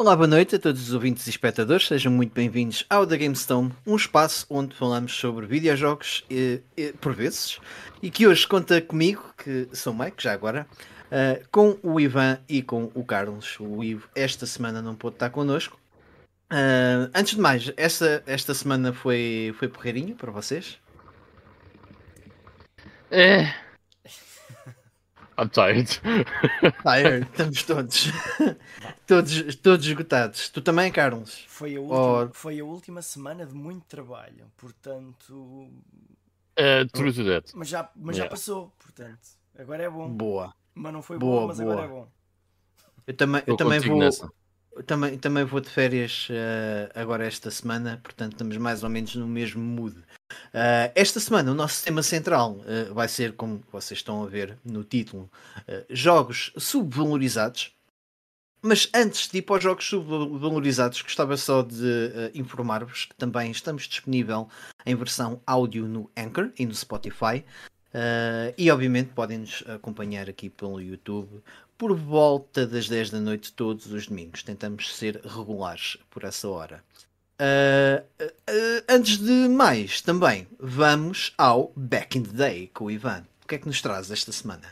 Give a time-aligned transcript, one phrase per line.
[0.00, 3.74] Olá, boa noite a todos os ouvintes e espectadores, sejam muito bem-vindos ao The GameStone,
[3.84, 7.58] um espaço onde falamos sobre videojogos, e, e, por vezes,
[8.00, 10.68] e que hoje conta comigo, que sou Mike, já agora,
[11.06, 13.56] uh, com o Ivan e com o Carlos.
[13.58, 15.76] O Ivo esta semana não pôde estar connosco.
[16.48, 20.78] Uh, antes de mais, esta, esta semana foi, foi porreirinho para vocês?
[23.10, 23.52] É.
[25.38, 25.88] I'm tired.
[26.82, 28.06] Tired, estamos todos.
[29.06, 30.48] todos, todos esgotados.
[30.48, 31.44] Tu também, Carlos?
[31.46, 32.30] Foi a, última, oh.
[32.32, 35.70] foi a última semana de muito trabalho, portanto.
[36.58, 37.52] Uh, true to that.
[37.54, 38.24] Mas, já, mas yeah.
[38.24, 39.28] já passou, portanto.
[39.56, 40.08] Agora é bom.
[40.08, 40.52] Boa.
[40.74, 41.72] Mas não foi boa, bom, mas boa.
[41.72, 42.08] agora é bom.
[43.06, 43.98] Eu também, eu também vou.
[43.98, 44.28] Nessa.
[44.86, 49.26] Também, também vou de férias uh, agora esta semana, portanto estamos mais ou menos no
[49.26, 49.96] mesmo mood.
[50.48, 54.56] Uh, esta semana o nosso tema central uh, vai ser, como vocês estão a ver
[54.64, 55.30] no título,
[55.90, 57.72] jogos subvalorizados.
[58.60, 63.84] Mas antes de ir para os jogos subvalorizados, gostava só de informar-vos que também estamos
[63.84, 64.48] disponível
[64.84, 67.44] em versão áudio no Anchor e no Spotify.
[68.56, 71.40] e obviamente podem nos acompanhar aqui pelo YouTube
[71.78, 74.42] por volta das 10 da noite todos os domingos.
[74.42, 76.82] Tentamos ser regulares por essa hora.
[77.40, 83.24] Uh, uh, antes de mais, também vamos ao Back in the Day com o Ivan.
[83.44, 84.68] O que é que nos traz esta semana?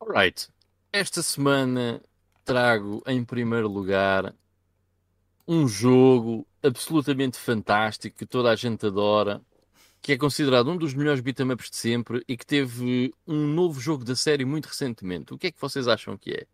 [0.00, 0.48] Alright.
[0.92, 2.00] Esta semana
[2.44, 4.34] trago em primeiro lugar
[5.46, 9.40] um jogo absolutamente fantástico que toda a gente adora
[10.04, 13.80] que é considerado um dos melhores beat'em ups de sempre e que teve um novo
[13.80, 15.32] jogo da série muito recentemente.
[15.32, 16.46] O que é que vocês acham que é?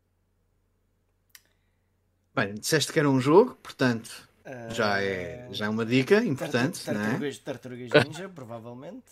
[2.32, 4.74] Bem, disseste que era um jogo, portanto, uh...
[4.74, 6.84] já, é, já é uma dica importante.
[6.84, 7.40] Tartarugas, é?
[7.44, 9.06] tartarugas Ninja, provavelmente.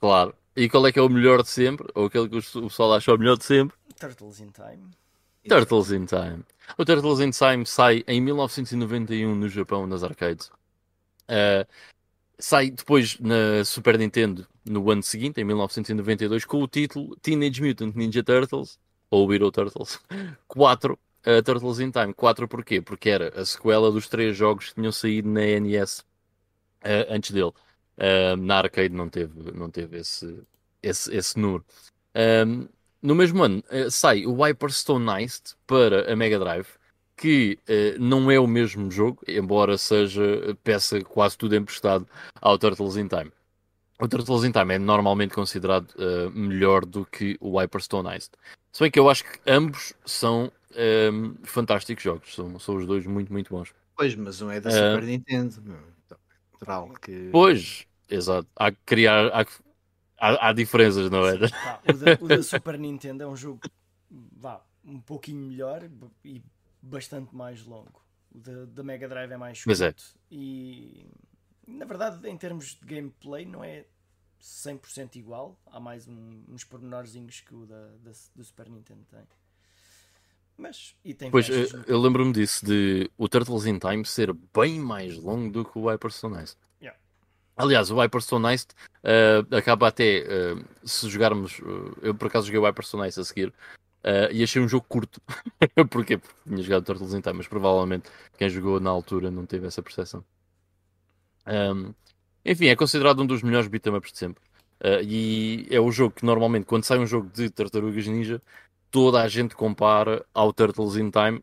[0.00, 0.34] Claro.
[0.56, 1.88] E qual é que é o melhor de sempre?
[1.94, 3.76] Ou aquele que o pessoal acha o melhor de sempre?
[3.98, 4.90] Turtles in Time.
[5.48, 6.44] Turtles in Time.
[6.76, 10.50] O Turtles in Time sai em 1991 no Japão, nas arcades.
[11.28, 11.66] Uh,
[12.38, 17.94] sai depois na Super Nintendo no ano seguinte, em 1992, com o título Teenage Mutant
[17.94, 18.78] Ninja Turtles,
[19.10, 20.00] ou Hero Turtles
[20.46, 22.12] 4 uh, Turtles in Time.
[22.14, 22.80] 4 porquê?
[22.80, 26.00] Porque era a sequela dos três jogos que tinham saído na NES
[26.84, 27.52] uh, antes dele.
[27.96, 30.42] Uh, na arcade não teve, não teve esse,
[30.82, 31.64] esse, esse número.
[32.14, 32.68] Um,
[33.02, 36.68] no mesmo ano uh, sai o Hyperstone Heist para a Mega Drive
[37.18, 40.22] que uh, não é o mesmo jogo, embora seja
[40.62, 42.06] peça quase tudo emprestado
[42.40, 43.32] ao Turtles in Time.
[44.00, 48.30] O Turtles in Time é normalmente considerado uh, melhor do que o Hyperstone Heist.
[48.72, 53.06] Se bem que eu acho que ambos são um, fantásticos jogos, são, são os dois
[53.06, 53.74] muito, muito bons.
[53.96, 55.62] Pois, mas um é da Super uh, Nintendo.
[56.52, 57.28] Natural que...
[57.30, 58.48] Pois, exato.
[58.56, 59.28] Há que criar.
[59.28, 59.46] Há,
[60.18, 61.32] há, há diferenças, não é?
[61.32, 63.60] Sim, pá, o, da, o da Super Nintendo é um jogo
[64.10, 65.88] vá, um pouquinho melhor
[66.24, 66.42] e
[66.82, 68.02] bastante mais longo.
[68.34, 69.82] O da, da Mega Drive é mais curto.
[69.82, 69.94] É.
[70.30, 71.06] E
[71.66, 73.84] na verdade, em termos de gameplay, não é
[74.40, 75.60] 100% igual.
[75.66, 79.26] Há mais um, uns pormenorzinhos que o da, da, do Super Nintendo tem.
[80.58, 84.80] Mas, e tem pois, eu, eu lembro-me disso, de o Turtles in Time ser bem
[84.80, 86.56] mais longo do que o Hyperstone Ice.
[86.82, 86.98] Yeah.
[87.56, 88.66] Aliás, o Hyperstone Ice
[89.04, 93.24] uh, acaba até, uh, se jogarmos, uh, eu por acaso joguei o Hyperstone Ice a
[93.24, 93.54] seguir,
[94.32, 95.20] e achei um jogo curto.
[95.90, 96.18] Porquê?
[96.18, 99.82] Porque tinha jogado Turtles in Time, mas provavelmente quem jogou na altura não teve essa
[99.82, 100.24] percepção.
[101.46, 101.94] Um,
[102.44, 104.42] enfim, é considerado um dos melhores beat'em ups de sempre.
[104.80, 108.40] Uh, e é o jogo que normalmente, quando sai um jogo de Tartarugas Ninja,
[108.90, 111.42] toda a gente compara ao Turtles in Time,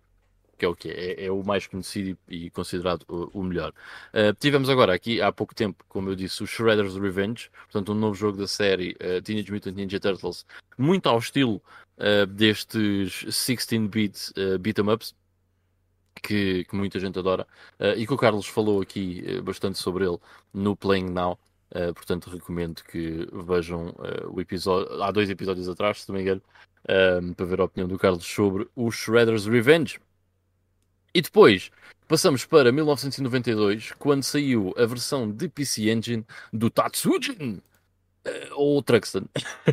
[0.58, 3.74] que é o que é, é, o mais conhecido e considerado o, o melhor.
[4.14, 7.96] Uh, tivemos agora aqui há pouco tempo, como eu disse, o Shredder's Revenge, portanto, um
[7.96, 10.46] novo jogo da série uh, Teenage Mutant Ninja Turtles,
[10.78, 11.62] muito ao estilo
[11.98, 15.14] uh, destes 16-bit uh, beat'em ups.
[16.24, 17.46] Que, que, muita gente adora
[17.98, 20.18] e que o Carlos falou aqui bastante sobre ele
[20.54, 21.38] no Playing Now,
[21.94, 23.94] portanto recomendo que vejam
[24.32, 26.42] o episódio, há dois episódios atrás, se não me engano,
[27.36, 30.00] para ver a opinião do Carlos sobre o Shredder's Revenge.
[31.14, 31.72] E depois
[32.08, 37.62] passamos para 1992, quando saiu a versão de PC Engine do Tatsujin,
[38.26, 39.26] uh, ou Truxton,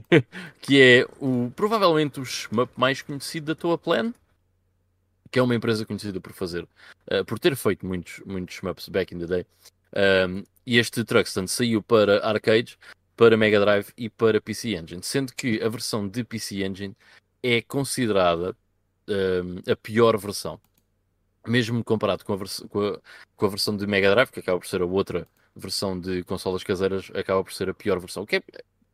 [0.61, 4.13] que é o, provavelmente o shmup mais conhecido da tua Plan,
[5.31, 6.63] que é uma empresa conhecida por fazer,
[7.11, 9.47] uh, por ter feito muitos, muitos shmups back in the day.
[9.95, 12.79] Um, e este Truxton saiu para arcades,
[13.17, 16.97] para Mega Drive e para PC Engine, sendo que a versão de PC Engine
[17.43, 18.57] é considerada
[19.09, 20.61] um, a pior versão
[21.47, 22.39] mesmo comparado com a,
[22.69, 23.01] com, a,
[23.37, 26.63] com a, versão de Mega Drive, que acaba por ser a outra versão de consolas
[26.63, 28.23] caseiras, acaba por ser a pior versão.
[28.23, 28.43] O que é,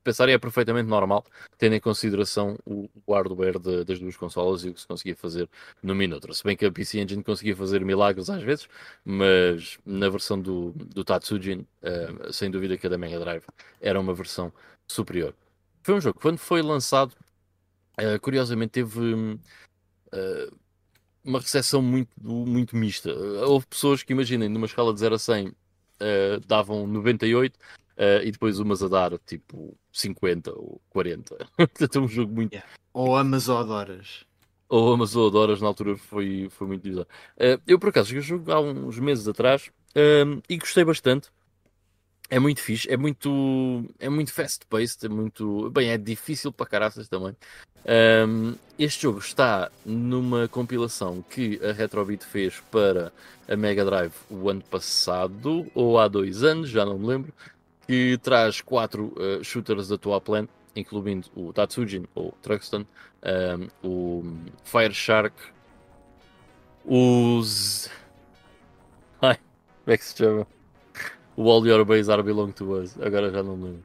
[0.02, 1.24] pensar é perfeitamente normal,
[1.56, 5.16] tendo em consideração o, o hardware de, das duas consolas e o que se conseguia
[5.16, 5.48] fazer
[5.82, 6.32] numa e noutra.
[6.32, 8.68] Se bem que a PC Engine conseguia fazer milagres às vezes,
[9.04, 13.44] mas na versão do, do Tatsujin, uh, sem dúvida que a da Mega Drive
[13.80, 14.52] era uma versão
[14.86, 15.34] superior.
[15.82, 17.14] Foi um jogo, quando foi lançado,
[18.00, 20.58] uh, curiosamente teve uh,
[21.24, 23.12] uma recepção muito, muito mista.
[23.46, 25.52] houve pessoas que, imaginem, numa escala de 0 a 100,
[26.46, 27.58] davam 98,
[27.98, 31.36] Uh, e depois umas a dar tipo 50 ou 40.
[31.56, 32.52] Portanto, é um jogo muito.
[32.52, 32.70] Yeah.
[32.94, 34.24] Ou Amazon Horas.
[34.68, 37.08] Ou Amazon Horas na altura foi, foi muito bizarro.
[37.36, 41.28] Uh, eu por acaso joguei o jogo há uns meses atrás uh, e gostei bastante.
[42.30, 45.68] É muito fixe, é muito, é muito fast-paced, é muito.
[45.70, 47.34] Bem, é difícil para caraças também.
[48.28, 53.10] Um, este jogo está numa compilação que a Retrobit fez para
[53.48, 57.32] a Mega Drive o ano passado, ou há dois anos, já não me lembro
[57.88, 60.46] que traz quatro uh, shooters da tua plan,
[60.76, 62.84] incluindo o Tatsujin, ou Truxton,
[63.82, 64.24] um, o
[64.62, 65.34] Fire Shark,
[66.84, 67.90] os.
[69.22, 69.38] Ai,
[69.84, 70.46] como é que se chama?
[71.34, 73.82] O All Your Base Are Belong to Us, agora já não lembro.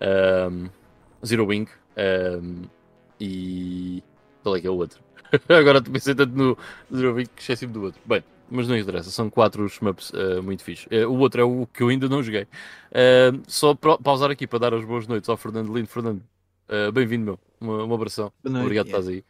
[0.00, 0.68] Um,
[1.24, 2.62] Zero Wing um,
[3.20, 4.02] e.
[4.42, 5.00] Qual é que é o outro?
[5.48, 6.58] agora pensei tanto no
[6.92, 8.00] Zero Wing que esqueci-me do outro.
[8.04, 10.86] Bem, mas não interessa, são quatro shmups uh, muito fixos.
[10.86, 12.42] Uh, o outro é o que eu ainda não joguei.
[12.42, 15.88] Uh, só para pausar aqui para dar as boas noites ao Fernando Lindo.
[15.88, 16.22] Fernando,
[16.92, 17.38] bem-vindo, meu.
[17.60, 18.32] Uma, uma abração.
[18.42, 19.24] Noite, Obrigado por estás aí.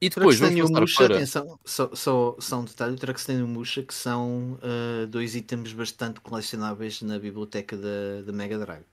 [0.00, 1.16] e depois vamos passar Musha, para...
[1.16, 4.58] atenção, só, só, só um detalhe, o Truxton e o Musha, que são
[5.08, 8.84] dois itens bastante colecionáveis na biblioteca da, da Mega Drive.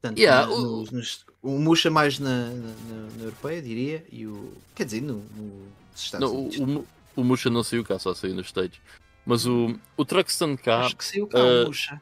[0.00, 0.84] Portanto, yeah, o...
[0.90, 2.74] Nos, o Musha mais na, na,
[3.16, 4.52] na, europeia, diria, e o.
[4.74, 6.58] Quer dizer, no, no Estados não, Unidos.
[6.58, 6.86] O, o,
[7.16, 8.80] o Musha não saiu cá, só saiu nos States.
[9.26, 10.86] Mas o, o Truxton cá.
[10.86, 12.00] Acho que saiu cá uh, o Musha.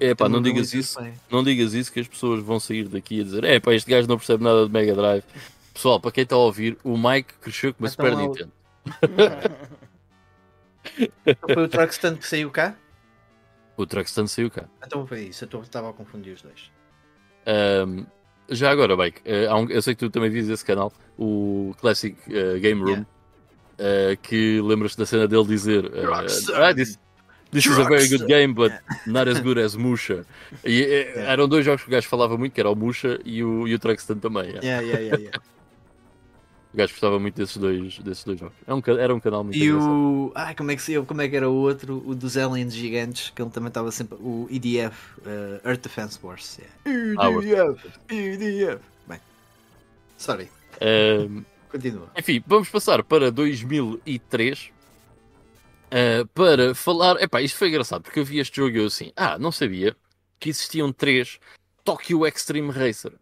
[0.00, 0.98] É pá, não digas isso,
[1.30, 4.08] não digas isso que as pessoas vão sair daqui a dizer é pá, este gajo
[4.08, 5.24] não percebe nada de Mega Drive.
[5.72, 8.52] Pessoal, para quem está a ouvir, o Mike cresceu com uma então, Super Nintendo.
[11.54, 12.74] foi o Truxton que saiu cá?
[13.78, 14.64] O Truxton saiu cá.
[14.82, 16.70] Então foi isso, eu estava a confundir os dois.
[17.46, 18.06] Um,
[18.48, 22.16] já agora, Bike, uh, um, eu sei que tu também viste esse canal, o Classic
[22.28, 23.04] uh, Game Room,
[23.78, 24.14] yeah.
[24.14, 25.90] uh, que lembras-te da cena dele dizer
[26.54, 26.98] ah, this,
[27.50, 28.72] this is a very good game, but
[29.06, 30.24] not as good as Musha.
[30.64, 30.84] E
[31.16, 33.74] eram dois jogos que o gajo falava muito, que era o Musha e o, e
[33.74, 34.50] o Truxton também.
[34.62, 35.30] Yeah, yeah,
[36.76, 38.54] O gajo gostava muito desses dois, desses dois jogos.
[38.66, 39.90] Era é um, era um canal muito E engraçado.
[39.90, 40.32] o.
[40.34, 42.02] Ai, como é, que, como é que era o outro?
[42.06, 44.18] O dos Aliens Gigantes, que ele também estava sempre.
[44.20, 46.60] O EDF, uh, Earth Defense Force.
[46.84, 47.32] Yeah.
[47.32, 47.88] EDF!
[48.10, 48.82] Ah, EDF!
[49.08, 49.18] Bem.
[50.18, 50.50] Sorry.
[50.82, 52.10] Um, Continua.
[52.14, 54.64] Enfim, vamos passar para 2003.
[54.64, 54.70] Uh,
[55.92, 57.22] eh, para falar.
[57.22, 59.12] Epá, isto foi engraçado porque eu vi este jogo e eu assim.
[59.16, 59.96] Ah, não sabia
[60.38, 61.40] que existiam três
[61.82, 63.14] Tokyo Extreme Racer.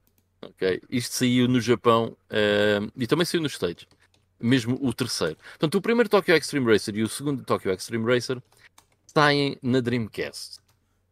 [0.51, 0.81] Ok?
[0.91, 3.87] Isto saiu no Japão uh, e também saiu nos States.
[4.41, 5.37] Mesmo o terceiro.
[5.51, 8.43] Portanto, o primeiro Tokyo Extreme Racer e o segundo Tokyo Extreme Racer
[9.07, 10.59] saem na Dreamcast.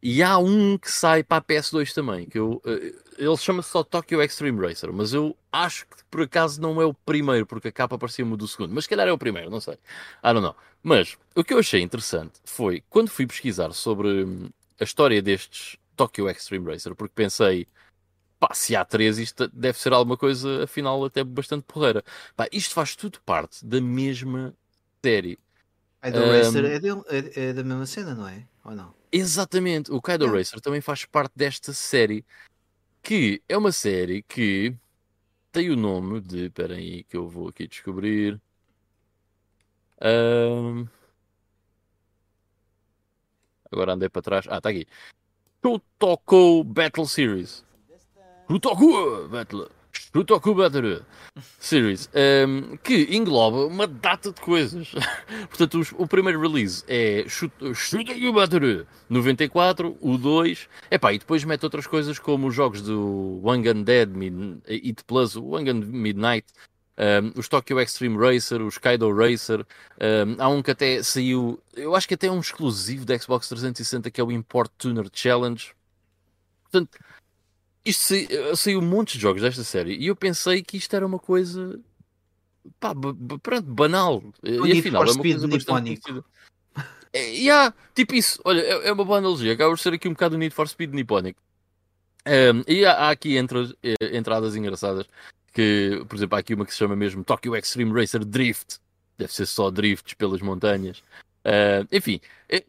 [0.02, 3.84] E há um que sai para a PS2 também, que eu, uh, ele chama-se só
[3.84, 7.73] Tokyo Extreme Racer, mas eu acho que por acaso não é o primeiro, porque a
[7.73, 9.75] capa parecia-me do segundo, mas se calhar é o primeiro, não sei.
[9.75, 10.56] I don't know.
[10.82, 14.49] Mas o que eu achei interessante foi quando fui pesquisar sobre hum,
[14.81, 17.69] a história destes Tokyo Extreme Racer, porque pensei,
[18.43, 22.03] pá, se há três, isto deve ser alguma coisa, afinal, até bastante porreira.
[22.35, 24.53] Pá, isto faz tudo parte da mesma
[25.01, 25.39] série.
[26.01, 28.44] Kaido um, Racer é, dele, é, é, da mesma cena, não é?
[28.65, 28.93] Ou não?
[29.13, 32.25] Exatamente, o Kaido Racer também faz parte desta série,
[33.01, 34.75] que é uma série que
[35.53, 36.46] tem o nome de.
[36.46, 38.41] Espera aí, que eu vou aqui descobrir.
[40.01, 40.89] Um...
[43.70, 44.46] Agora andei para trás.
[44.49, 44.84] Ah, está aqui.
[45.63, 47.65] Shotoko Battle Series.
[48.51, 49.69] Shutaku Battle.
[50.15, 51.03] Shutaku Battle
[51.58, 52.08] Series.
[52.15, 54.93] Um, que engloba uma data de coisas.
[55.49, 60.69] Portanto, o primeiro release é Shutaku Battle 94, o 2.
[60.91, 65.37] Epá, e depois mete outras coisas como os jogos do Gun Dead, Mid, It Plus,
[65.37, 66.46] Gun Midnight.
[66.99, 69.67] Um, os Tokyo Extreme Racer, os Kaido Racer,
[69.99, 73.49] um, há um que até saiu, eu acho que até é um exclusivo da Xbox
[73.49, 75.72] 360 que é o Import Tuner Challenge.
[76.65, 76.99] Portanto,
[77.84, 80.94] isto saiu, eh, saiu um monte de jogos desta série e eu pensei que isto
[80.94, 81.81] era uma coisa
[82.79, 82.94] pá,
[83.43, 84.22] pronto, banal.
[84.43, 86.24] O e afinal é uma coisa bastante conhecida.
[87.12, 89.53] É, yeah, tipo isso, olha, é, é uma boa analogia.
[89.53, 91.41] Acaba de ser aqui um bocado o Need for Speed nipónico.
[92.27, 95.06] Um, e há, há aqui entre, eh, entradas engraçadas
[95.53, 98.79] que, por exemplo, há aqui uma que se chama mesmo Tokyo Extreme Racer Drift.
[99.19, 101.03] Deve ser só drifts pelas montanhas.
[101.44, 102.20] Uh, enfim,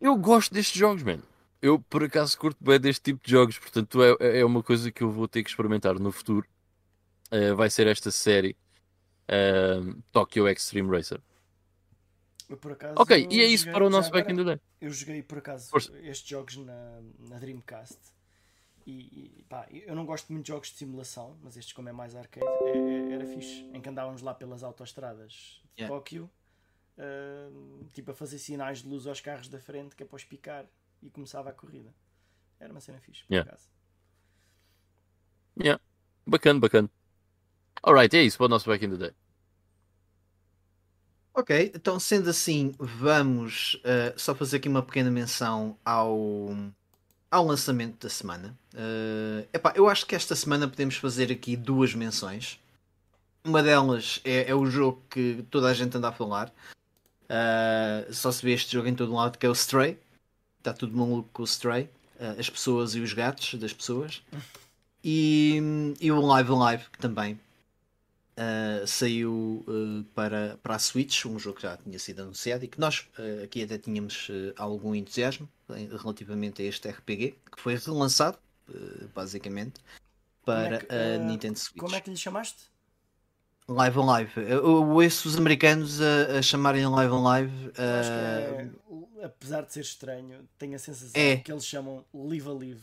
[0.02, 1.24] eu gosto destes jogos, mano.
[1.64, 5.02] Eu por acaso curto bem deste tipo de jogos, portanto é, é uma coisa que
[5.02, 6.46] eu vou ter que experimentar no futuro.
[7.32, 8.58] Uh, vai ser esta série
[9.30, 11.22] uh, Tokyo Extreme Racer.
[12.72, 14.60] Acaso, ok, e é isso para o nosso Back in the Day.
[14.80, 15.98] Eu joguei por acaso Força.
[16.00, 17.98] estes jogos na, na Dreamcast
[18.86, 21.94] e, e pá, eu não gosto muito de jogos de simulação, mas estes, como é
[21.94, 23.64] mais arcade, é, é, era fixe.
[23.74, 25.88] Em que andávamos lá pelas autoestradas de yeah.
[25.88, 26.30] Tóquio,
[26.98, 30.26] uh, tipo a fazer sinais de luz aos carros da frente que é para os
[30.26, 30.66] picar
[31.04, 31.94] e começava a corrida.
[32.60, 33.50] Era uma cena fixe, por yeah.
[33.50, 33.70] acaso.
[35.60, 35.82] Yeah.
[36.26, 36.90] Bacana, bacana.
[37.84, 39.14] Alright, é isso para o nosso Back in the Day.
[41.36, 46.56] Ok, então sendo assim, vamos uh, só fazer aqui uma pequena menção ao,
[47.30, 48.58] ao lançamento da semana.
[48.74, 52.60] Uh, epá, eu acho que esta semana podemos fazer aqui duas menções.
[53.44, 56.54] Uma delas é, é o jogo que toda a gente anda a falar.
[57.24, 59.98] Uh, só se vê este jogo em todo lado, que é o Stray.
[60.64, 61.90] Está tudo maluco com o Stray.
[62.16, 64.24] Uh, as pessoas e os gatos das pessoas.
[65.04, 65.60] E,
[66.00, 67.38] e o Live Live também
[68.34, 72.68] Uh, saiu uh, para, para a Switch, um jogo que já tinha sido anunciado e
[72.68, 74.28] que nós uh, aqui até tínhamos
[74.58, 78.40] algum entusiasmo relativamente a este RPG, que foi relançado,
[79.14, 79.76] basicamente,
[80.44, 81.78] para é que, a Nintendo Switch.
[81.78, 82.73] Como é que lhe chamaste?
[83.68, 84.32] Live on Live.
[84.38, 87.72] Eu ouço os americanos a, a chamarem Live on Live.
[87.78, 88.68] É,
[89.24, 91.38] apesar de ser estranho, tenho a sensação é.
[91.38, 92.82] que eles chamam Live a Live.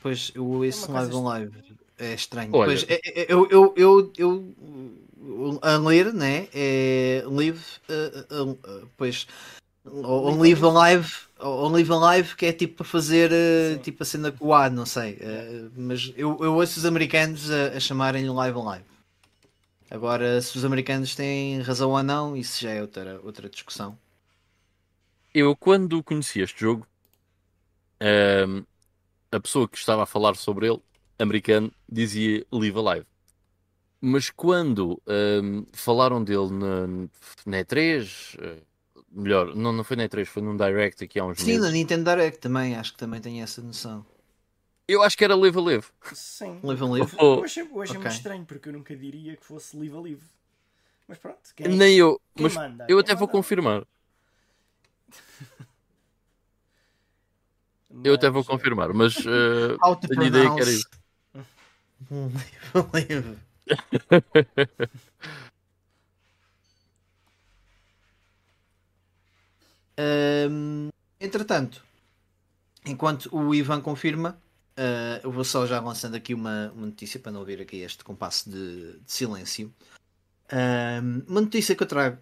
[0.00, 1.76] Pois eu ouço é Live on Live.
[1.98, 2.50] É estranho.
[2.54, 2.66] Olha.
[2.66, 6.48] Pois, é, é, eu, eu, eu, eu, a ler, né?
[6.54, 9.26] É live, uh, uh, pois,
[9.86, 14.32] on live alive, on live alive, que é tipo para fazer uh, tipo a cena
[14.32, 15.14] com o A, não sei.
[15.14, 18.84] Uh, mas eu, eu ouço os americanos a, a chamarem live alive.
[19.90, 23.96] Agora, se os americanos têm razão ou não, isso já é outra, outra discussão.
[25.32, 26.86] Eu, quando conheci este jogo,
[28.00, 28.64] ehm,
[29.30, 30.80] a pessoa que estava a falar sobre ele
[31.18, 33.06] americano dizia Live Alive.
[34.00, 36.86] Mas quando um, falaram dele na,
[37.46, 38.58] na E3, eh,
[39.16, 41.62] melhor, não, não foi na E3, foi num Direct aqui há uns Sim, meses.
[41.62, 44.04] na Nintendo Direct também, acho que também tem essa noção.
[44.86, 45.86] Eu acho que era Live Live.
[46.12, 46.60] Sim.
[46.62, 47.16] Live Live.
[47.18, 47.36] Oh.
[47.38, 47.98] Eu achei, eu achei okay.
[47.98, 50.22] muito estranho, porque eu nunca diria que fosse Live Live.
[51.08, 51.38] Mas pronto.
[51.56, 52.20] Quem, Nem eu.
[52.38, 52.84] mas manda?
[52.84, 53.18] eu quem até manda?
[53.18, 53.86] vou confirmar.
[55.08, 55.66] Mas...
[58.04, 60.88] Eu até vou confirmar, mas uh, tenho ideia que era isso.
[62.10, 62.30] Um
[62.92, 63.38] livro.
[69.98, 70.88] Um,
[71.20, 71.84] entretanto,
[72.84, 74.38] enquanto o Ivan confirma,
[74.76, 78.04] uh, eu vou só já lançando aqui uma, uma, notícia para não ouvir aqui este
[78.04, 79.72] compasso de, de silêncio.
[80.52, 82.18] Um, uma notícia que eu trago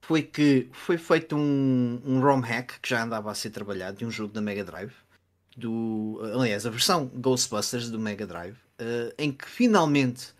[0.00, 4.04] foi que foi feito um, um ROM hack que já andava a ser trabalhado de
[4.04, 4.92] um jogo da Mega Drive
[5.56, 6.20] do.
[6.34, 10.34] Aliás, a versão Ghostbusters do Mega Drive, uh, em que finalmente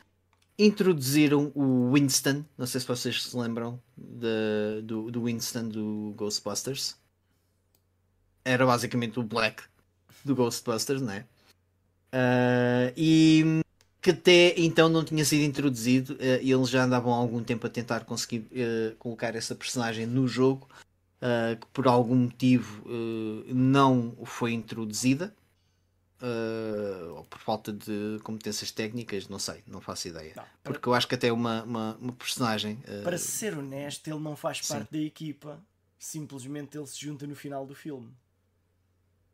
[0.67, 2.45] introduziram o Winston.
[2.57, 6.97] Não sei se vocês se lembram de, do, do Winston do Ghostbusters.
[8.45, 9.63] Era basicamente o Black
[10.25, 11.25] do Ghostbusters, né?
[12.15, 13.63] Uh, e
[14.03, 17.71] que até então não tinha sido introduzido uh, eles já andavam há algum tempo a
[17.71, 20.69] tentar conseguir uh, colocar essa personagem no jogo
[21.23, 22.85] uh, que por algum motivo
[23.47, 25.35] não foi introduzida.
[26.23, 30.33] Uh, ou por falta de competências técnicas, não sei, não faço ideia.
[30.37, 30.73] Não, para...
[30.73, 32.81] Porque eu acho que até uma, uma, uma personagem.
[33.03, 34.99] Para ser honesto, ele não faz parte sim.
[35.01, 35.61] da equipa,
[35.99, 38.15] simplesmente ele se junta no final do filme.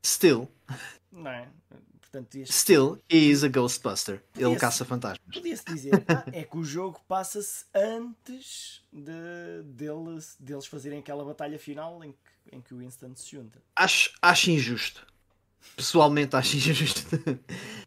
[0.02, 0.48] Still.
[1.12, 1.48] Não é?
[2.00, 2.54] Portanto, este...
[2.54, 4.22] Still, he is a Ghostbuster.
[4.34, 5.20] Ele caça fantasmas.
[5.30, 11.58] Podia-se dizer, ah, é que o jogo passa-se antes de, deles, deles fazerem aquela batalha
[11.58, 13.62] final em que, em que o Winston se junta.
[13.76, 15.06] Acho, acho injusto.
[15.76, 17.02] Pessoalmente acho injusto.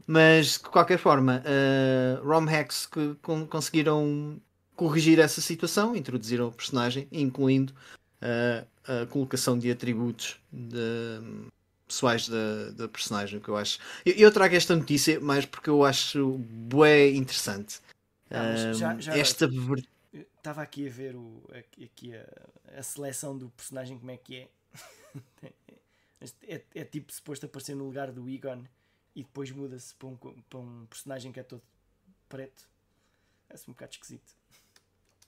[0.08, 4.42] Mas, de qualquer forma, uh, ROM hacks que con conseguiram
[4.76, 7.74] corrigir essa situação, introduziram o personagem, incluindo
[8.22, 11.22] uh, a colocação de atributos de
[11.88, 13.78] pessoais da, da personagem, que eu acho.
[14.06, 17.80] Eu, eu, trago esta notícia mais porque eu acho bué interessante.
[18.30, 19.50] Ah, já, já, esta
[20.38, 21.44] estava aqui a ver o,
[21.84, 24.48] aqui a, a, seleção do personagem como é que é.
[26.48, 28.64] é, é tipo suposto aparecer no lugar do Egon
[29.16, 31.62] e depois muda-se para um, para um personagem que é todo
[32.30, 32.70] preto.
[33.50, 34.34] É-se um bocado esquisito.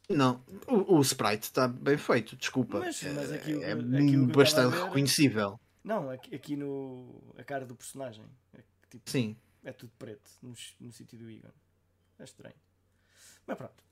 [0.10, 2.80] Não, o, o sprite está bem feito, desculpa.
[2.80, 5.60] Mas, mas aqui, é, é bastante reconhecível.
[5.84, 7.22] Não, aqui, aqui, no.
[7.38, 8.26] a cara do personagem.
[8.54, 9.36] É, tipo, Sim.
[9.64, 11.50] É tudo preto no, no sítio do Egon.
[12.20, 12.56] É estranho.
[13.46, 13.84] Mas pronto.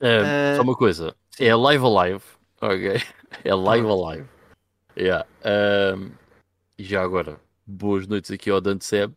[0.00, 0.56] É, uh...
[0.56, 1.16] Só uma coisa.
[1.38, 2.24] É live alive.
[2.60, 2.94] Ok.
[3.44, 4.28] É live alive.
[4.96, 5.26] Yeah.
[5.44, 6.10] Um,
[6.78, 9.12] e já agora, boas noites aqui ao Dante Seb.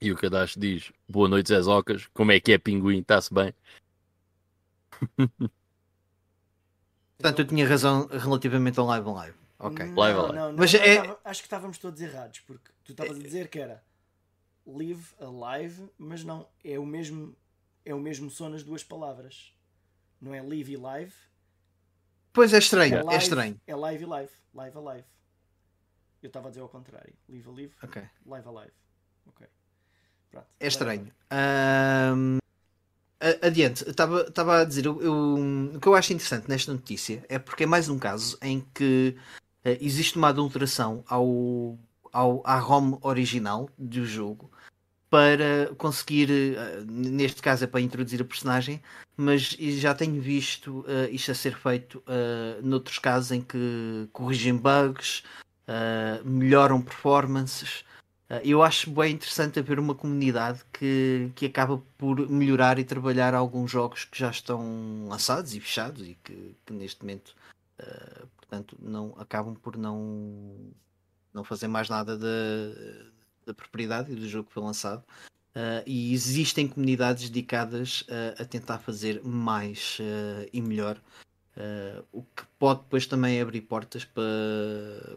[0.00, 2.06] E o Kadash diz: Boa noite, Zé Zocas.
[2.14, 3.00] Como é que é, pinguim?
[3.00, 3.52] Está-se bem?
[7.18, 9.36] Portanto, eu tinha razão relativamente ao live live.
[9.58, 9.84] Ok.
[9.86, 10.34] Não, Live, live.
[10.36, 13.48] não, não, Mas é- tava- acho que estávamos todos errados, porque tu estavas a dizer
[13.48, 13.82] que era
[14.64, 17.34] live alive, mas não, é o mesmo
[17.84, 19.52] é o mesmo som nas duas palavras.
[20.20, 21.12] Não é live e live,
[22.38, 23.60] Pois é estranho, é é, live, estranho.
[23.66, 25.04] é live e live, live alive.
[26.22, 28.00] Eu estava a dizer ao contrário, live alive, Ok.
[28.26, 28.72] live alive.
[29.26, 29.46] Ok.
[30.30, 30.46] Pronto.
[30.60, 31.12] É estranho.
[33.20, 37.40] A- adiante, estava a dizer, eu, eu- o que eu acho interessante nesta notícia é
[37.40, 39.16] porque é mais um caso em que
[39.64, 41.76] eh, existe uma adulteração ao,
[42.12, 44.48] ao, à ROM original do jogo
[45.10, 48.82] para conseguir, eh, neste caso é para introduzir a personagem,
[49.16, 54.56] mas já tenho visto eh, isto a ser feito eh, noutros casos em que corrigem
[54.56, 55.22] bugs,
[55.68, 57.84] eh, melhoram performances.
[58.30, 63.34] Uh, Eu acho bem interessante haver uma comunidade que, que acaba por melhorar e trabalhar
[63.34, 67.34] alguns jogos que já estão lançados e fechados e que, que neste momento
[67.80, 70.72] uh, portanto não acabam por não
[71.34, 72.26] não fazer mais nada da,
[73.48, 75.02] da propriedade e do jogo que foi lançado
[75.58, 81.00] Uh, e existem comunidades dedicadas uh, a tentar fazer mais uh, e melhor
[82.12, 84.22] o que pode depois também abrir portas para,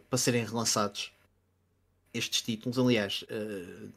[0.09, 1.13] para serem relançados
[2.11, 2.79] estes títulos.
[2.79, 3.23] Aliás,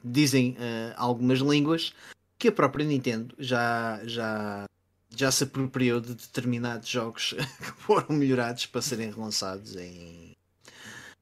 [0.05, 0.55] dizem
[0.95, 1.95] algumas línguas
[2.39, 4.67] que a própria Nintendo já, já,
[5.09, 10.34] já se apropriou de determinados jogos que foram melhorados para serem relançados em,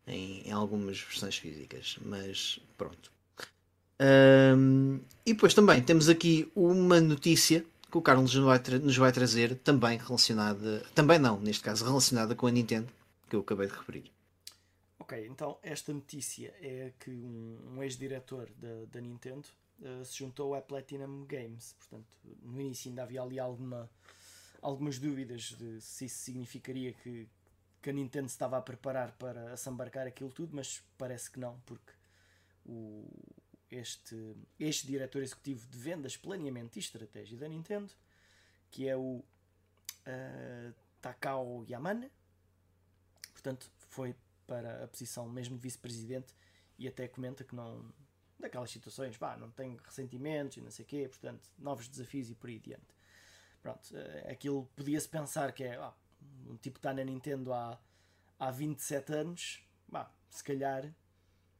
[0.06, 1.99] em, em algumas versões físicas.
[2.04, 3.12] Mas pronto.
[4.00, 9.12] Um, e depois também temos aqui uma notícia que o Carlos nos vai, nos vai
[9.12, 12.88] trazer, também relacionada, também não, neste caso relacionada com a Nintendo,
[13.28, 14.11] que eu acabei de referir.
[14.99, 19.47] Ok, então esta notícia é que um, um ex-diretor da, da Nintendo
[19.80, 21.75] uh, se juntou à Platinum Games.
[21.78, 22.06] Portanto,
[22.42, 23.90] no início ainda havia ali alguma,
[24.62, 27.29] algumas dúvidas de se isso significaria que,
[27.83, 31.92] que a Nintendo estava a preparar para assambarcar aquilo tudo, mas parece que não, porque
[32.64, 33.05] o,
[33.68, 37.92] este, este diretor executivo de vendas, planeamento e estratégia da Nintendo,
[38.71, 42.11] que é o uh, Takao Yamane,
[43.33, 44.14] portanto, foi
[44.47, 46.33] para a posição mesmo de vice-presidente
[46.79, 47.92] e até comenta que não
[48.38, 52.35] daquelas situações, vá, não tem ressentimentos e não sei o quê, portanto, novos desafios e
[52.35, 52.95] por aí adiante.
[53.61, 53.95] Pronto,
[54.29, 55.95] aquilo podia-se pensar que é ah,
[56.48, 57.78] um tipo que está na Nintendo há,
[58.38, 60.92] há 27 anos, vá, se calhar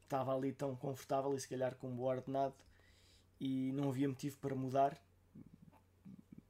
[0.05, 2.55] estava ali tão confortável e se calhar com um bom ordenado
[3.40, 5.03] e não havia motivo para mudar,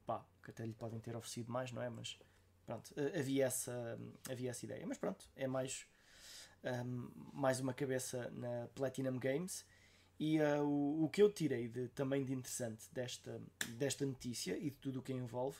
[0.05, 1.88] pá, que até lhe podem ter oferecido mais, não é?
[1.88, 2.18] Mas
[2.66, 3.99] pronto, havia essa,
[4.31, 4.87] havia essa ideia.
[4.87, 5.87] Mas pronto, é mais
[6.64, 9.64] um, mais uma cabeça na Platinum Games.
[10.18, 13.40] E uh, o, o que eu tirei de, também de interessante desta,
[13.71, 15.59] desta notícia e de tudo o que a envolve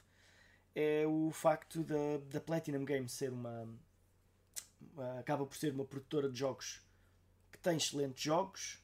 [0.75, 3.69] é o facto da, da Platinum Games ser uma.
[4.97, 6.83] Uh, acaba por ser uma produtora de jogos
[7.51, 8.83] que tem excelentes jogos,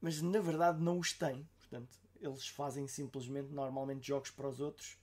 [0.00, 1.48] mas na verdade não os tem.
[1.58, 4.98] Portanto, eles fazem simplesmente normalmente jogos para os outros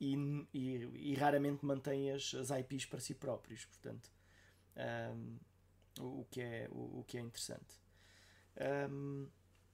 [0.00, 0.14] e,
[0.52, 3.64] e, e raramente mantêm as, as IPs para si próprios.
[3.64, 4.10] Portanto.
[4.76, 5.38] Um,
[6.00, 7.80] o que é, o, o que é interessante.
[8.90, 9.28] Um,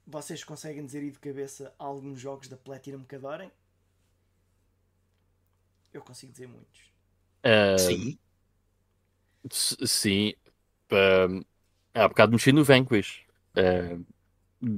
[0.06, 3.50] vocês conseguem dizer aí de cabeça alguns jogos da Platinum que adorem?
[5.92, 6.80] Eu consigo dizer muitos.
[7.44, 8.18] Uh, sim.
[9.86, 10.34] Sim.
[10.90, 11.44] Uh,
[11.94, 13.20] há bocado mexi no Vanquish.
[13.56, 14.04] Uh,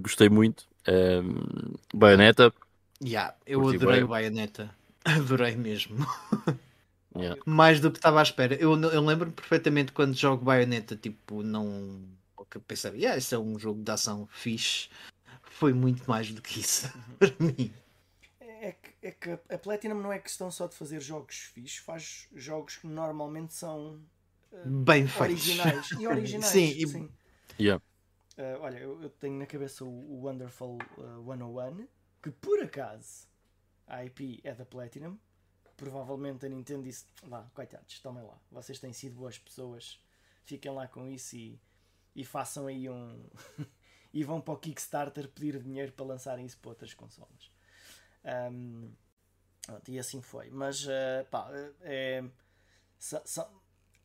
[0.03, 0.69] gostei muito.
[0.89, 2.53] Uh, Bayonetta.
[3.03, 4.75] Yeah, eu adorei o Bayonetta.
[5.05, 5.99] Adorei mesmo.
[7.17, 7.41] Yeah.
[7.47, 8.55] Mais do que estava à espera.
[8.57, 12.01] Eu, eu lembro perfeitamente quando jogo Bayonetta, tipo, não.
[12.53, 14.89] Eu pensava, yeah, isso é um jogo de ação fixe.
[15.43, 17.73] Foi muito mais do que isso para mim.
[19.05, 22.87] É que, a Platinum não é questão só de fazer jogos fixes, faz jogos que
[22.87, 24.03] normalmente são
[24.51, 25.47] uh, bem feitos.
[25.47, 25.91] originais.
[25.91, 26.47] E originais.
[26.51, 26.83] sim, sim.
[26.83, 26.89] e...
[26.89, 27.11] sim.
[27.61, 27.85] Yeah.
[28.39, 31.87] Uh, olha, eu, eu, tenho na cabeça o, o Wonderful uh, 101,
[32.23, 33.29] que por acaso
[33.87, 35.19] a IP é da Platinum.
[35.77, 40.01] Provavelmente a Nintendo disse: vá, coitados, tomem lá, vocês têm sido boas pessoas,
[40.47, 41.61] fiquem lá com isso e,
[42.17, 43.23] e façam aí um.
[44.15, 47.53] e vão para o Kickstarter pedir dinheiro para lançarem isso para outras consolas.
[48.25, 48.91] Um,
[49.89, 50.51] e assim foi.
[50.51, 51.49] Mas, uh, pá,
[51.83, 52.25] é,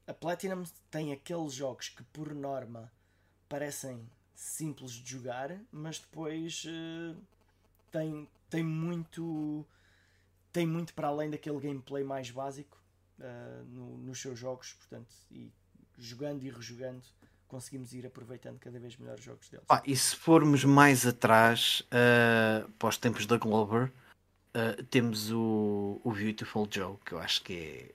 [0.07, 2.91] a Platinum tem aqueles jogos que, por norma,
[3.47, 7.17] parecem simples de jogar, mas depois uh,
[7.91, 9.65] tem, tem muito
[10.51, 12.77] tem muito para além daquele gameplay mais básico
[13.19, 15.51] uh, no, nos seus jogos, portanto, e
[15.97, 17.03] jogando e rejogando,
[17.47, 19.65] conseguimos ir aproveitando cada vez melhor os jogos deles.
[19.69, 23.91] Ah, e se formos mais atrás, uh, para os tempos da Glover,
[24.79, 27.93] uh, temos o, o Beautiful Joe, que eu acho que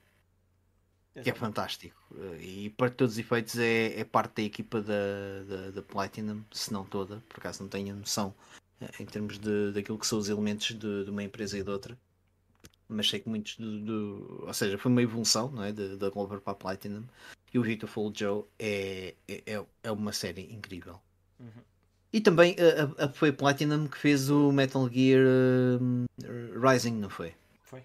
[1.15, 1.99] é, que é fantástico.
[2.11, 6.43] Uh, e para todos os efeitos é, é parte da equipa da, da, da, Platinum,
[6.51, 8.33] se não toda, por acaso não tenho noção
[8.99, 11.97] em termos de, daquilo que são os elementos de, de uma empresa e de outra.
[12.87, 15.73] Mas sei que muitos do, do ou seja, foi uma evolução não é?
[15.73, 17.03] da Glover para a Platinum
[17.53, 20.99] e o Beautiful Joe é, é, é, é uma série incrível.
[21.39, 21.63] Uhum.
[22.15, 22.55] E também
[22.97, 27.35] a, a, foi Platinum que fez o Metal Gear uh, Rising, não foi?
[27.61, 27.83] Foi.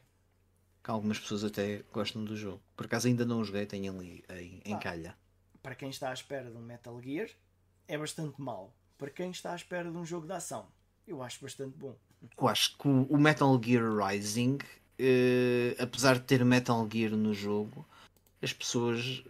[0.85, 2.63] Que algumas pessoas até gostam do jogo.
[2.77, 5.17] Por acaso ainda não joguei, tenho ali em, em calha.
[5.61, 7.29] Para quem está à espera de um Metal Gear,
[7.89, 8.73] é bastante mau.
[8.97, 10.69] Para quem está à espera de um jogo de ação,
[11.09, 11.97] eu acho bastante bom.
[12.41, 14.59] Eu acho que o, o Metal Gear Rising,
[15.01, 17.85] uh, apesar de ter Metal Gear no jogo,
[18.43, 19.23] as pessoas.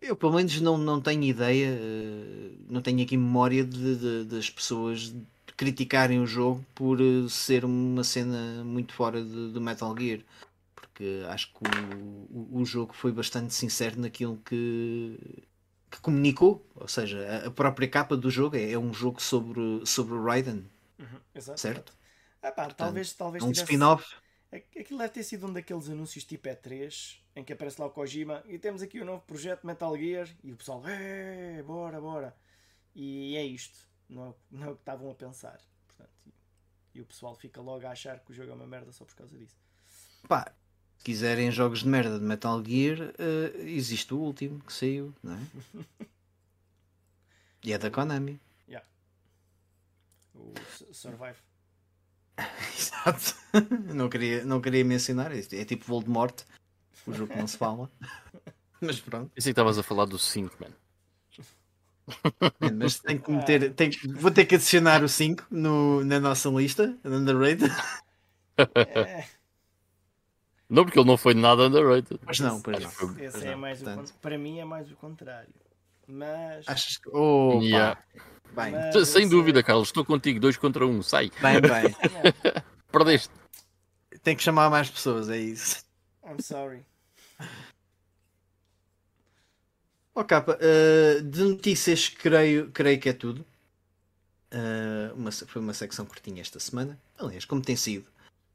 [0.00, 4.50] Eu pelo menos não, não tenho ideia, eh, não tenho aqui memória de, de, das
[4.50, 5.14] pessoas
[5.56, 10.20] criticarem o jogo por eh, ser uma cena muito fora do Metal Gear.
[10.74, 11.64] Porque acho que
[12.30, 15.18] o, o, jogo foi bastante sincero naquilo que,
[15.90, 16.64] que comunicou.
[16.76, 20.64] Ou seja, a, própria capa do jogo é, é um jogo sobre, sobre o Raiden.
[20.98, 21.92] Uhum, exato, certo?
[22.40, 23.72] Ah, pá, Portanto, talvez, talvez é um tivesse...
[23.72, 24.04] spin-off.
[24.54, 28.44] Aquilo deve ter sido um daqueles anúncios tipo E3 em que aparece lá o Kojima
[28.46, 32.36] e temos aqui o um novo projeto Metal Gear e o pessoal, é, bora, bora.
[32.94, 33.76] E é isto,
[34.08, 35.60] não, é não é o que estavam a pensar.
[35.88, 38.92] Portanto, e, e, o pessoal fica logo a achar que o jogo é uma merda
[38.92, 39.56] só por causa disso.
[40.28, 40.54] Pá,
[40.98, 45.34] se quiserem jogos de merda de Metal Gear, uh, existe o último que saiu, não
[45.34, 46.06] é?
[47.64, 48.40] e é da Konami.
[48.68, 48.86] Yeah.
[50.32, 50.54] O
[50.92, 51.53] Survive.
[53.04, 53.34] Exato.
[53.94, 55.32] não, queria, não queria mencionar.
[55.32, 56.42] É, é tipo Voldemort,
[57.06, 57.90] o jogo que não se fala.
[58.80, 59.30] Mas pronto.
[59.34, 60.70] Pensei que estavas a falar do 5, man.
[62.76, 63.72] mas tem que meter.
[63.72, 67.70] Tem, vou ter que adicionar o 5 no, na nossa lista, underrated.
[68.74, 69.24] É.
[70.68, 72.20] Não, porque ele não foi nada underrated.
[72.26, 72.88] Mas não, pois não.
[72.88, 74.08] Esse pois é não, mais portanto...
[74.08, 75.52] o, para mim é mais o contrário.
[76.06, 76.68] Mas.
[76.68, 77.08] Achas que.
[77.12, 77.98] Oh, yeah.
[78.54, 81.30] Bem, Mas Sem dúvida, Carlos, estou contigo, dois contra um, sai.
[81.40, 81.94] Bem, bem.
[82.94, 83.28] Perdeste.
[84.22, 85.84] Tem que chamar mais pessoas, é isso.
[86.24, 86.84] I'm sorry.
[90.14, 93.44] Oh, capa, uh, de notícias creio, creio que é tudo.
[94.52, 96.96] Uh, uma, foi uma secção curtinha esta semana.
[97.18, 98.06] Aliás, como tem sido.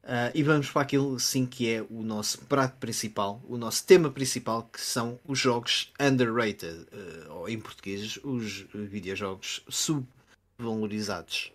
[0.06, 4.10] Uh, e vamos para aquilo sim que é o nosso prato principal, o nosso tema
[4.10, 11.52] principal, que são os jogos underrated, uh, ou em português, os videojogos subvalorizados.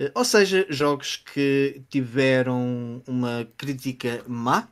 [0.00, 4.68] Uh, ou seja, jogos que tiveram uma crítica má,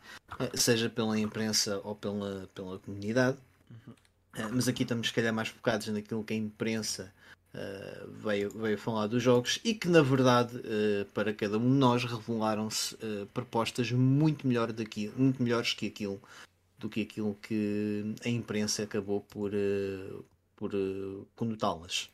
[0.55, 3.37] seja pela imprensa ou pela, pela comunidade.
[3.71, 4.51] Uhum.
[4.53, 7.12] mas aqui estamos, se calhar, mais focados naquilo que a imprensa
[7.55, 11.77] uh, veio, veio falar dos jogos e que na verdade uh, para cada um de
[11.77, 16.21] nós revelaram-se uh, propostas muito, melhor daqui, muito melhores que aquilo
[16.79, 19.51] do que aquilo que a imprensa acabou por,
[20.55, 20.71] por
[21.35, 22.09] conotá-las.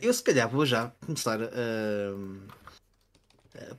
[0.00, 1.38] Eu se calhar vou já começar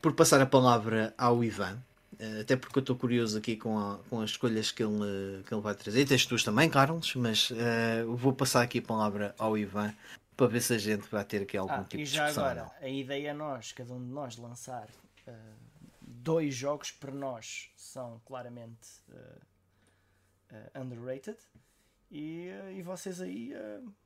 [0.01, 1.79] por passar a palavra ao Ivan
[2.19, 5.53] eh, até porque eu estou curioso aqui com, a, com as escolhas que ele, que
[5.53, 6.01] ele vai trazer.
[6.01, 9.95] E tens tuas também, Carlos, mas uh, vou passar aqui a palavra ao Ivan
[10.35, 12.29] para ver se a gente vai ter aqui algum ah, tipo de discussão.
[12.29, 14.89] E já agora, a ideia é nós, cada um de nós, lançar
[15.27, 15.31] uh,
[16.01, 18.89] dois jogos que para nós são claramente
[20.75, 21.37] underrated
[22.09, 23.53] e, e vocês aí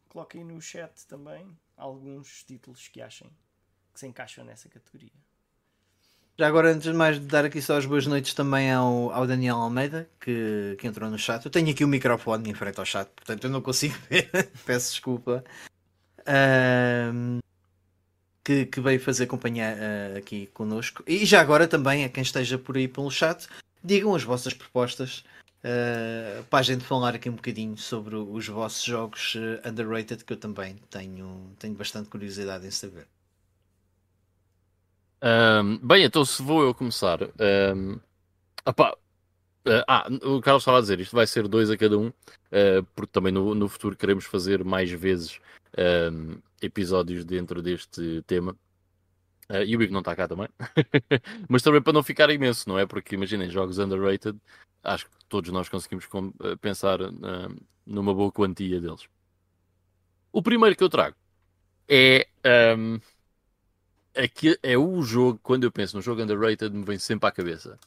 [0.10, 3.30] coloquem no chat também alguns títulos que achem
[3.94, 5.12] que se encaixam nessa categoria.
[6.36, 9.58] Já agora, antes de mais, dar aqui só as boas noites também ao, ao Daniel
[9.58, 11.46] Almeida, que, que entrou no chat.
[11.46, 14.32] Eu tenho aqui o microfone em frente ao chat, portanto eu não consigo ver.
[14.66, 15.44] Peço desculpa.
[16.26, 17.40] Um,
[18.44, 21.04] que, que, veio fazer companhia uh, aqui connosco.
[21.06, 23.48] E já agora também, a quem esteja por aí pelo chat,
[23.84, 25.24] digam as vossas propostas
[25.64, 30.34] uh, para a gente falar aqui um bocadinho sobre os vossos jogos uh, underrated, que
[30.34, 33.08] eu também tenho, tenho bastante curiosidade em saber.
[35.24, 37.20] Um, bem, então se vou eu começar.
[37.76, 37.98] Um,
[38.66, 38.92] opa,
[39.66, 42.84] uh, ah, o Carlos estava a dizer, isto vai ser dois a cada um, uh,
[42.94, 45.40] porque também no, no futuro queremos fazer mais vezes
[46.12, 48.56] um, episódios dentro deste tema.
[49.54, 50.48] Uh, e o Ivo não está cá também.
[51.48, 52.86] Mas também para não ficar imenso, não é?
[52.86, 54.38] Porque imaginem, jogos underrated,
[54.84, 56.08] acho que todos nós conseguimos
[56.60, 57.00] pensar
[57.86, 59.08] numa boa quantia deles.
[60.32, 61.16] O primeiro que eu trago
[61.88, 62.28] é.
[62.78, 63.00] Um,
[64.14, 67.32] é que é o jogo, quando eu penso no jogo underrated, me vem sempre à
[67.32, 67.80] cabeça.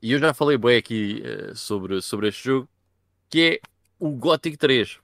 [0.00, 2.68] E eu já falei bem aqui uh, sobre, sobre este jogo,
[3.28, 3.60] que
[3.98, 4.98] o Gothic 3.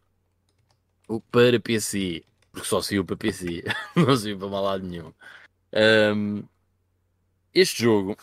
[1.09, 2.25] O para PC.
[2.53, 3.65] Porque só saiu para PC.
[3.97, 5.13] não saiu para mal lado nenhum.
[5.73, 6.43] Um,
[7.55, 8.17] este jogo,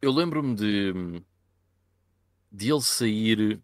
[0.00, 1.22] eu lembro-me de,
[2.50, 3.62] de ele sair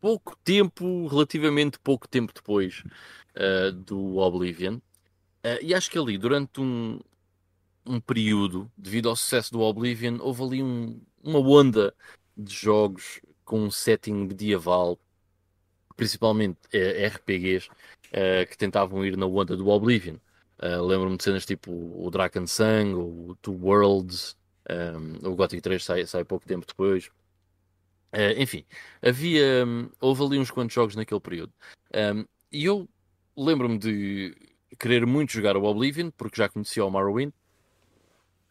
[0.00, 2.84] pouco tempo, relativamente pouco tempo depois
[3.34, 4.76] uh, do Oblivion.
[4.76, 7.00] Uh, e acho que ali, durante um,
[7.84, 11.94] um período, devido ao sucesso do Oblivion, houve ali um, uma onda
[12.36, 14.98] de jogos com um setting medieval,
[15.96, 17.68] principalmente uh, RPGs,
[18.48, 20.16] que tentavam ir na onda do Oblivion.
[20.60, 24.36] Lembro-me de cenas tipo o Drakensang, ou o Two Worlds,
[24.68, 27.06] um, o Gothic 3 sai, sai pouco tempo depois.
[28.12, 28.64] Uh, enfim,
[29.02, 29.64] havia.
[29.66, 31.52] Um, houve ali uns quantos jogos naquele período.
[31.94, 32.88] Um, e eu
[33.36, 34.36] lembro-me de
[34.78, 37.32] querer muito jogar o Oblivion, porque já conhecia o Morrowind,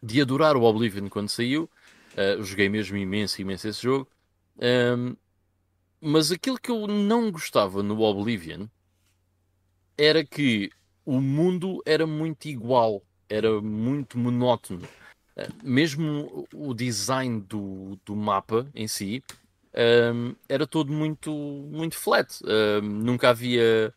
[0.02, 1.70] de adorar o Oblivion quando saiu.
[2.12, 4.08] Uh, joguei mesmo imenso, imenso esse jogo.
[4.58, 5.16] Um,
[6.00, 8.66] mas aquilo que eu não gostava no Oblivion
[9.98, 10.70] era que
[11.06, 14.86] o mundo era muito igual, era muito monótono.
[15.36, 19.22] Uh, mesmo o design do, do mapa em si
[19.76, 22.40] um, era todo muito, muito flat.
[22.42, 23.94] Um, nunca havia,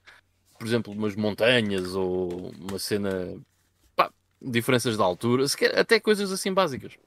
[0.57, 3.37] por exemplo, umas montanhas ou uma cena.
[3.95, 6.97] Pá, diferenças de altura, sequer, até coisas assim básicas.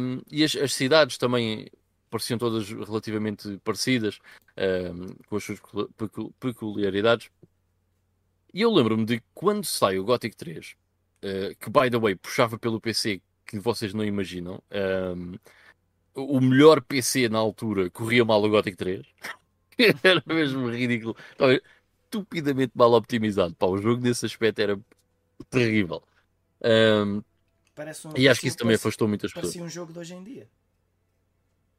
[0.00, 1.68] Um, e as, as, cidades também
[2.10, 4.18] pareciam todas relativamente parecidas,
[5.28, 5.60] com as suas
[6.40, 7.30] peculiaridades.
[8.56, 10.72] E eu lembro-me de quando sai o Gothic 3, uh,
[11.22, 14.62] ah, que by the way puxava pelo PC que vocês não imaginam.
[15.14, 15.34] Um,
[16.14, 19.06] o melhor PC na altura corria mal o Gothic 3.
[20.02, 21.14] era mesmo ridículo.
[21.32, 21.60] Estava
[22.04, 23.54] estupidamente mal optimizado.
[23.56, 24.80] Pá, o jogo nesse aspecto era
[25.50, 26.02] terrível.
[26.64, 27.22] Um, um,
[28.16, 29.52] e acho que isso também afastou muitas pessoas.
[29.52, 30.48] Parecia um jogo de hoje em dia.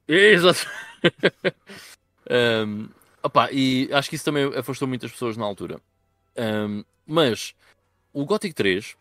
[0.07, 0.69] Exato.
[2.67, 2.87] um,
[3.23, 5.81] opa, e acho que isso também afastou muitas pessoas na altura.
[6.37, 7.55] Um, mas
[8.13, 8.95] o Gothic 3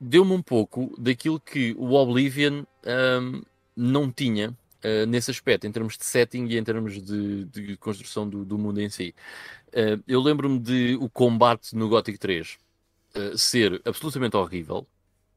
[0.00, 3.42] deu-me um pouco daquilo que o Oblivion um,
[3.76, 8.28] não tinha uh, nesse aspecto, em termos de setting e em termos de, de construção
[8.28, 9.14] do, do, mundo em si.
[9.68, 12.58] Uh, eu lembro-me de o combate no Gothic 3 uh,
[13.14, 14.86] eh, ser absolutamente horrível,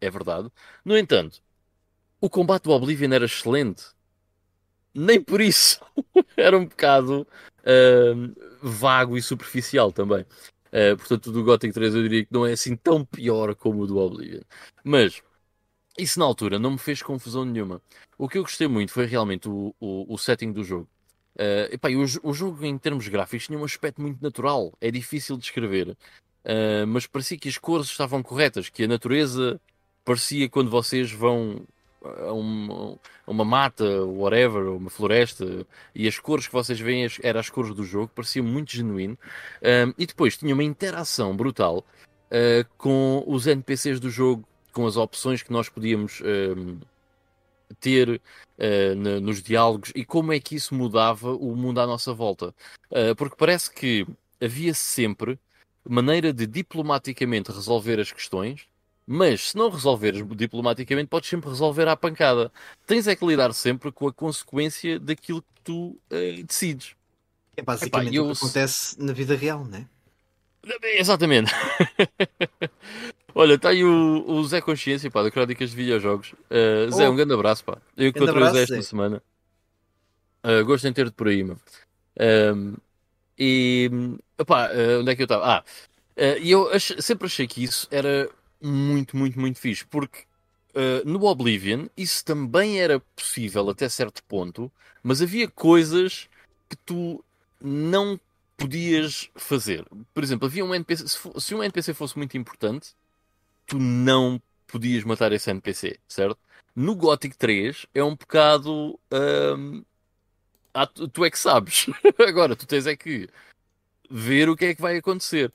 [0.01, 0.51] é verdade.
[0.83, 1.41] No entanto,
[2.19, 3.85] o combate do Oblivion era excelente.
[4.93, 5.79] Nem por isso
[6.35, 7.27] era um bocado
[8.61, 10.23] vago e superficial também.
[10.97, 13.87] Portanto, o do Gothic 3 eu diria que não é assim tão pior como o
[13.87, 14.41] do Oblivion.
[14.83, 15.21] Mas
[15.97, 17.81] isso na altura não me fez confusão nenhuma.
[18.17, 20.89] O que eu gostei muito foi realmente o, o, o setting do jogo.
[21.35, 24.73] Uh, epá, o, o, jogo, em termos gráficos, tinha um aspecto muito natural.
[24.81, 25.97] É difícil de descrever.
[26.45, 29.59] Uh, mas parecia que as cores estavam corretas, que a natureza
[30.03, 31.65] parecia quando vocês vão
[32.27, 37.73] a uma, mata, whatever, uma floresta, e as cores que vocês veem eram as cores
[37.73, 39.17] do jogo, parecia muito genuíno.
[39.61, 44.97] Uh, e depois tinha uma interação brutal uh, com os NPCs do jogo com as
[44.97, 46.77] opções que nós podíamos uh,
[47.79, 52.13] ter uh, na, nos diálogos e como é que isso mudava o mundo à nossa
[52.13, 52.53] volta.
[52.91, 54.05] Uh, porque parece que
[54.41, 55.39] havia sempre
[55.87, 58.67] maneira de diplomaticamente resolver as questões,
[59.07, 62.51] mas se não resolveres diplomaticamente, podes sempre resolver à pancada.
[62.87, 66.95] Tens é que lidar sempre com a consequência daquilo que tu uh, decides.
[67.55, 68.29] É basicamente Epá, eu...
[68.29, 69.85] o que acontece na vida real, não é?
[70.97, 71.51] Exatamente.
[73.35, 76.33] Olha, está aí o, o, Zé Consciência, pá, da Crónicas de Videojogos.
[76.49, 77.11] Uh, Zé, oh.
[77.11, 77.77] um grande abraço, pá.
[77.95, 79.21] Eu encontrei o Zé esta semana.
[80.43, 81.59] Uh, gosto de ter-te por aí, mano.
[82.17, 82.77] Uh,
[83.37, 83.91] e,
[84.47, 85.45] pá, uh, onde é que eu estava?
[85.45, 85.63] Ah,
[86.39, 88.29] e eu ach sempre achei que isso era
[88.61, 90.23] muito, muito, muito fixe, porque
[91.05, 94.69] no Oblivion isso também era possível até certo ponto,
[95.01, 96.27] mas havia coisas
[96.67, 97.23] que tu
[97.61, 98.19] não
[98.57, 99.85] podias fazer.
[100.13, 101.07] Por exemplo, havia um NPC.
[101.07, 102.95] Se, se um NPC fosse muito importante,
[103.65, 106.37] tu não podias matar esse NPC, certo?
[106.75, 108.99] No Gothic 3 é um bocado.
[109.57, 109.83] Hum,
[110.73, 111.87] ah, tu, tu, é que sabes.
[112.27, 113.29] Agora, tu tens é que
[114.09, 115.53] ver o que é que vai acontecer.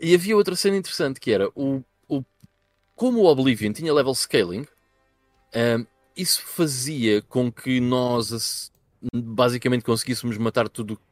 [0.00, 1.82] E havia outra cena interessante que era o
[2.96, 4.66] como o Oblivion tinha level scaling,
[5.54, 8.72] um, isso fazia com que nós
[9.14, 11.02] basicamente conseguíssemos matar tudo o que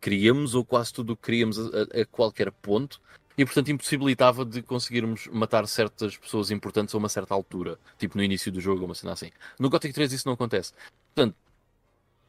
[0.00, 3.00] queríamos, ou quase tudo o que queríamos a, a qualquer ponto,
[3.36, 8.24] e portanto impossibilitava de conseguirmos matar certas pessoas importantes a uma certa altura, tipo no
[8.24, 9.30] início do jogo, uma cena assim.
[9.58, 10.72] No Gothic 3 isso não acontece.
[11.14, 11.36] Portanto,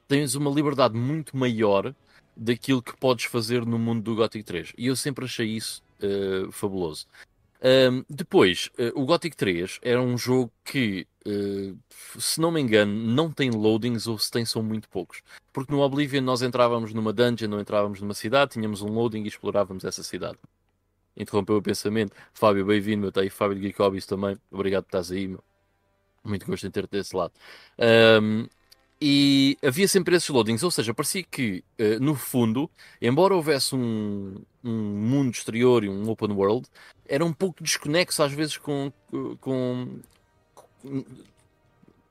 [0.06, 1.96] tens uma liberdade muito maior
[2.36, 4.74] daquilo que podes fazer no mundo do Gothic 3.
[4.78, 7.08] E eu sempre achei isso uh, fabuloso.
[7.62, 11.78] Um, depois, uh, o Gothic 3 era um jogo que, uh,
[12.20, 15.22] se não me engano, não tem loadings ou se tem são muito poucos.
[15.52, 19.28] Porque no Oblivion nós entrávamos numa dungeon ou entrávamos numa cidade, tínhamos um loading e
[19.28, 20.38] explorávamos essa cidade.
[21.16, 22.14] Interrompeu o pensamento.
[22.32, 23.10] Fábio, bem-vindo, meu.
[23.10, 24.38] Está aí Fábio de Geek também.
[24.52, 25.44] Obrigado por estás aí, meu.
[26.24, 27.34] Muito gosto em ter-te desse lado.
[28.22, 28.48] Um,
[29.00, 34.42] e havia sempre esses loadings, ou seja, parecia que, uh, no fundo, embora houvesse um,
[34.64, 36.68] um mundo exterior e um open world,
[37.08, 38.92] era um pouco desconexo às vezes com.
[39.12, 41.04] com, com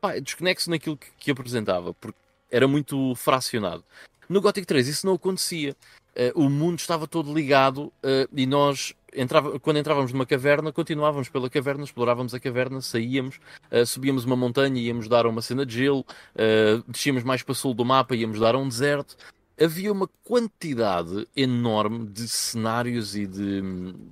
[0.00, 2.18] pá, desconexo naquilo que, que, apresentava, porque
[2.50, 3.84] era muito fracionado.
[4.28, 5.76] No Gothic 3 isso não acontecia.
[6.16, 11.28] Uh, o mundo estava todo ligado uh, e nós entrava, quando entrávamos numa caverna, continuávamos
[11.28, 13.40] pela caverna, explorávamos a caverna, saíamos,
[13.72, 17.54] uh, subíamos uma montanha, íamos dar a uma cena de gelo, uh, descíamos mais para
[17.54, 19.16] sul do mapa, íamos dar a um deserto.
[19.58, 23.62] Havia uma quantidade enorme de cenários e de,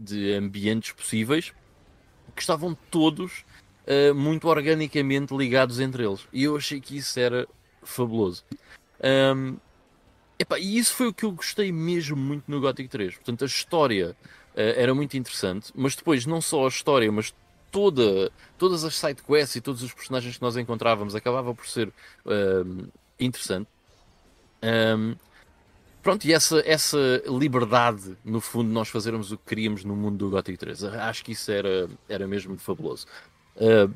[0.01, 1.53] de ambientes possíveis
[2.35, 3.45] que estavam todos
[3.87, 6.27] uh, muito organicamente ligados entre eles.
[6.33, 7.47] E eu achei que isso era
[7.83, 8.43] fabuloso.
[9.37, 9.59] Um,
[10.59, 13.15] e isso foi o que eu gostei mesmo muito no Gothic 3.
[13.15, 14.17] Portanto, a história
[14.55, 17.35] era muito interessante, mas depois não só a história, mas
[17.75, 22.89] toda, todas as sidequests e todos os personagens que nós encontrávamos acabava por ser uh,
[23.19, 23.69] interessante.
[24.63, 25.17] Um,
[26.01, 30.31] pronto, e essa, essa liberdade, no fundo, nós fazermos o que queríamos no mundo do
[30.31, 33.09] Gothic 3, acho que isso era, era mesmo fabuloso.
[33.57, 33.93] Uh,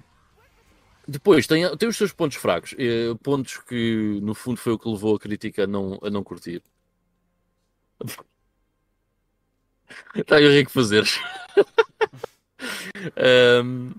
[1.06, 4.88] depois tem, tem os seus pontos fracos, uh, pontos que no fundo foi o que
[4.88, 6.64] levou a crítica a não, a não curtir.
[10.14, 11.04] Está aí o que fazer.
[13.64, 13.92] um,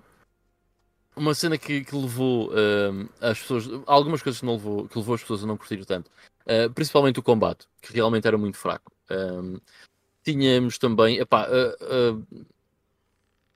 [1.15, 3.69] uma cena que, que levou um, as pessoas.
[3.85, 6.09] Algumas coisas que, não levou, que levou as pessoas a não curtir tanto.
[6.45, 8.91] Uh, principalmente o combate, que realmente era muito fraco.
[9.11, 9.59] Um,
[10.23, 11.17] tínhamos também.
[11.17, 12.45] Epá, uh, uh,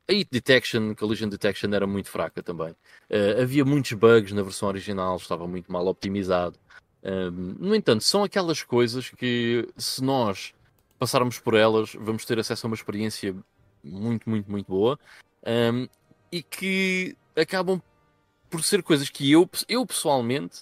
[0.07, 2.75] a Hit Detection, Collision Detection era muito fraca também.
[3.41, 6.59] Havia muitos bugs na versão original, estava muito mal optimizado.
[7.31, 10.53] No entanto, são aquelas coisas que se nós
[10.99, 13.35] passarmos por elas, vamos ter acesso a uma experiência
[13.83, 14.97] muito, muito, muito boa
[15.45, 15.87] um,
[16.31, 17.81] e que acabam
[18.49, 20.61] por ser coisas que eu, eu pessoalmente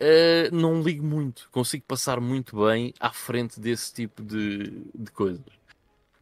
[0.00, 5.60] uh, não ligo muito, consigo passar muito bem à frente desse tipo de, de coisas.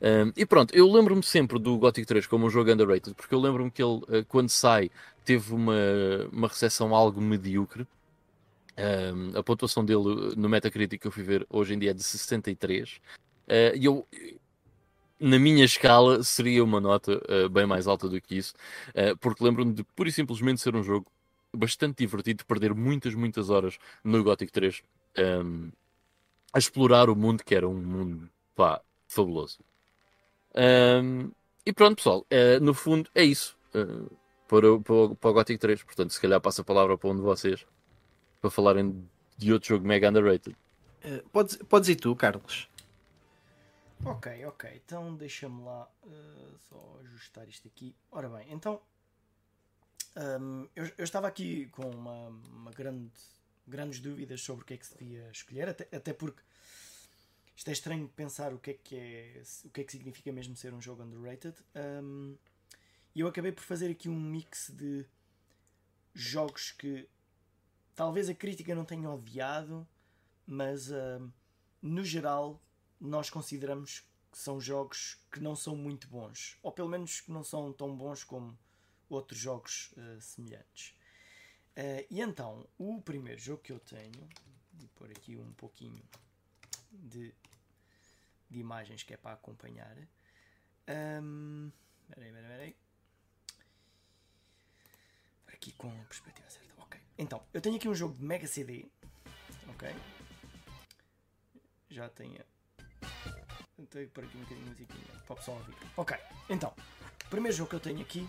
[0.01, 3.40] Um, e pronto, eu lembro-me sempre do Gothic 3 como um jogo underrated, porque eu
[3.40, 4.90] lembro-me que ele, uh, quando sai,
[5.24, 5.74] teve uma,
[6.33, 7.87] uma recepção algo medíocre.
[8.77, 12.03] Um, a pontuação dele no Metacritic que eu fui ver hoje em dia é de
[12.03, 13.01] 63.
[13.48, 14.06] Uh, eu,
[15.18, 18.54] na minha escala, seria uma nota uh, bem mais alta do que isso,
[18.90, 21.06] uh, porque lembro-me de pura e simplesmente ser um jogo
[21.56, 24.82] bastante divertido, de perder muitas, muitas horas no Gothic 3
[25.16, 25.70] um, ehm,
[26.52, 29.58] a explorar o mundo, que era um mundo pá, fabuloso.
[30.54, 31.30] Um, ehm,
[31.64, 32.26] e pronto, pessoal,
[32.61, 33.56] no fundo é isso
[34.46, 35.82] para, para, para o Gothic 3.
[35.82, 37.66] Portanto, se calhar passa a palavra para um de vocês
[38.40, 39.06] para falarem
[39.37, 40.56] de outro jogo mega underrated.
[41.32, 42.68] podes, podes ir tu, Carlos.
[44.04, 47.94] Ok, ok, então deixa-me lá uh, só ajustar isto aqui.
[48.11, 48.80] Ora bem, então
[50.40, 53.12] um, eu, eu, estava aqui com uma, uma grande,
[53.66, 56.42] grandes dúvidas sobre o que é que se devia escolher, até, até porque
[57.54, 60.56] isto é estranho pensar o que é que é o que é que significa mesmo
[60.56, 61.56] ser um jogo underrated.
[62.02, 62.37] Um,
[63.14, 65.04] e eu acabei por fazer aqui um mix de
[66.14, 67.08] jogos que
[67.94, 69.87] talvez a crítica não tenha odiado,
[70.46, 71.32] mas uh,
[71.82, 72.62] no geral
[73.00, 77.42] nós consideramos que são jogos que não são muito bons, ou pelo menos que não
[77.42, 78.58] são tão bons como
[79.08, 80.94] outros jogos uh, semelhantes.
[81.76, 84.28] Uh, e então, o primeiro jogo que eu tenho,
[84.74, 86.02] vou pôr aqui um pouquinho
[86.90, 87.34] de,
[88.50, 89.96] de imagens que é para acompanhar.
[91.22, 91.70] Um,
[92.08, 92.76] peraí, peraí, peraí.
[95.48, 96.74] Aqui com a perspectiva certa.
[96.82, 97.00] Ok.
[97.16, 98.87] Então, eu tenho aqui um jogo de Mega CD.
[99.68, 99.88] Ok.
[101.90, 102.44] Já tenho
[103.78, 105.76] Tentei por aqui um bocadinho de musiquinha para o pessoal ouvir.
[105.96, 106.16] Ok,
[106.50, 106.74] então,
[107.24, 108.28] o primeiro jogo que eu tenho aqui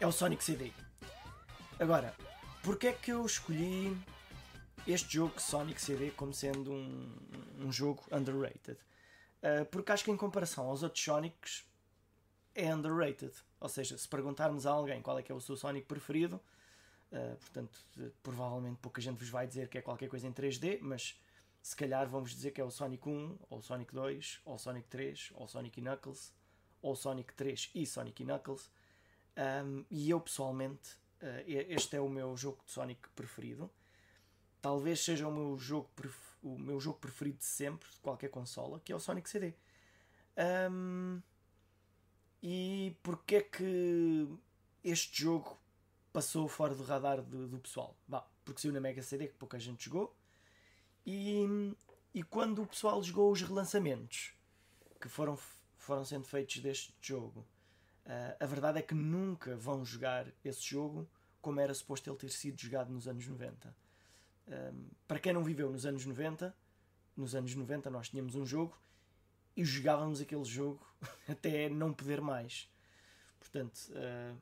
[0.00, 0.72] é o Sonic CD.
[1.78, 2.12] Agora,
[2.60, 3.96] porquê é que eu escolhi
[4.84, 7.16] este jogo Sonic CD como sendo um,
[7.60, 8.76] um jogo underrated?
[9.44, 11.64] Uh, porque acho que em comparação aos outros Sonics
[12.52, 13.32] é underrated.
[13.60, 16.40] Ou seja, se perguntarmos a alguém qual é que é o seu Sonic preferido,
[17.12, 17.78] uh, portanto,
[18.24, 21.16] provavelmente pouca gente vos vai dizer que é qualquer coisa em 3D, mas
[21.66, 25.32] se calhar vamos dizer que é o Sonic 1, ou Sonic 2, ou Sonic 3,
[25.34, 26.32] ou Sonic Knuckles,
[26.80, 28.70] ou Sonic 3 e Sonic Knuckles.
[29.36, 33.68] Um, e eu pessoalmente, uh, este é o meu jogo de Sonic preferido.
[34.62, 35.90] Talvez seja o meu jogo,
[36.40, 39.52] o meu jogo preferido de sempre, de qualquer consola, que é o Sonic CD.
[40.70, 41.20] Um,
[42.40, 44.28] E porque é que
[44.84, 45.58] este jogo
[46.12, 47.96] passou fora do radar do, do pessoal?
[48.06, 50.16] Bah, porque saiu na Mega CD que pouca gente jogou.
[51.06, 51.46] E,
[52.12, 54.34] e quando o pessoal jogou os relançamentos
[55.00, 55.38] que foram,
[55.76, 57.46] foram sendo feitos deste jogo,
[58.04, 61.08] uh, a verdade é que nunca vão jogar esse jogo
[61.40, 63.76] como era suposto ele ter sido jogado nos anos 90.
[64.48, 66.52] Um, para quem não viveu nos anos 90,
[67.16, 68.76] nos anos 90 nós tínhamos um jogo
[69.56, 70.84] e jogávamos aquele jogo
[71.28, 72.68] até não poder mais.
[73.38, 74.36] Portanto, uh,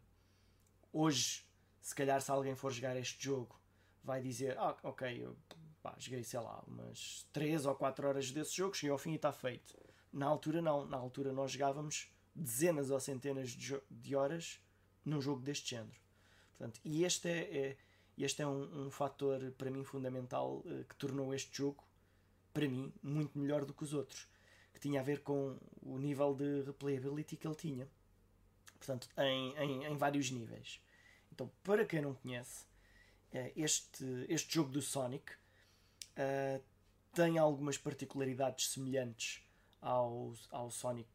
[0.91, 1.45] hoje,
[1.83, 3.55] se calhar, se alguém for jogar este jogo,
[4.03, 5.37] vai dizer: ah, Ok, eu
[5.85, 9.17] pá, joguei, sei lá, umas 3 ou 4 horas desse jogo, cheguei ao fim e
[9.17, 9.79] está feito.
[10.11, 10.87] Na altura, não.
[10.87, 14.59] Na altura, nós jogávamos dezenas ou centenas de, de horas
[15.05, 16.01] num jogo deste género.
[16.57, 17.77] Portanto, e este é, é
[18.17, 21.85] este é um, um fator para mim fundamental uh, que tornou este jogo,
[22.55, 24.27] para mim, muito melhor do que os outros,
[24.73, 27.87] que tinha a ver com o nível de replayability que ele tinha.
[28.79, 30.81] Portanto, em, em, em vários níveis.
[31.31, 32.65] Então, para quem não conhece,
[33.35, 35.33] uh, este, este jogo do Sonic
[36.19, 36.63] uh,
[37.13, 39.43] tem algumas particularidades semelhantes
[39.81, 41.09] aos, ao Sonic,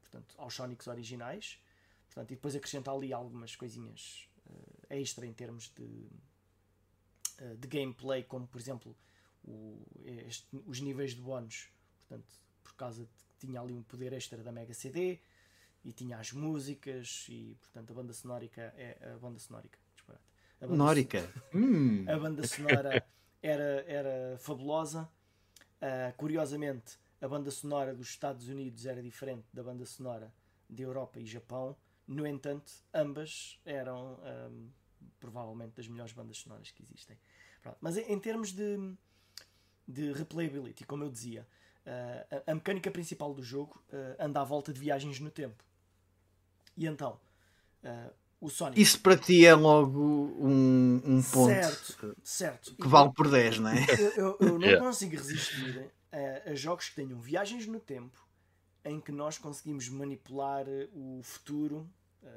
[0.00, 1.58] portanto, aos Sonics originais.
[2.06, 6.08] Portanto, e depois acrescenta ali algumas coisinhas uh, extra em termos de,
[7.40, 8.96] uh, de gameplay, como por exemplo
[9.44, 11.68] o, este, os níveis de bónus,
[12.00, 12.28] portanto,
[12.62, 15.20] por causa de que tinha ali um poder extra da Mega CD
[15.84, 19.78] e tinha as músicas e portanto a banda sonórica é a banda sonórica,
[20.62, 21.32] a banda Nórica.
[21.52, 22.04] Hum.
[22.08, 23.04] A banda sonora
[23.42, 25.08] era, era fabulosa.
[25.80, 30.32] Uh, curiosamente, a banda sonora dos Estados Unidos era diferente da banda sonora
[30.70, 31.76] de Europa e Japão.
[32.06, 34.18] No entanto, ambas eram
[34.50, 34.70] um,
[35.18, 37.18] provavelmente das melhores bandas sonoras que existem.
[37.60, 37.78] Pronto.
[37.80, 38.94] Mas em, em, termos de,
[39.86, 41.46] de replayability, como eu dizia,
[41.86, 45.64] uh, a, a, mecânica principal do jogo uh, anda à volta de viagens no tempo.
[46.76, 47.20] E então,
[48.42, 48.82] o Sonic.
[48.82, 52.74] Isso para ti é logo um, um ponto certo, certo.
[52.74, 53.86] que vale por 10, não é?
[53.96, 54.84] Eu, eu, eu não yeah.
[54.84, 58.20] consigo resistir a, a jogos que tenham viagens no tempo
[58.84, 61.88] em que nós conseguimos manipular o futuro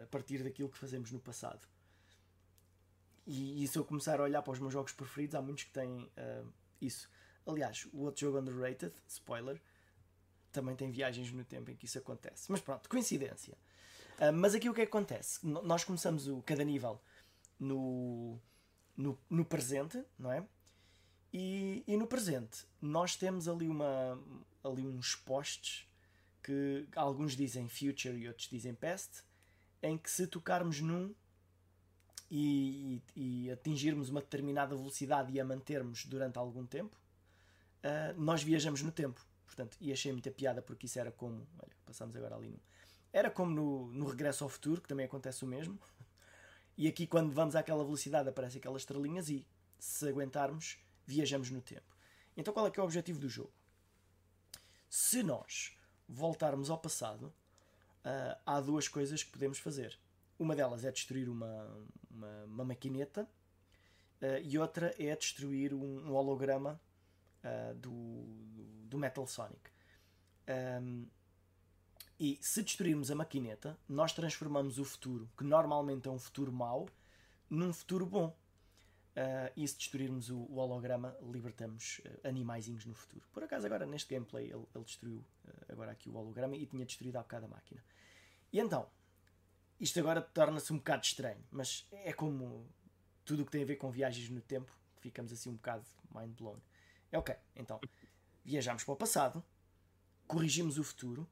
[0.03, 1.67] a partir daquilo que fazemos no passado.
[3.25, 5.71] E, e se eu começar a olhar para os meus jogos preferidos, há muitos que
[5.71, 6.47] têm uh,
[6.79, 7.09] isso.
[7.47, 9.59] Aliás, o outro jogo underrated, spoiler,
[10.51, 12.51] também tem viagens no tempo em que isso acontece.
[12.51, 13.57] Mas pronto, coincidência.
[14.19, 15.45] Uh, mas aqui o que, é que acontece?
[15.45, 17.01] Nós começamos o, cada nível
[17.59, 18.39] no,
[18.95, 20.45] no, no presente, não é?
[21.33, 24.17] E, e, no presente nós temos ali, uma,
[24.63, 25.85] ali uns postes
[26.41, 29.23] que alguns dizem future e outros dizem past,
[29.81, 31.13] em que se tocarmos num
[32.29, 36.95] e, e, e atingirmos uma determinada velocidade e a mantermos durante algum tempo,
[37.83, 39.25] uh, nós viajamos no tempo.
[39.45, 41.47] Portanto, e achei muita piada porque isso era como.
[41.59, 42.59] Olha, passamos agora ali no.
[43.15, 45.79] Era como no, no Regresso ao Futuro, que também acontece o mesmo.
[46.77, 49.47] E aqui, quando vamos àquela velocidade, aparecem aquelas estrelinhas e,
[49.79, 51.95] se aguentarmos, viajamos no tempo.
[52.35, 53.53] Então, qual é que é o objetivo do jogo?
[54.89, 55.77] Se nós
[56.09, 59.97] voltarmos ao passado, uh, há duas coisas que podemos fazer.
[60.37, 66.15] Uma delas é destruir uma, uma, uma maquineta uh, e outra é destruir um, um
[66.15, 66.81] holograma
[67.45, 68.25] uh, do,
[68.89, 69.71] do Metal Sonic.
[70.81, 71.07] Um,
[72.19, 76.87] e se destruirmos a maquineta, nós transformamos o futuro, que normalmente é um futuro mau,
[77.49, 78.35] num futuro bom.
[79.15, 83.25] Uh, e se destruirmos o, o holograma, libertamos uh, animaizinhos no futuro.
[83.31, 86.85] Por acaso, agora neste gameplay, ele, ele destruiu uh, agora aqui o holograma e tinha
[86.85, 87.81] destruído há bocado a máquina.
[88.51, 88.89] E então,
[89.79, 92.67] isto agora torna-se um bocado estranho, mas é como
[93.23, 96.35] tudo o que tem a ver com viagens no tempo, ficamos assim um bocado mind
[96.37, 96.59] blown.
[97.09, 97.79] É ok, então
[98.43, 99.41] viajamos para o passado,
[100.27, 101.25] corrigimos o futuro,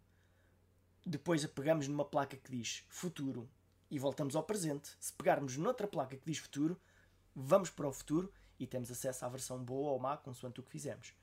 [1.06, 3.50] depois pegamos numa placa que diz futuro
[3.90, 4.96] e voltamos ao presente.
[5.00, 6.80] Se pegarmos noutra placa que diz futuro,
[7.36, 10.72] vamos para o futuro e temos acesso à versão boa ou má, consoante o que
[10.72, 11.14] fizemos.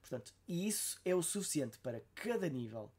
[0.00, 2.92] Portanto, isso é o suficiente para cada nível,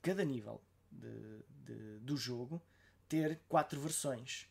[0.00, 2.60] cada nível de, de, do jogo
[3.08, 4.48] ter quatro versões.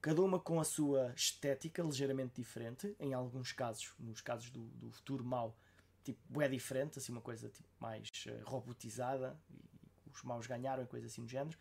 [0.00, 4.90] Cada uma com a sua estética ligeiramente diferente, em alguns casos, nos casos do, do
[4.90, 5.56] futuro mau,
[6.02, 9.71] tipo, é diferente, assim, uma coisa tipo, mais uh, robotizada, e
[10.16, 11.56] os maus ganharam e coisa assim do género.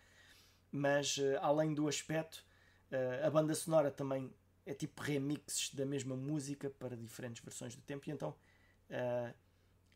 [0.72, 2.45] Mas, uh, além do aspecto,
[2.91, 4.34] uh, a banda sonora também
[4.66, 8.36] é tipo remixes da mesma música para diferentes versões do tempo, e então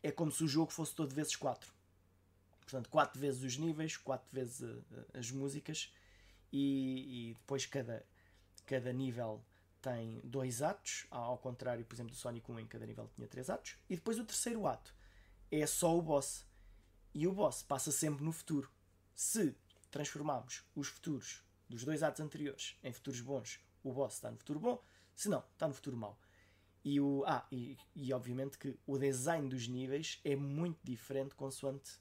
[0.02, 1.70] é como se o jogo fosse todo vezes quatro.
[2.62, 4.66] Portanto, quatro vezes os níveis, quatro vezes
[5.14, 5.92] as músicas,
[6.52, 8.04] e, e depois cada,
[8.66, 9.40] cada nível
[9.80, 13.48] tem dois atos, ao contrário, por exemplo, do Sonic 1 em cada nível tinha três
[13.48, 14.92] atos, e depois o terceiro ato
[15.50, 16.44] é só o boss.
[17.16, 18.70] E o boss passa sempre no futuro.
[19.14, 19.56] Se
[19.90, 24.60] transformarmos os futuros dos dois atos anteriores em futuros bons, o boss está no futuro
[24.60, 26.20] bom, se não, está no futuro mau.
[26.84, 31.92] E, o, ah, e, e obviamente que o design dos níveis é muito diferente consoante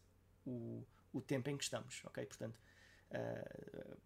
[0.45, 2.25] o, o tempo em que estamos, ok?
[2.25, 2.59] Portanto,
[3.11, 3.97] uh,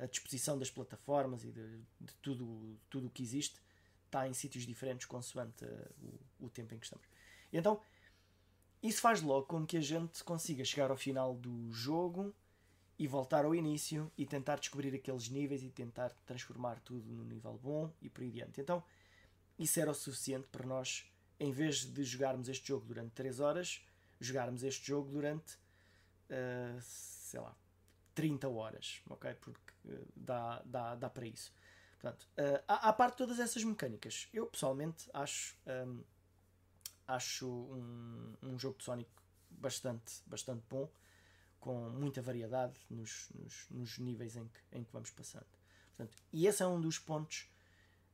[0.00, 3.60] a disposição das plataformas e de, de tudo o que existe
[4.06, 7.08] está em sítios diferentes consoante uh, o, o, tempo em que estamos.
[7.52, 7.82] E então,
[8.82, 12.34] isso faz logo com que a gente consiga chegar ao final do jogo
[12.98, 17.58] e voltar ao início e tentar descobrir aqueles níveis e tentar transformar tudo num nível
[17.62, 18.60] bom e por aí adiante.
[18.60, 18.82] Então,
[19.58, 23.84] isso era o suficiente para nós, em vez de jogarmos este jogo durante 3 horas,
[24.20, 27.56] jogarmos este jogo durante, uh, sei lá,
[28.14, 29.34] 30 horas, ok?
[29.34, 31.52] Porque uh, dá, dá, dá para isso.
[32.00, 36.02] Portanto, uh, à, à parte de todas essas mecânicas, eu pessoalmente acho, um,
[37.08, 39.10] acho um, um jogo de Sonic
[39.50, 40.88] bastante, bastante bom,
[41.58, 45.46] com muita variedade nos, nos, nos níveis em que, em que vamos passando.
[45.96, 47.50] Portanto, e esse é um dos pontos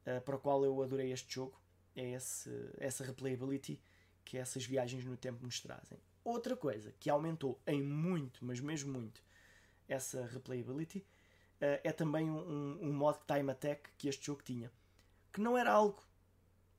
[0.06, 1.60] uh, para o qual eu adorei este jogo,
[1.94, 3.80] é esse, essa replayability
[4.24, 5.98] que essas viagens no tempo nos trazem.
[6.24, 9.22] Outra coisa que aumentou em muito, mas mesmo muito,
[9.86, 14.72] essa replayability uh, é também um, um modo time attack que este jogo tinha,
[15.32, 16.02] que não era algo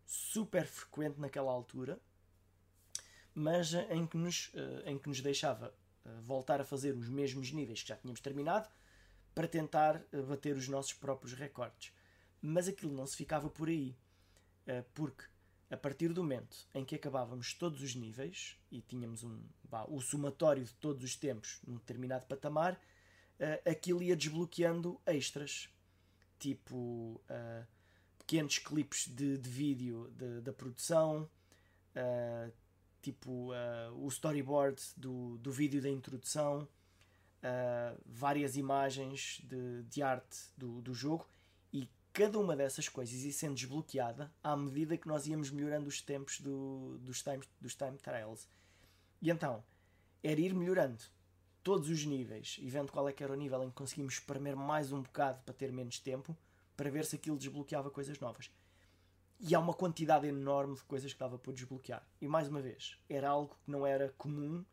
[0.05, 1.99] super frequente naquela altura,
[3.33, 5.73] mas uh, em que nos, uh, em que nos deixava
[6.21, 8.69] voltar a fazer os mesmos níveis que já tínhamos terminado
[9.33, 11.91] para tentar bater os nossos próprios recordes.
[12.39, 13.97] Mas aquilo não se ficava por aí,
[14.93, 15.23] porque
[15.67, 19.99] a partir do momento em que acabávamos todos os níveis e tínhamos um, bah, o
[19.99, 22.79] somatório de todos os tempos num determinado patamar,
[23.65, 25.67] aquilo ia desbloqueando extras,
[26.37, 27.65] tipo uh,
[28.25, 31.29] pequenos clipes de, de vídeo de, da produção,
[31.95, 32.51] uh,
[33.01, 33.51] tipo
[33.97, 36.67] o storyboard do, do vídeo da introdução,
[38.03, 41.27] várias imagens de, de arte do, do jogo
[42.15, 46.39] cada uma dessas coisas ia sendo desbloqueada à medida que nós íamos melhorando os tempos
[46.39, 48.47] do, dos, time, dos time trials.
[49.21, 49.61] E então,
[50.23, 51.03] era ir melhorando
[51.61, 54.55] todos os níveis e vendo qual é que era o nível em que conseguimos espremer
[54.55, 56.37] mais um bocado para ter menos tempo,
[56.75, 58.51] para ver se aquilo desbloqueava coisas novas.
[59.39, 62.07] E há uma quantidade enorme de coisas que dava para desbloquear.
[62.21, 64.63] E mais uma vez, era algo que não era comum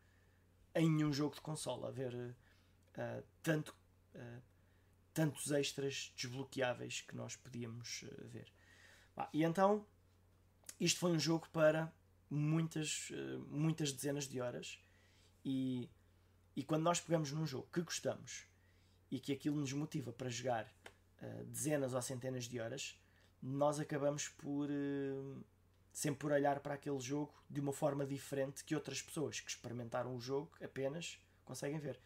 [0.75, 3.75] em nenhum jogo de consola, haver uh, tanto
[4.15, 4.41] uh,
[5.13, 8.51] tantos extras desbloqueáveis que nós podíamos uh, ver.
[9.31, 9.85] e então,
[10.79, 11.93] isto foi um jogo para
[12.29, 13.11] muitas,
[13.47, 14.79] muitas dezenas de horas.
[15.45, 15.87] E,
[16.55, 18.47] e quando nós pegamos num jogo que gostamos
[19.11, 20.73] e que aquilo nos motiva para jogar
[21.23, 22.99] uh, dezenas ou centenas de horas,
[23.41, 24.69] nós acabamos por
[25.93, 30.15] sempre por olhar para aquele jogo de uma forma diferente que outras pessoas que experimentaram
[30.15, 31.99] o jogo apenas conseguem ver.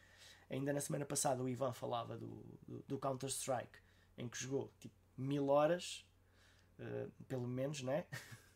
[0.50, 3.80] Ainda na semana passada o Ivan falava do, do, do Counter-Strike,
[4.18, 6.06] em que jogou tipo mil horas,
[6.80, 8.06] uh, pelo menos, né?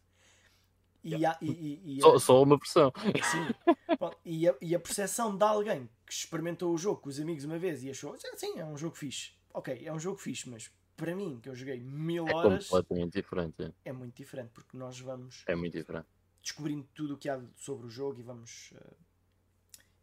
[1.03, 1.35] E, yeah.
[1.35, 2.93] a, e, e, só, só, uma versão.
[3.31, 4.07] Sim.
[4.23, 7.57] e, a, e a percepção de alguém que experimentou o jogo com os amigos uma
[7.57, 9.31] vez e achou, sim, é um jogo fixe.
[9.53, 12.65] Ok, é um jogo fixe, mas para mim, que eu joguei mil é horas.
[12.65, 13.63] É completamente diferente.
[13.63, 13.73] É.
[13.85, 15.43] é muito diferente, porque nós vamos.
[15.47, 16.07] É muito diferente.
[16.41, 18.71] Descobrindo tudo o que há sobre o jogo e vamos.
[18.71, 18.95] Uh,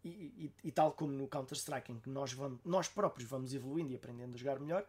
[0.05, 3.93] e, e, e, tal como no Counter-Strike, em que nós, vamos, nós próprios vamos evoluindo
[3.93, 4.87] e aprendendo a jogar melhor,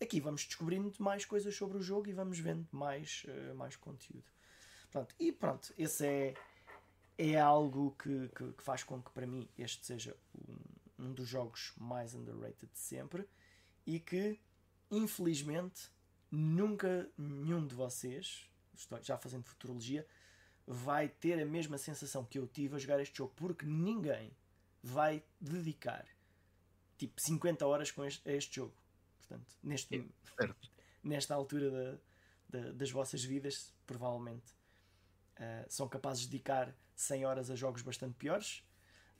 [0.00, 4.24] aqui vamos descobrindo mais coisas sobre o jogo e vamos vendo mais, uh, mais conteúdo.
[4.90, 6.34] Pronto, e pronto, esse é,
[7.18, 11.28] é algo que, que, que faz com que para mim este seja um, um dos
[11.28, 13.26] jogos mais underrated de sempre
[13.90, 14.38] e que
[14.88, 15.90] infelizmente
[16.30, 20.06] nunca nenhum de vocês, estou já fazendo futurologia,
[20.64, 24.30] vai ter a mesma sensação que eu tive a jogar este jogo, porque ninguém
[24.80, 26.06] vai dedicar
[26.96, 28.72] tipo 50 horas com este, a este jogo.
[29.18, 30.08] Portanto, neste,
[31.02, 34.52] nesta altura da, da, das vossas vidas, provavelmente
[35.36, 38.62] uh, são capazes de dedicar 100 horas a jogos bastante piores,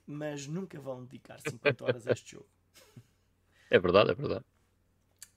[0.07, 2.47] mas nunca vão dedicar 50 horas a este jogo.
[3.73, 4.43] É verdade, é verdade.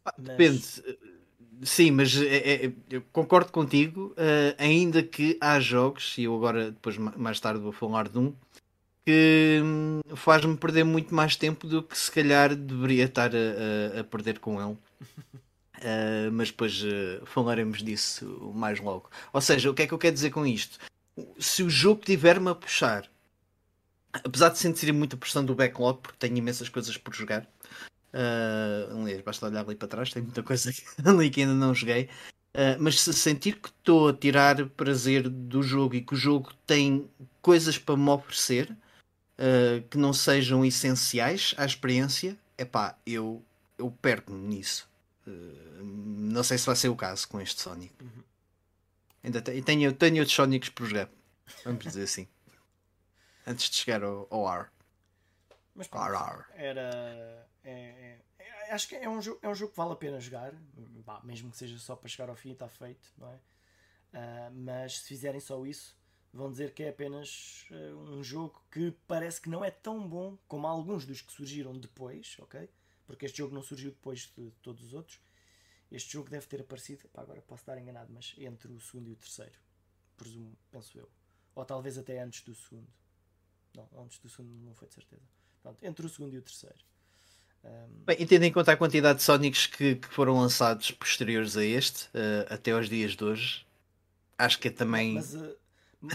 [0.05, 0.15] Mas...
[0.19, 0.65] Depende.
[1.63, 6.73] Sim, mas é, é, eu concordo contigo, uh, ainda que há jogos, e eu agora
[6.73, 8.35] depois mais tarde vou falar de um,
[9.05, 14.01] que hum, faz-me perder muito mais tempo do que se calhar deveria estar a, a,
[14.01, 14.77] a perder com ele.
[15.79, 19.11] Uh, mas depois uh, falaremos disso mais logo.
[19.33, 20.79] Ou seja, o que é que eu quero dizer com isto?
[21.39, 23.09] Se o jogo tiver-me a puxar,
[24.13, 27.47] apesar de sentir muita pressão do backlog, porque tenho imensas coisas por jogar,
[28.15, 30.71] uh, aliás, basta olhar ali para trás, tem muita coisa
[31.05, 32.09] ali que ainda não joguei.
[32.55, 36.55] Uh, mas se sentir que estou a tirar prazer do jogo e que o jogo
[36.67, 37.11] tem
[37.43, 43.45] coisas para me oferecer, uh, que não sejam essenciais à experiência, epá, eu,
[43.77, 44.89] eu perco-me nisso.
[45.27, 47.93] Uh, não sei se vai ser o caso com este Sonic.
[48.01, 48.23] Uhum.
[49.25, 51.09] Ainda tenho, tenho, tenho outros Sonics por jogar.
[51.65, 52.29] Vamos dizer assim.
[53.47, 54.69] Antes de chegar ao, ao R.
[55.75, 57.49] Mas pronto, era.
[57.65, 60.21] É, é, é, acho que é um, jogo, é um jogo que vale a pena
[60.21, 60.55] jogar.
[61.05, 63.37] Bah, mesmo que seja só para chegar ao fim e está feito, não é?
[63.37, 65.97] Uh, mas se fizerem só isso,
[66.33, 70.39] vão dizer que é apenas uh, um jogo que parece que não é tão bom
[70.47, 72.69] como alguns dos que surgiram depois, ok?
[73.07, 75.21] Porque este jogo não surgiu depois de todos os outros.
[75.91, 79.13] Este jogo deve ter aparecido, pá, agora posso estar enganado, mas entre o segundo e
[79.13, 79.59] o terceiro,
[80.17, 81.09] presumo, penso eu.
[81.55, 82.89] Ou talvez até antes do segundo.
[83.75, 85.23] Não, antes do segundo não foi de certeza.
[85.63, 86.85] Pronto, entre o segundo e o terceiro.
[88.07, 92.05] Bem, tendo em conta a quantidade de Sonics que, que foram lançados posteriores a este,
[92.09, 93.67] uh, até aos dias de hoje,
[94.37, 95.15] acho que é também.
[95.15, 95.57] Mas, uh,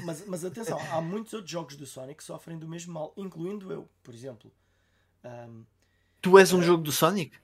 [0.04, 3.72] mas, mas, atenção, há muitos outros jogos do Sonic que sofrem do mesmo mal, incluindo
[3.72, 4.52] eu, por exemplo.
[5.24, 5.66] Um,
[6.22, 7.36] tu és um uh, jogo do Sonic?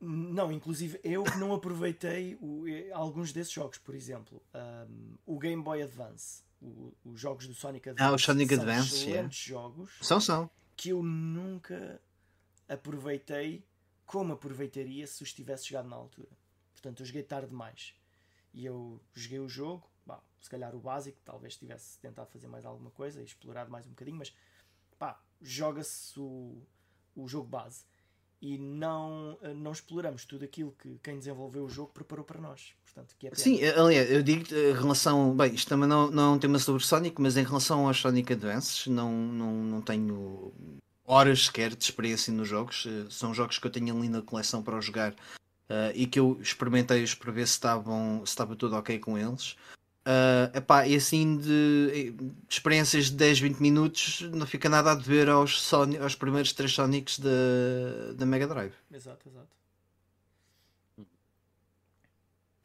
[0.00, 5.62] Não, inclusive eu que não aproveitei o, alguns desses jogos, por exemplo, um, o Game
[5.62, 8.10] Boy Advance, o, os jogos do Sonic Advance.
[8.10, 9.62] Ah, o Sonic são Advance, excelentes yeah.
[9.62, 9.90] jogos.
[10.00, 10.50] São, são.
[10.74, 12.00] Que eu nunca
[12.72, 13.64] aproveitei
[14.06, 16.30] como aproveitaria se os tivesse jogado na altura.
[16.72, 17.94] Portanto, eu joguei tarde demais.
[18.52, 22.64] E eu joguei o jogo, bah, se calhar o básico, talvez tivesse tentado fazer mais
[22.64, 24.34] alguma coisa e explorado mais um bocadinho, mas
[24.98, 26.62] pá, joga-se o,
[27.14, 27.84] o jogo base
[28.40, 32.74] e não, não exploramos tudo aquilo que quem desenvolveu o jogo preparou para nós.
[32.84, 35.34] Portanto, que é Sim, aliás, eu digo em relação.
[35.34, 38.32] Bem, isto também não, não é um tema sobre Sonic, mas em relação aos Sonic
[38.32, 40.52] Advances, não, não, não tenho
[41.04, 42.86] horas sequer de experiência nos jogos.
[42.86, 46.38] Eh, são jogos que eu tenho ali na coleção para jogar uh, e que eu
[46.40, 49.56] experimentei-os para ver se, estavam, se estava tudo ok com eles.
[50.04, 54.94] Uh, epá, e assim de, de, experiências de 10, 20 minutos não fica nada a
[54.96, 58.74] dever aos, Sony, aos primeiros três Sonics da, da Mega Drive.
[58.92, 59.48] Exato, exato.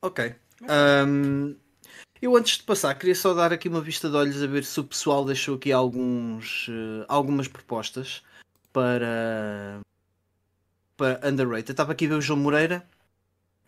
[0.01, 0.35] Ok.
[0.63, 1.55] Um,
[2.21, 4.79] eu antes de passar queria só dar aqui uma vista de olhos a ver se
[4.79, 8.23] o pessoal deixou aqui alguns, uh, algumas propostas
[8.73, 9.79] para,
[10.95, 11.71] para Underrated.
[11.71, 12.87] estava aqui a ver o João Moreira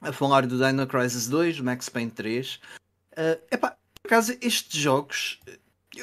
[0.01, 2.59] a falar do Dino Crisis 2, Max Payne 3.
[3.11, 5.39] Uh, epá, por acaso, estes jogos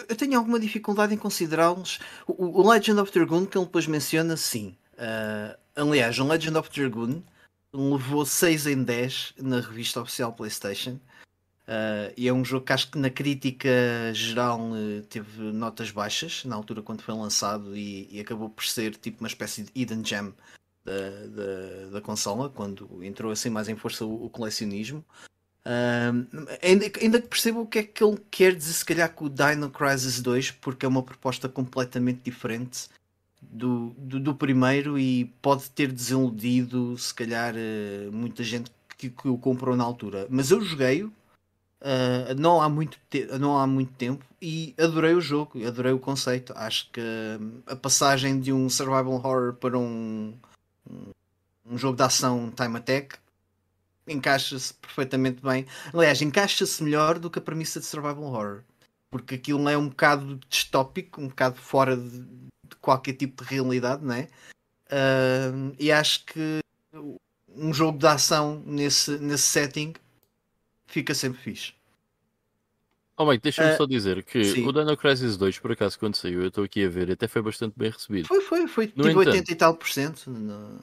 [0.09, 1.99] eu tenho alguma dificuldade em considerá-los.
[2.26, 4.76] O, o, Legend of Dragoon, que ele depois menciona, sim.
[4.94, 7.22] Uh, aliás, o Legend of Dragoon
[7.72, 10.99] levou 6 em 10 na revista oficial PlayStation.
[11.67, 13.69] Uh, e é um jogo que acho que na crítica
[14.14, 18.95] geral uh, teve notas baixas na altura quando foi lançado e, e acabou por ser
[18.95, 20.33] tipo uma espécie de hidden gem
[20.85, 20.93] da,
[21.27, 25.05] da, da consola quando entrou assim mais em força o, o colecionismo.
[25.67, 29.25] Uh, ainda, ainda que percebo o que é que ele quer dizer, se calhar, com
[29.25, 32.89] o Dino Crisis 2, porque é uma proposta completamente diferente
[33.43, 39.27] do, do, do primeiro e pode ter desiludido, se calhar, uh, muita gente que, que,
[39.27, 40.29] o comprou na altura.
[40.31, 41.12] Mas eu joguei-o
[41.81, 42.99] uh, não, há muito
[43.39, 46.53] não há muito tempo e adorei o jogo, adorei o conceito.
[46.57, 47.01] Acho que
[47.66, 50.35] a passagem de um survival horror para um,
[50.89, 51.11] um,
[51.64, 53.18] um jogo de ação time attack
[54.07, 55.66] encaixa-se perfeitamente bem.
[55.93, 58.62] Aliás, encaixa-se melhor do que a premissa de survival horror.
[59.11, 64.05] Porque aquilo é um bocado distópico, um bocado fora de, de qualquer tipo de realidade,
[64.05, 64.29] não é?
[64.87, 66.61] Uh, e acho que
[67.49, 69.95] um jogo de ação nesse, nesse setting
[70.87, 71.74] fica sempre fixe.
[73.18, 74.66] Oh, mãe, deixa-me uh, só dizer que sim.
[74.66, 77.41] o Dino Crisis 2, por acaso, quando saiu, eu estou aqui a ver, até foi
[77.41, 78.28] bastante bem recebido.
[78.28, 80.30] Foi, foi, foi no tipo entanto, 80 e tal por cento.
[80.30, 80.78] No...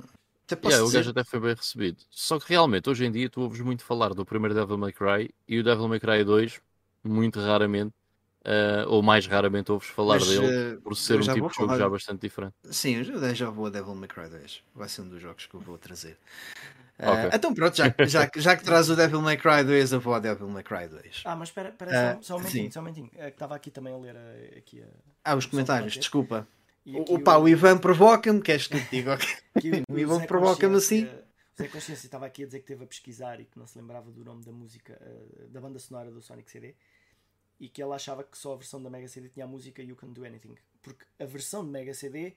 [0.46, 0.98] Até posso yeah, dizer...
[0.98, 1.98] O gajo até foi bem recebido.
[2.10, 5.30] Só que realmente, hoje em dia, tu ouves muito falar do primeiro Devil May Cry
[5.48, 6.60] e o Devil May Cry 2,
[7.04, 7.94] muito raramente,
[8.46, 11.78] uh, ou mais raramente, ouves falar Mas, dele, uh, por ser um tipo de jogo
[11.78, 12.54] já bastante diferente.
[12.70, 14.64] Sim, eu já vou a Devil May Cry 2.
[14.76, 16.18] Vai ser um dos jogos que eu vou trazer.
[17.00, 17.30] Uh, okay.
[17.34, 20.20] então pronto, já, já, já que traz o Devil May Cry 2, eu vou a
[20.20, 21.24] Devil May Cry 2.
[21.26, 23.10] Ah, mas espera, espera só, só, um momentinho, só um momentinho.
[23.10, 24.16] Que estava aqui também a ler
[24.58, 24.86] aqui a...
[25.24, 26.48] Ah, os comentários, desculpa.
[26.86, 29.18] O, pá, o Ivan provoca-me, queres que eu te diga?
[29.90, 31.06] o, Ivan provoca-me assim.
[31.06, 33.78] O Zé Consciência estava aqui a dizer que esteve a pesquisar e que não se
[33.78, 36.76] lembrava do nome da música, uh, da banda sonora do Sonic CD
[37.64, 39.96] e que ele achava que só a versão da Mega CD tinha a música You
[39.96, 40.58] Can Do Anything.
[40.82, 42.36] Porque a versão de Mega CD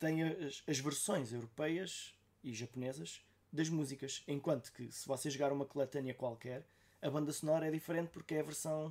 [0.00, 5.64] tem as, as versões europeias e japonesas das músicas, enquanto que se você jogar uma
[5.64, 6.66] coletânea qualquer,
[7.00, 8.88] a banda sonora é diferente porque é a versão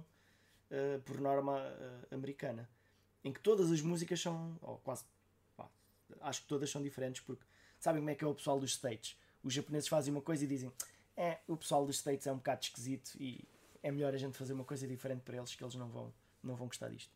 [0.71, 2.69] uh, por norma uh, americana
[3.21, 5.03] em que todas as músicas são, ou quase,
[5.57, 5.69] pá,
[6.21, 7.43] acho que todas são diferentes, porque
[7.77, 9.17] sabem como é que é o pessoal dos States?
[9.43, 10.71] Os japoneses fazem uma coisa e dizem,
[11.17, 13.43] é, o pessoal dos States é um bocado esquisito e
[13.83, 16.13] é melhor a gente fazer uma coisa diferente para eles que eles não vão,
[16.43, 17.11] não vão gostar disto.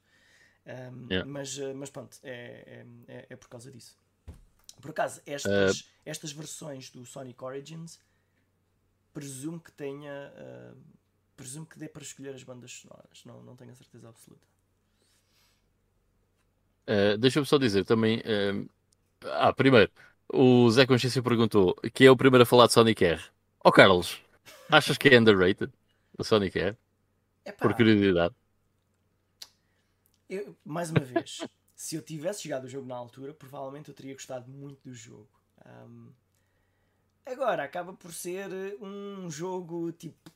[0.65, 1.29] Um, yeah.
[1.29, 3.97] mas, eh, mas pronto, é, é, é, é, por causa disso.
[4.79, 5.85] Por acaso, estas, uh...
[6.05, 7.99] estas versões do Sonic Origins
[9.13, 10.31] presumo que tenha.
[10.35, 10.77] Uh,
[11.35, 13.23] presumo que dê para escolher as bandas sonoras.
[13.25, 14.45] Não, não tenho a certeza absoluta.
[16.87, 18.19] Uh, Deixa-me só dizer também.
[18.19, 18.69] Uh,
[19.23, 19.91] ah, primeiro,
[20.31, 23.21] o Zé Consciência perguntou que é o primeiro a falar de Sonic R.
[23.63, 24.21] Ó oh, Carlos,
[24.69, 25.71] achas que é underrated
[26.17, 26.77] o Sonic R?
[27.45, 28.35] Epá, Por curiosidade.
[30.29, 31.39] Eu, mais uma vez,
[31.75, 35.29] se eu tivesse jogado o jogo na altura, provavelmente eu teria gostado muito do jogo.
[35.65, 36.11] Um,
[37.25, 38.49] agora, acaba por ser
[38.81, 40.31] um jogo tipo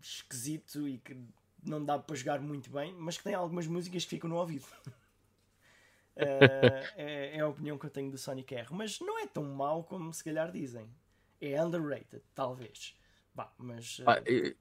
[0.00, 1.16] esquisito e que
[1.64, 4.66] não dá para jogar muito bem, mas que tem algumas músicas que ficam no ouvido.
[4.86, 4.92] uh,
[6.96, 9.84] é, é, a opinião que eu tenho do Sonic R, mas não é tão mau
[9.84, 10.88] como se calhar dizem.
[11.40, 12.96] É underrated, talvez.
[13.34, 13.98] Bah, mas.
[13.98, 14.04] Uh...
[14.06, 14.54] Ah, eu,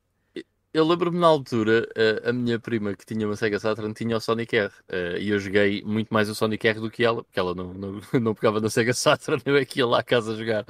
[0.73, 1.87] eu lembro-me na altura,
[2.25, 5.29] a, a minha prima que tinha uma Sega Saturn tinha o Sonic R uh, e
[5.29, 8.33] eu joguei muito mais o Sonic R do que ela, porque ela não, não, não
[8.35, 10.65] pegava na Sega Saturn, eu é que ia lá à casa jogar.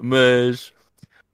[0.00, 0.72] Mas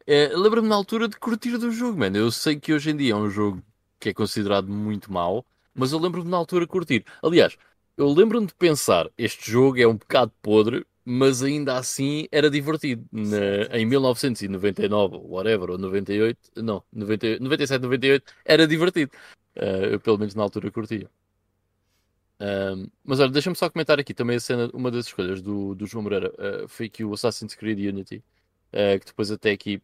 [0.07, 2.17] é, lembro-me na altura de curtir do jogo, mano.
[2.17, 3.63] Eu sei que hoje em dia é um jogo
[4.01, 5.45] que é considerado muito mau,
[5.75, 7.05] mas eu lembro-me na altura de curtir.
[7.23, 7.57] Aliás,
[7.97, 13.07] eu lembro-me de pensar, este jogo é um bocado podre, mas ainda assim era divertido.
[13.11, 19.13] Na, em 1999, whatever, ou 98, não, 90, 97, 98, era divertido.
[19.57, 21.11] Uh, eu pelo menos na altura curtia.
[22.41, 25.87] Uh, mas olha, deixa-me só comentar aqui também a cena, uma das escolhas do, do
[25.87, 26.31] João Moreira
[26.65, 28.23] uh, foi que o Assassin's Creed Unity,
[28.71, 29.83] que depois até aqui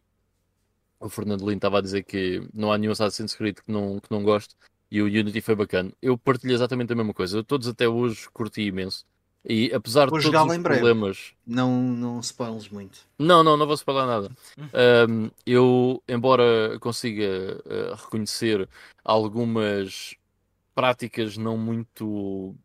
[0.99, 4.11] o Fernando Lino estava a dizer que não há nenhum Assassin's Creed que não, que
[4.11, 4.55] não goste
[4.91, 5.91] e o Unity foi bacana.
[6.01, 7.39] Eu partilho exatamente a mesma coisa.
[7.39, 9.05] Eu todos até hoje curti imenso.
[9.47, 11.33] E apesar vou de todos os problemas.
[11.45, 12.99] Não, não spoilers muito.
[13.19, 14.31] Não, não, não vou spoiler nada.
[15.09, 18.67] um, eu, embora consiga uh, reconhecer
[19.03, 20.15] algumas
[20.73, 22.55] práticas não muito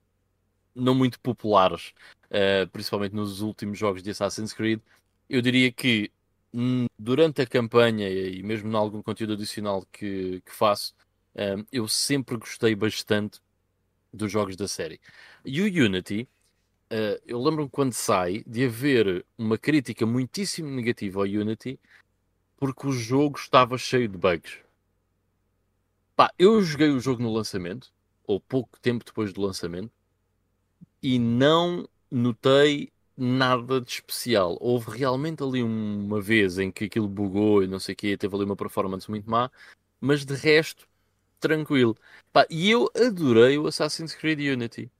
[0.75, 1.93] não muito populares,
[2.27, 4.81] uh, principalmente nos últimos jogos de Assassin's Creed,
[5.29, 6.11] eu diria que
[6.53, 10.93] Hum, durante a campanha e mesmo em algum conteúdo adicional que, que faço,
[11.37, 13.41] um, eu sempre gostei bastante
[14.13, 15.01] dos jogos da série.
[15.45, 16.29] E o Unity,
[16.91, 21.79] uh, eu lembro-me quando sai de haver uma crítica muitíssimo negativa ao Unity
[22.57, 24.59] porque o jogo estava cheio de bugs.
[26.15, 27.91] Pá, eu joguei o jogo no lançamento,
[28.27, 29.91] ou pouco tempo depois do lançamento,
[31.03, 34.59] e não notei nada de especial.
[34.61, 38.35] Houve realmente ali uma vez em que aquilo bugou e não sei o quê, teve
[38.35, 39.51] ali uma performance muito má,
[39.99, 40.87] mas de resto,
[41.41, 41.97] tranquilo.
[42.33, 44.91] Pá, e eu adorei o Assassin's Creed Unity.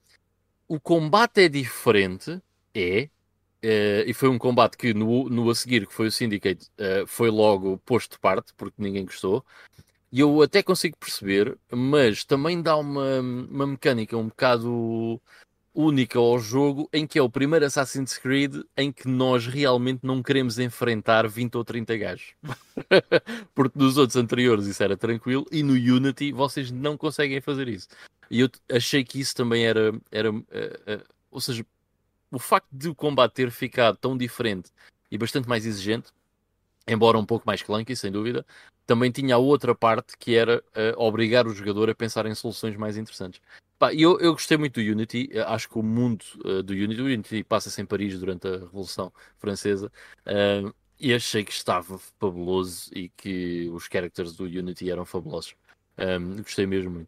[0.71, 2.41] O combate é diferente,
[2.73, 3.09] é,
[3.61, 7.05] uh, e foi um combate que no, no a seguir, que foi o Syndicate, uh,
[7.05, 9.45] foi logo posto de parte, porque ninguém gostou.
[10.09, 15.21] E eu até consigo perceber, mas também dá uma, uma mecânica um bocado
[15.73, 20.21] única ao jogo em que é o primeiro Assassin's Creed em que nós realmente não
[20.21, 22.33] queremos enfrentar 20 ou 30 gajos.
[23.55, 27.87] Porque nos outros anteriores isso era tranquilo e no Unity vocês não conseguem fazer isso.
[28.29, 29.93] E eu achei que isso também era.
[30.11, 31.65] era uh, uh, ou seja,
[32.31, 34.71] o facto de o combate ter ficado tão diferente
[35.09, 36.11] e bastante mais exigente,
[36.87, 38.45] embora um pouco mais clunky, sem dúvida,
[38.85, 42.75] também tinha a outra parte que era uh, obrigar o jogador a pensar em soluções
[42.75, 43.41] mais interessantes.
[43.81, 47.05] Pá, eu, eu gostei muito do Unity, acho que o mundo uh, do Unity, o
[47.05, 49.91] Unity passa-se em Paris durante a Revolução Francesa,
[50.27, 55.55] uh, e achei que estava fabuloso e que os characters do Unity eram fabulosos.
[55.97, 57.07] Um, gostei mesmo muito.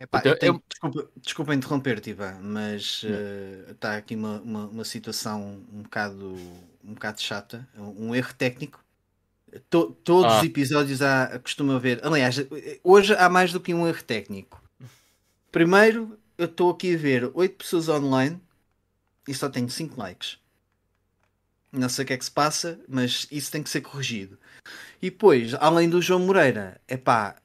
[0.00, 0.62] Epá, então, tenho, eu...
[0.66, 3.04] desculpa, desculpa interromper-te, Ivan, mas
[3.68, 6.36] está uh, aqui uma, uma, uma, situação um bocado,
[6.82, 8.82] um bocado chata, um erro técnico.
[9.68, 10.38] To, todos ah.
[10.38, 12.00] os episódios há, costuma haver.
[12.02, 12.36] Aliás,
[12.82, 14.63] hoje há mais do que um erro técnico.
[15.54, 18.40] Primeiro, eu estou aqui a ver 8 pessoas online
[19.28, 20.36] e só tenho 5 likes.
[21.70, 24.36] Não sei o que é que se passa, mas isso tem que ser corrigido.
[25.00, 27.36] E depois, além do João Moreira, é pá,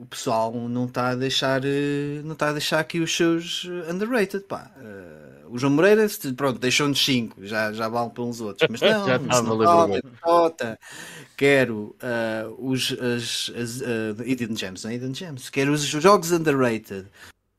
[0.00, 4.44] o pessoal não está a deixar eh, não está a deixar aqui os seus underrated
[4.44, 4.70] pá.
[4.76, 9.16] Uh, o João Moreira pronto deixou-nos 5 já, já vale pelos outros mas não, já
[9.16, 9.56] está não
[11.36, 16.32] quero uh, os as, as uh, Eden Gems, não é Eden Gems quero os jogos
[16.32, 17.06] underrated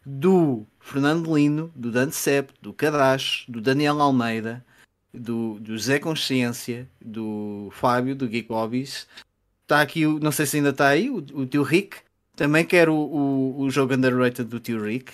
[0.05, 4.63] do Fernando Lino, do Dante Sepp, do Cadacho, do Daniel Almeida,
[5.13, 9.07] do, do Zé Consciência, do Fábio, do Geek Hobbies.
[9.61, 11.97] Está aqui, não sei se ainda está aí, o, o tio Rick.
[12.35, 15.13] Também quero o, o, o jogo underrated do tio Rick.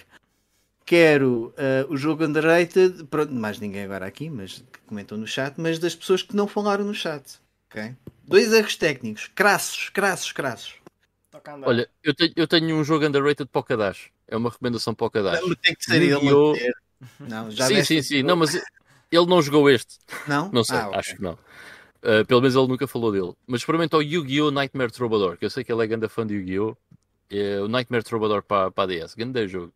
[0.85, 5.53] Quero uh, o jogo underrated, pronto, mais ninguém agora aqui, mas que comentou no chat,
[5.57, 7.39] mas das pessoas que não falaram no chat.
[7.69, 7.95] Okay?
[8.23, 10.73] Dois erros técnicos, crassos, crassos, crassos.
[11.63, 14.09] Olha, eu tenho, eu tenho um jogo underrated para o Kadash.
[14.29, 15.41] É uma recomendação para o Kadash.
[15.41, 16.73] Não, tem que ser ele.
[17.19, 18.23] Não, já sim, sim, sim.
[18.23, 18.55] Não, mas
[19.11, 19.97] Ele não jogou este.
[20.27, 20.51] Não?
[20.51, 21.33] Não sei, Ah, acho que não.
[21.33, 23.33] Uh, pelo menos ele nunca falou dele.
[23.47, 24.51] Mas experimenta o Yu-Gi-Oh!
[24.51, 26.77] Nightmare Troubadour, que eu sei que ele é grande fã de Yu-Gi-Oh!
[27.29, 29.15] É o Nightmare Troubadour para a DS.
[29.15, 29.73] Grande jogo.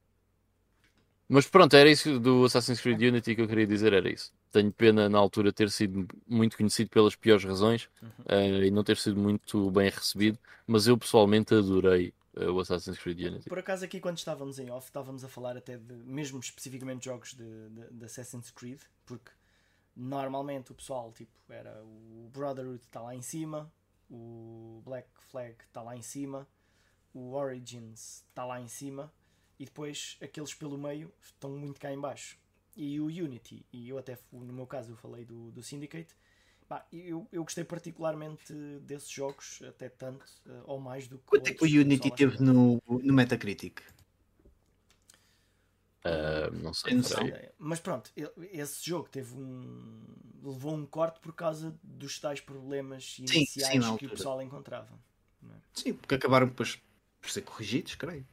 [1.28, 4.32] Mas pronto, era isso do Assassin's Creed Unity que eu queria dizer, era isso.
[4.52, 7.90] Tenho pena na altura ter sido muito conhecido pelas piores razões
[8.30, 10.38] uh, e não ter sido muito bem recebido,
[10.68, 13.50] mas eu pessoalmente adorei o Assassin's Creed Unity.
[13.50, 17.34] Por acaso aqui quando estávamos em off estávamos a falar até de mesmo especificamente jogos
[17.34, 19.32] de, de, de Assassin's Creed, porque
[19.96, 23.72] normalmente o pessoal tipo era o Brotherhood está lá em cima,
[24.10, 26.48] o Black Flag está lá em cima,
[27.14, 29.14] o Origins está lá em cima
[29.60, 32.38] e depois aqueles pelo meio estão muito cá em baixo.
[32.76, 36.16] E o Unity, e eu até no meu caso eu falei do, do Syndicate,
[36.68, 41.50] pá, eu, eu gostei particularmente desses jogos, até tanto, eh, ou mais do que Quanto
[41.50, 43.82] é o Unity teve no, no Metacritic?
[46.06, 47.02] Uh, não sei.
[47.02, 47.28] Peraí.
[47.28, 47.54] ideia.
[47.58, 48.12] Mas pronto,
[48.52, 50.04] esse jogo teve um.
[50.44, 55.00] levou um corte por causa dos tais problemas sim, iniciais na que o pessoal encontrava.
[55.74, 56.82] Sim, porque acabaram depois
[57.22, 58.28] por ser corrigidos, creio.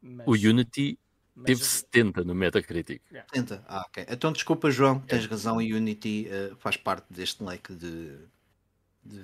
[0.00, 0.96] Mas, O Unity
[1.38, 3.00] mas- teve 70 no Metacritic.
[3.32, 3.64] Tenta.
[3.66, 4.06] Ah, ok.
[4.08, 5.56] Então desculpa, João, tens razão.
[5.56, 8.16] O Unity eh, faz parte deste leque de,
[9.04, 9.20] de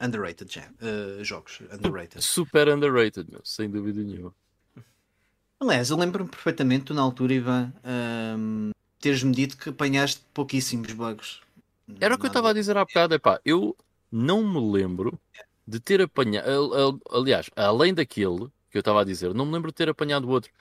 [0.00, 1.60] underrated jam, eh, jogos.
[1.72, 2.22] Underrated.
[2.22, 4.34] Super underrated, meu, sem dúvida nenhuma.
[5.58, 8.70] Aliás, eu lembro-me perfeitamente, tu na altura, Ivan, ahm,
[9.00, 11.40] teres-me dito que apanhaste pouquíssimos bugs.
[11.98, 13.74] Era o que eu estava a dizer há bocado, epá, eu
[14.12, 15.18] não me lembro
[15.66, 19.52] de ter apanhado, al- al- aliás, além daquele que eu estava a dizer, não me
[19.52, 20.52] lembro de ter apanhado outro.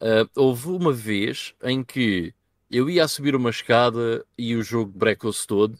[0.00, 2.34] Ah, houve uma vez em que
[2.70, 5.78] eu ia a subir uma escada e o jogo brecou-se todo,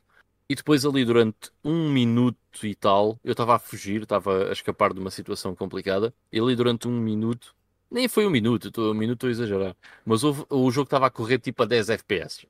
[0.49, 4.95] e depois ali durante um minuto e tal, eu estava a fugir, estava a escapar
[4.95, 7.55] de uma situação complicada, e ali durante um minuto,
[7.91, 11.07] nem foi um minuto, tô- um minuto estou a exagerar, mas houve- o jogo estava
[11.07, 12.47] a correr tipo a 10 FPS,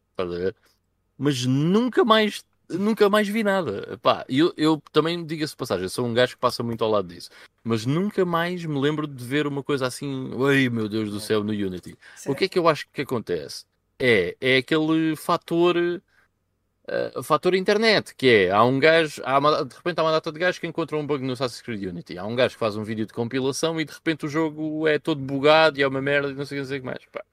[1.18, 2.44] mas nunca mais
[2.78, 3.98] nunca mais vi nada.
[4.02, 7.08] Pá, eu, eu também diga-se de passagem, sou um gajo que passa muito ao lado
[7.08, 7.30] disso,
[7.64, 11.42] mas nunca mais me lembro de ver uma coisa assim, ai meu Deus do céu,
[11.44, 11.96] no Unity.
[12.28, 13.64] O que é que eu acho que acontece?
[13.98, 19.74] É, é aquele fator uh, fator internet, que é, há um gajo, há uma- de
[19.74, 22.18] repente há uma data de gajos que encontra um bug no Assassin's Creed Unity.
[22.18, 24.98] Há um gajo que faz um vídeo de compilação e de repente o jogo é
[24.98, 27.04] todo bugado e é uma merda e não sei o que dizer mais.
[27.06, 27.24] Pá,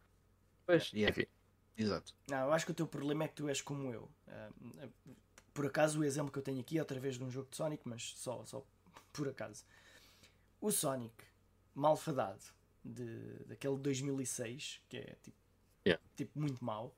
[0.65, 1.27] Pois, yeah, enfim.
[1.77, 2.13] exato.
[2.29, 4.07] Não, eu acho que o teu problema é que tu és como eu.
[4.27, 4.49] Ah,
[5.54, 7.58] por acaso, o exemplo que eu tenho aqui é outra vez de um jogo de
[7.58, 8.64] Sonic, mas só, só
[9.14, 9.64] por acaso.
[10.62, 11.14] O Sonic
[11.76, 12.43] malfadado
[12.84, 13.06] de,
[13.45, 15.38] daquele 2006, que é tipo,
[15.86, 16.04] Yeah.
[16.16, 16.93] tipo muito mau.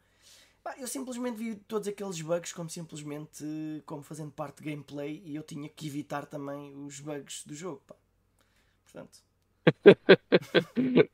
[0.77, 3.45] eu simplesmente vi todos aqueles bugs como simplesmente
[3.85, 7.81] como fazendo parte de gameplay e eu tinha que evitar também os bugs do jogo.
[7.87, 7.95] Pá.
[8.83, 9.19] Portanto,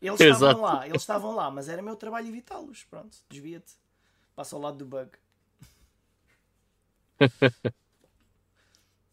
[0.00, 2.84] eles estavam lá, eles estavam lá, mas era meu trabalho evitá-los.
[2.84, 3.74] Pronto, desvia-te.
[4.34, 5.10] Passa ao lado do bug.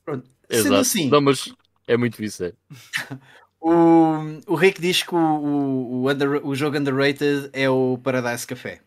[0.03, 0.27] Pronto.
[0.49, 0.75] Sendo Exato.
[0.75, 1.53] assim, Não, mas
[1.87, 2.43] é muito isso.
[2.43, 2.53] é.
[3.59, 4.13] o,
[4.47, 8.81] o Rick diz que o, o, o under- o jogo underrated é o Paradise Café.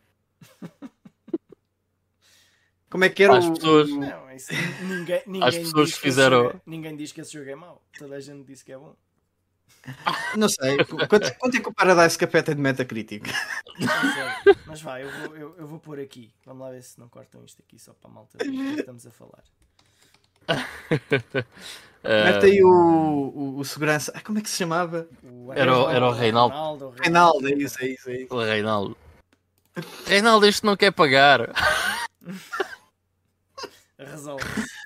[2.90, 3.52] Como é que era As o.
[3.52, 4.50] pessoas- Não, isso,
[4.82, 7.50] ninguém, ninguém, As pessoas diz que fizeram- esse jogo é, ninguém diz que esse jogo
[7.50, 7.82] é mau.
[7.98, 8.94] Toda a gente disse que é bom.
[10.36, 10.76] Não sei.
[10.84, 13.24] Quanto, quanto é que o Paradise Café tem de Metacritic?
[13.78, 13.88] Não
[14.44, 14.54] sei.
[14.66, 16.30] Mas vai, eu vou, eu, eu vou pôr aqui.
[16.44, 18.60] Vamos lá ver se não cortam isto aqui só para a malta ver o que
[18.60, 19.42] é que estamos a falar.
[22.04, 24.12] Mete aí o, o, o segurança.
[24.14, 25.08] Ah, como é que se chamava?
[25.22, 26.86] O Era o- era o Reinaldo.
[26.86, 28.08] o Reinaldo, é isso, é isso.
[28.10, 28.34] É isso.
[28.34, 28.96] O Reinaldo.
[30.06, 31.50] Reinaldo, este não quer pagar.
[33.98, 34.44] Resolve.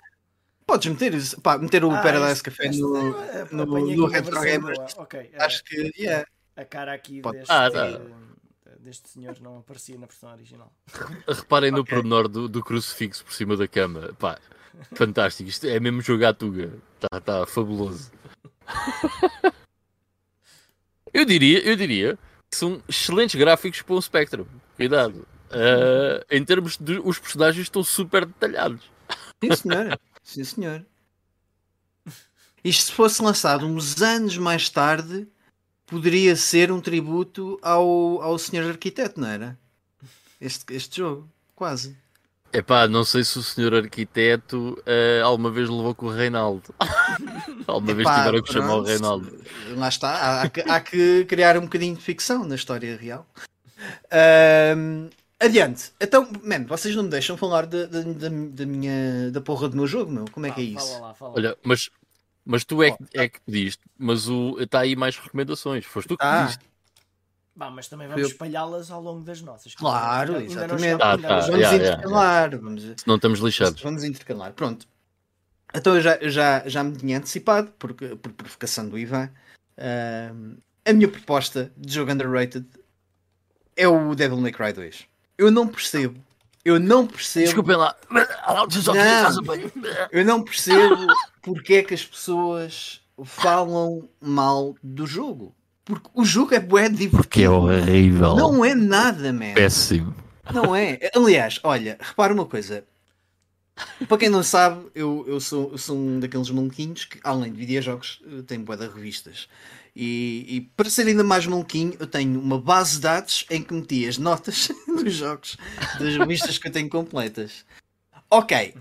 [0.73, 4.41] Podes meter, isso- pá, meter o Ah, Paradise este- Café no, eh, no, no Retro
[4.41, 4.79] Gamers.
[4.79, 5.03] boa.
[5.05, 6.27] Ok, eh, Acho que, yeah.
[6.57, 8.01] a cara aqui Pode- deste, Ah, tá.
[8.81, 10.73] deste senhor não aparecia na versão original.
[11.29, 11.95] Reparem no Ok.
[11.95, 14.15] pormenor do, do crucifixo por cima da cama.
[14.19, 14.39] Pá,
[14.95, 15.51] fantástico.
[15.51, 16.73] Isto é mesmo jogar a Tuga.
[16.95, 18.11] Está tá fabuloso.
[21.13, 22.19] eu diria, eu diria
[22.51, 24.47] que são excelentes gráficos para um Spectrum.
[24.77, 25.29] Cuidado.
[25.51, 26.99] Ah, em termos de.
[27.05, 28.91] Os personagens estão super detalhados.
[29.45, 30.01] Sim, senhor.
[30.23, 30.87] Sim, senhor.
[32.65, 35.27] Isto se fosse lançado uns anos mais tarde,
[35.87, 39.59] poderia ser um tributo ao, ao senhor arquiteto, não era?
[40.41, 41.97] Este, este jogo, quase.
[42.53, 46.75] Epá, não sei se o senhor arquiteto ah, alguma vez levou com o Reinaldo.
[47.67, 49.45] alguma vez Epá, tiveram que chamar o Reinaldo.
[49.75, 53.27] Lá está, há, há que, há que criar um bocadinho de ficção na história real.
[54.11, 55.09] Ahm,
[55.43, 55.93] adiante.
[56.01, 59.77] Então, man, vocês não me deixam falar da, da, da, da minha da porra do
[59.77, 60.25] meu jogo, meu.
[60.31, 60.93] Como é que é Fala- isso?
[60.95, 61.37] Fala lá, fala lá.
[61.37, 61.91] Olha, mas,
[62.45, 64.27] mas tu é, que- é que pediste, mas
[64.61, 65.85] está aí mais recomendações.
[65.85, 66.43] Foste tu que Ah.
[66.45, 66.65] pediste.
[67.55, 69.75] Bah, mas também vamos espalhá-las ao longo das nossas.
[69.75, 70.85] Claro, ainda, exatamente.
[70.93, 72.45] Ainda ah, tá, vamos yeah, intercalar.
[72.51, 72.57] Yeah.
[72.57, 73.83] Vamos, não estamos lixados.
[73.83, 74.53] Vamos intercalar.
[74.55, 74.89] Pronto.
[75.75, 79.31] Então eu já, já, já me tinha antecipado, por, por provocação do Ivan.
[79.77, 82.67] Uh, a minha proposta de jogo underrated
[83.77, 85.07] é o Devil May Cry 2.
[85.43, 86.21] Eu não percebo.
[86.65, 87.47] Eu não percebo.
[87.47, 87.97] Desculpem lá.
[88.09, 88.23] Não,
[90.13, 91.07] eu não percebo
[91.43, 95.53] porque é que as pessoas falam mal do jogo.
[95.85, 97.17] Porque o jogo é bué divertido.
[97.17, 98.37] Porque é horrível.
[98.37, 99.55] Não é nada, man.
[99.55, 100.15] Péssimo.
[100.55, 101.01] Não é.
[101.13, 102.85] Aliás, olha, repara uma coisa.
[104.07, 107.59] Para quem não sabe, eu, eu, sou, eu sou um daqueles maluquinhos que, além de
[107.59, 109.49] videojogos, tenho bué de revistas.
[109.95, 113.75] E, e, para ser ainda mais maluquinho, eu tenho uma base de dados em que
[113.75, 115.57] meti as notas dos jogos,
[115.99, 117.65] das revistas que eu tenho completas.
[118.31, 118.75] Ok.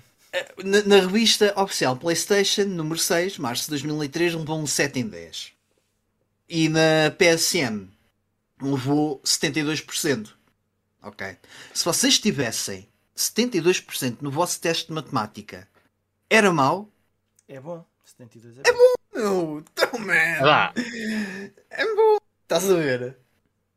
[0.64, 5.52] Na, na revista oficial PlayStation, número 6, março de 2003, levou um 7 em 10
[6.52, 7.88] e na PSM
[8.62, 10.30] levou 72%.
[11.02, 11.38] Ok?
[11.74, 15.68] Se vocês tivessem 72% no vosso teste de matemática,
[16.30, 16.89] era mau?
[17.47, 17.86] É bom.
[18.05, 18.93] 72 é, é bom.
[19.14, 19.59] meu!
[19.59, 20.74] Então, man!
[21.70, 22.18] É bom!
[22.43, 23.18] Estás a ver?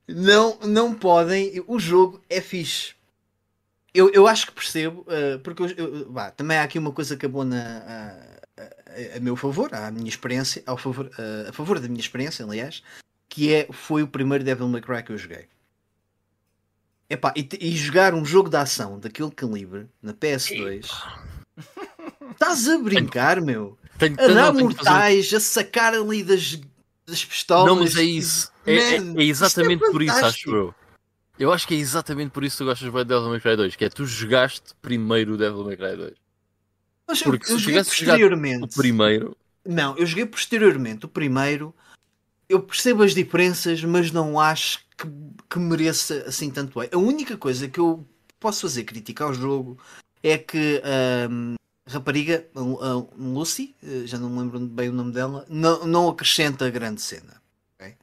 [0.09, 1.63] Não, não podem.
[1.67, 2.95] O jogo é fixe.
[3.95, 7.17] Eu, eu acho que percebo, uh, porque eu, eu, bah, também há aqui uma coisa
[7.17, 7.57] que é boa na.
[7.57, 12.01] Uh, a, a, meu favor, à minha experiência, ao favor, a, a, favor da minha
[12.01, 12.83] experiência, aliás,
[13.29, 15.47] que é, foi o primeiro Devil May Cry que eu joguei.
[17.09, 20.89] Epá, e, e jogar um jogo de ação daquele calibre na PS2
[22.35, 23.79] estás a brincar, tenho, meu?
[23.99, 25.37] Tenho, a dar mortais, fazer...
[25.37, 26.61] a sacar ali das,
[27.07, 27.67] das pistolas.
[27.67, 28.53] Não, mas é isso.
[28.67, 30.75] É, é, é, exatamente é por isso, acho eu.
[31.37, 33.77] Eu acho que é exatamente por isso que tu gostas de Devil May Cry 2,
[33.77, 36.13] que é tu jogaste primeiro o Devil May Cry 2.
[37.09, 38.65] Mas Porque eu, eu joguei posteriormente.
[38.65, 39.37] O primeiro.
[39.67, 41.75] Não, eu joguei posteriormente o primeiro.
[42.49, 45.09] Eu percebo as diferenças, mas não acho que,
[45.51, 46.89] que mereça assim tanto bem.
[46.93, 48.07] A única coisa que eu
[48.39, 49.79] posso fazer criticar o jogo
[50.23, 50.83] é que
[51.31, 51.55] um,
[51.87, 52.47] a rapariga,
[53.17, 57.43] Lucy, eh, já não me lembro bem o nome dela, não, não acrescenta grande cena.
[57.75, 57.97] Okay?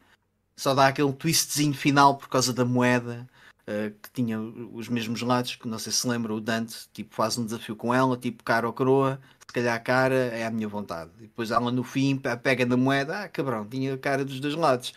[0.56, 3.28] Só dá aquele twistzinho final por causa da moeda
[3.68, 7.38] uh, que tinha os mesmos lados, que não sei se lembra, o Dante tipo, faz
[7.40, 10.68] um desafio com ela, tipo cara ou coroa, se calhar a cara é a minha
[10.68, 11.10] vontade.
[11.18, 14.54] E depois ela no fim pega na moeda, ah cabrão, tinha a cara dos dois
[14.54, 14.94] lados.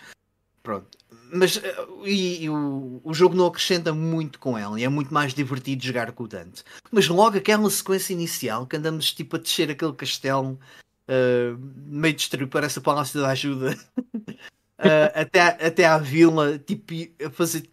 [0.64, 0.88] Pronto.
[1.30, 5.12] Mas uh, e, e o, o jogo não acrescenta muito com ela e é muito
[5.12, 6.64] mais divertido jogar com o Dante.
[6.90, 10.58] Mas logo aquela sequência inicial que andamos tipo a descer aquele castelo
[11.08, 13.78] uh, meio destruído, parece a Palácio da Ajuda.
[14.08, 16.94] Uh, até, até à vila, tipo,
[17.24, 17.68] a fazer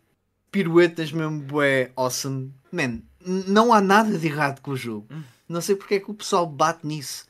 [0.52, 2.54] piruetas mesmo bué awesome.
[2.74, 5.08] Man, não há nada de errado com o jogo.
[5.48, 7.26] Não sei porque é que o pessoal bate nisso.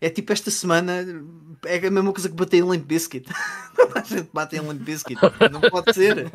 [0.00, 1.04] É tipo esta semana
[1.64, 3.26] é a mesma coisa que bater em Limp Biscuit.
[3.94, 5.18] a gente bate em Limp Biscuit.
[5.52, 6.30] Não pode ser.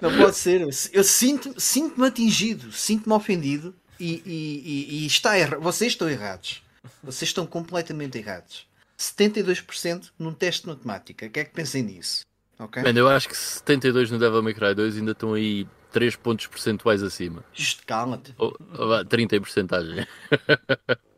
[0.00, 0.62] Não pode ser.
[0.92, 5.60] Eu sinto-me sinto atingido, sinto-me ofendido e, e, e, e está errado.
[5.60, 6.62] Vocês estão errados.
[7.02, 8.66] Vocês estão completamente errados.
[8.98, 11.26] 72% num teste de matemática.
[11.26, 12.22] O que é que pensem nisso?
[12.58, 12.82] Okay.
[12.82, 16.46] Man, eu acho que 72 no Devil May Cry 2 ainda estão aí 3 pontos
[16.46, 17.44] percentuais acima.
[17.86, 18.34] Calma-te.
[18.38, 20.06] Oh, oh, 30 em porcentagem.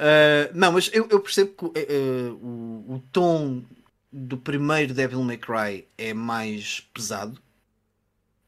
[0.00, 3.62] uh, não, mas eu, eu percebo que uh, o, o tom
[4.12, 7.40] do primeiro Devil May Cry é mais pesado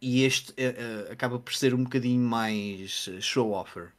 [0.00, 3.92] e este uh, acaba por ser um bocadinho mais show-offer.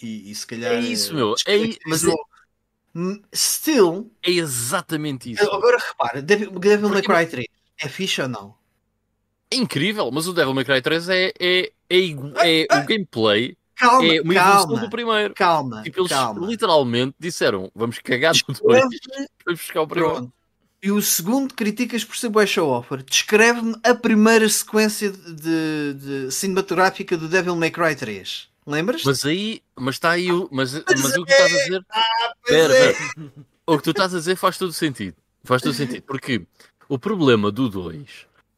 [0.00, 0.74] E, e, se calhar.
[0.74, 1.34] É isso, meu.
[1.46, 1.56] É,
[1.86, 2.12] mas é,
[3.34, 4.10] Still.
[4.22, 5.44] É exatamente isso.
[5.52, 7.46] Agora repara, Devil, Devil May Cry 3
[7.78, 8.54] é fixe ou não?
[9.50, 13.56] É incrível, mas o Devil May Cry 3 é, é, é, é ah, o gameplay.
[13.76, 15.34] Calma, é uma calma, do primeiro.
[15.34, 16.46] Calma, tipo, eles calma.
[16.46, 18.82] literalmente disseram: vamos cagar no 2
[19.44, 20.14] vamos buscar o primeiro.
[20.14, 20.32] Pronto.
[20.82, 23.02] E o segundo criticas por ser bué show offer.
[23.02, 28.48] Descreve-me a primeira sequência de, de, cinematográfica do Devil May Cry 3.
[28.66, 29.02] Lembras?
[29.04, 30.48] Mas aí, mas está aí o.
[30.50, 31.86] Mas, mas, mas o que tu estás a dizer.
[31.90, 32.92] Ah, pera, é.
[32.92, 33.32] pera.
[33.66, 35.16] O que tu estás a dizer faz todo sentido.
[35.44, 36.02] Faz todo sentido.
[36.02, 36.46] Porque
[36.88, 38.06] o problema do 2, uh,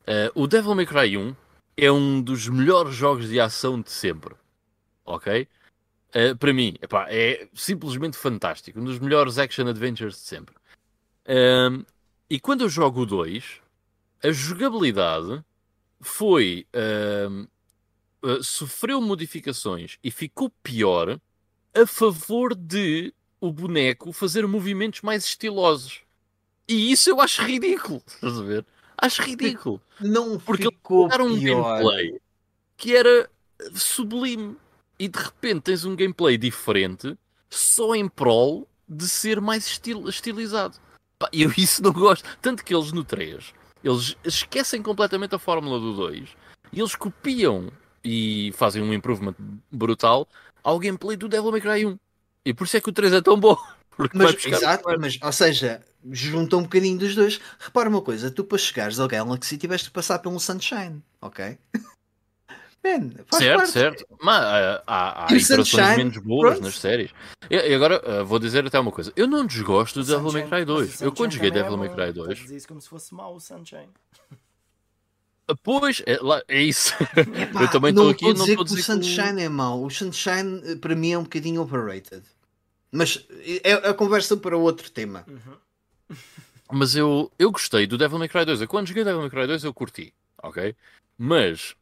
[0.06, 1.34] eh, o Devil May Cry 1
[1.76, 4.34] é um dos melhores jogos de ação de sempre.
[5.08, 5.48] Ok?
[6.10, 8.78] Uh, para mim, epá, é simplesmente fantástico.
[8.78, 10.54] Um dos melhores action adventures de sempre.
[11.26, 11.84] Uh,
[12.28, 13.60] e quando eu jogo o 2,
[14.22, 15.42] a jogabilidade
[16.00, 17.48] foi uh,
[18.22, 21.18] uh, sofreu modificações e ficou pior
[21.74, 26.02] a favor de o boneco fazer movimentos mais estilosos.
[26.66, 28.02] E isso eu acho ridículo.
[28.08, 28.66] Estás a ver?
[28.96, 29.80] Acho ridículo.
[30.00, 31.62] Não porque ficou era um pior.
[31.62, 32.20] gameplay
[32.76, 33.30] que era
[33.74, 34.56] sublime.
[34.98, 37.16] E de repente tens um gameplay diferente
[37.48, 40.76] só em prol de ser mais estil estilizado.
[41.18, 42.28] Pá, eu isso não gosto.
[42.40, 46.28] Tanto que eles no 3 Eles esquecem completamente a fórmula do 2
[46.72, 47.70] e eles copiam
[48.04, 49.34] e fazem um improvement
[49.70, 50.28] brutal
[50.62, 51.98] ao gameplay do Devil May Cry 1.
[52.44, 53.56] E por isso é que o 3 é tão bom.
[54.14, 55.82] Mas, exato, mas, ou seja,
[56.12, 57.40] junta um bocadinho dos dois.
[57.58, 61.58] Repara uma coisa, tu para chegares ao Galaxy tiveste que passar pelo Sunshine, ok?
[62.88, 63.70] Man, certo, parte.
[63.70, 64.06] certo.
[64.22, 66.64] Mas há, há, há iterações menos boas pronto.
[66.64, 67.10] nas séries.
[67.50, 70.64] E, agora uh, vou dizer até uma coisa: eu não desgosto do Devil May Cry
[70.64, 71.02] 2.
[71.02, 72.38] Eu quando joguei Devil May Cry 2.
[72.38, 73.90] Diz isso como se fosse mau o Sunshine.
[75.62, 76.18] Pois, é,
[76.48, 76.94] é isso.
[77.16, 79.42] Epá, eu também estou aqui não estou a dizer que o Sunshine que...
[79.42, 79.82] é mau.
[79.82, 82.22] O Sunshine eh, para mim é um bocadinho overrated.
[82.92, 85.24] Mas é, é a conversa para outro tema.
[85.26, 86.16] Uhum.
[86.70, 88.60] Mas eu, eu gostei do Devil May Cry 2.
[88.60, 90.12] Eu, quando joguei Devil May Cry 2 eu curti,
[90.42, 90.76] ok?
[91.16, 91.74] Mas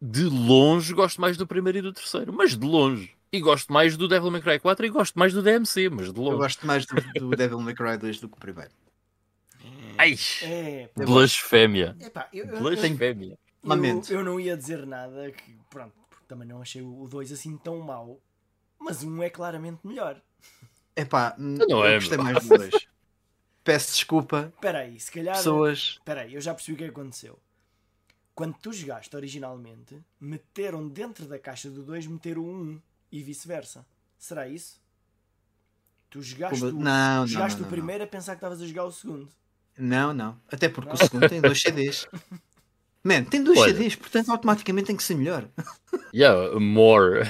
[0.00, 2.32] de longe gosto mais do primeiro e do terceiro.
[2.32, 3.16] Mas de longe.
[3.30, 6.18] E gosto mais do Devil May Cry 4 e gosto mais do DMC, mas de
[6.18, 6.32] longe.
[6.32, 8.70] Eu gosto mais do, do Devil May Cry 2 do que o primeiro.
[9.98, 11.96] Ai, é, blasfémia.
[12.00, 13.36] Epá, eu, blasfémia.
[13.62, 15.92] Eu, eu, eu, não ia dizer nada, que pronto,
[16.26, 18.20] também não achei o 2 assim tão mau,
[18.78, 20.22] mas um é claramente melhor.
[20.96, 22.70] Epá, não eu é, gostei mais do 2.
[23.64, 24.52] Peço desculpa.
[24.54, 25.36] Espera aí, se calhar.
[25.36, 25.98] Pessoas.
[25.98, 27.38] Espera aí, eu já percebi o que aconteceu.
[28.38, 32.80] Quando tu jogaste originalmente, meteram dentro da caixa do 2 meter o 1
[33.10, 33.84] e vice-versa.
[34.16, 34.80] Será isso?
[36.08, 38.84] Tu jogaste, o, não, jogaste não, não, o primeiro a pensar que estavas a jogar
[38.84, 39.28] o segundo.
[39.76, 40.40] Não, não.
[40.52, 40.94] Até porque não.
[40.94, 42.06] o segundo tem dois CDs.
[43.02, 43.72] Man, tem dois Olha.
[43.72, 45.48] CDs, portanto automaticamente tem que ser melhor.
[46.14, 47.28] Yeah, more.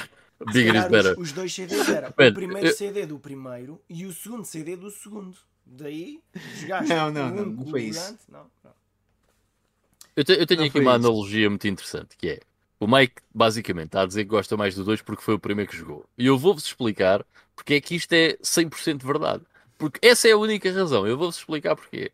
[0.53, 1.13] Bigger is better.
[1.13, 2.77] Os, os dois CDs eram Man, o primeiro eu...
[2.77, 5.39] CD do primeiro e o segundo CD do segundo.
[5.65, 6.23] Daí,
[6.61, 8.15] jogaste não, não, um não, não foi isso.
[8.29, 8.78] Não, não.
[10.19, 11.07] Eu, te, eu tenho não aqui uma isso.
[11.07, 12.41] analogia muito interessante, que é
[12.81, 15.71] o Mike basicamente está a dizer que gosta mais do 2 porque foi o primeiro
[15.71, 16.05] que jogou.
[16.19, 19.45] E eu vou-vos explicar porque é que isto é 100% verdade.
[19.79, 21.07] Porque essa é a única razão.
[21.07, 22.11] Eu vou-vos explicar porquê.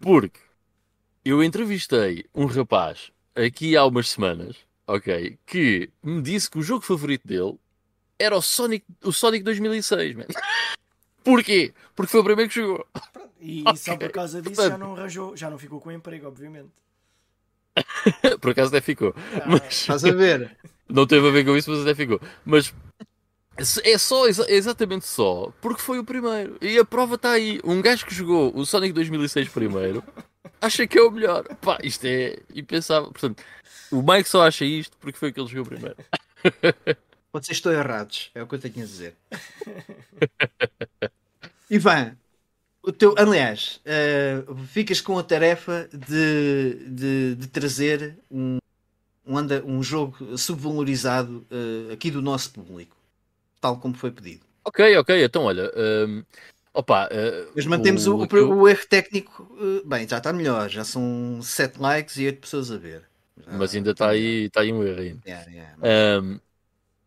[0.00, 0.40] Porque
[1.24, 6.84] eu entrevistei um rapaz aqui há umas semanas, ok, que me disse que o jogo
[6.84, 7.56] favorito dele
[8.18, 10.26] era o Sonic, o Sonic 2006, man.
[11.22, 11.72] Porquê?
[11.94, 12.84] Porque foi o primeiro que jogou.
[13.40, 13.76] E okay.
[13.76, 14.72] só por causa disso Portanto...
[14.72, 16.70] já não arranjou, já não ficou com emprego, obviamente.
[18.40, 19.14] por acaso até ficou.
[19.34, 19.72] Ah, mas...
[19.72, 20.56] Estás a ver?
[20.88, 22.20] Não teve a ver com isso, mas até ficou.
[22.44, 22.72] Mas
[23.84, 26.56] é só, é exatamente só, porque foi o primeiro.
[26.62, 27.60] E a prova está aí.
[27.64, 30.02] Um gajo que jogou o Sonic 2006 primeiro
[30.60, 31.44] acha que é o melhor.
[31.56, 33.10] Pá, isto é impensável.
[33.10, 33.42] Portanto,
[33.90, 35.96] o Mike só acha isto porque foi que ele jogou primeiro.
[37.32, 39.14] Vocês estão errados, é o que eu tenho a dizer.
[41.70, 42.16] Ivan,
[42.82, 48.58] o teu, aliás, uh, ficas com a tarefa de, de, de trazer um,
[49.26, 52.96] um, anda, um jogo subvalorizado uh, aqui do nosso público
[53.60, 54.42] tal como foi pedido.
[54.64, 55.70] Ok, ok, então olha.
[55.76, 56.22] Um,
[56.72, 59.48] opa, uh, Mas mantemos o, o, o, o erro técnico.
[59.84, 63.02] Bem, já está melhor, já são 7 likes e 8 pessoas a ver.
[63.36, 65.20] Já, mas ainda está aí, está aí um erro ainda.
[65.26, 66.40] Yeah, yeah, um,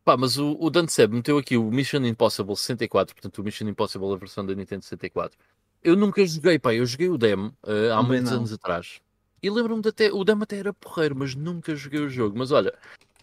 [0.03, 3.67] pá, mas o, o Dante Seb meteu aqui o Mission Impossible 64, portanto o Mission
[3.67, 5.37] Impossible a versão da Nintendo 64.
[5.83, 8.39] Eu nunca joguei, pá, eu joguei o demo uh, há muitos não.
[8.39, 9.01] anos atrás.
[9.41, 12.37] E lembro-me de até, o demo até era porreiro, mas nunca joguei o jogo.
[12.37, 12.73] Mas olha,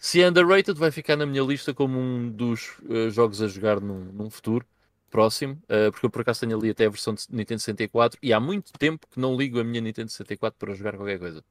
[0.01, 3.81] se é underrated, vai ficar na minha lista como um dos uh, jogos a jogar
[3.81, 4.67] num, num futuro
[5.11, 8.33] próximo, uh, porque eu por acaso tenho ali até a versão de Nintendo 64 e
[8.33, 11.45] há muito tempo que não ligo a minha Nintendo 64 para jogar qualquer coisa.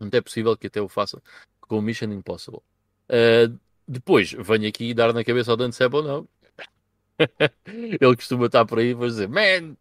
[0.00, 1.22] Não é possível que até o faça
[1.60, 2.60] com o Mission Impossible.
[3.08, 6.28] Uh, depois venho aqui dar na cabeça ao Dante Sebo não.
[7.66, 9.76] Ele costuma estar por aí e dizer: Man,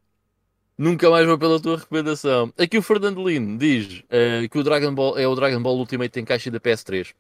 [0.77, 2.53] nunca mais vou pela tua recomendação.
[2.57, 6.19] Aqui o Fernando Lino diz uh, que o Dragon Ball é o Dragon Ball Ultimate
[6.19, 7.13] em caixa da PS3.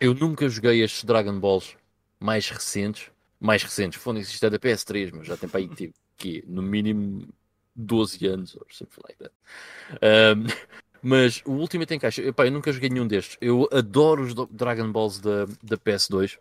[0.00, 1.76] Eu nunca joguei estes Dragon Balls
[2.20, 3.10] mais recentes.
[3.38, 6.62] Mais recentes, foram isto é da PS3, mas já tem para aí tipo, que no
[6.62, 7.28] mínimo
[7.74, 9.34] 12 anos ou something like that.
[10.02, 10.46] Um,
[11.02, 13.36] mas o Ultimate em caixa, epá, eu nunca joguei nenhum destes.
[13.40, 16.38] Eu adoro os Dragon Balls da, da PS2,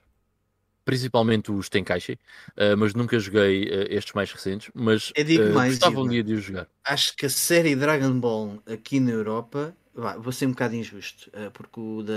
[0.86, 4.70] principalmente os Tenkaichi, uh, mas nunca joguei uh, estes mais recentes.
[4.74, 6.68] Mas eu digo uh, mais, gostava um dia de os jogar.
[6.84, 11.30] Acho que a série Dragon Ball aqui na Europa Vá, vou ser um bocado injusto,
[11.30, 12.14] uh, porque o da,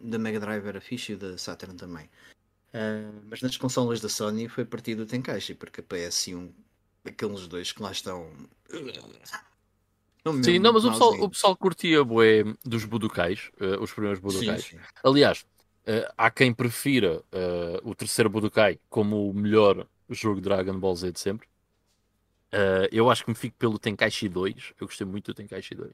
[0.00, 2.08] da Mega Drive era fixe e o da Saturn também.
[3.28, 6.50] Mas nas consolas da Sony foi partido do Tenkaichi, porque a PS1,
[7.04, 8.30] aqueles dois que lá estão.
[10.24, 14.20] Não sim, não, mas o pessoal, o pessoal curtia bué dos Budukais, uh, os primeiros
[14.20, 14.64] Budukais.
[14.64, 14.84] Sim, sim.
[15.02, 15.44] Aliás,
[16.16, 17.22] há quem prefira
[17.82, 21.48] o terceiro Budokai como o melhor jogo de Dragon Ball Z de sempre.
[22.92, 24.74] eu acho que me fico pelo Tenkaichi 2.
[24.80, 25.92] Eu gostei muito do Tenkaichi 2.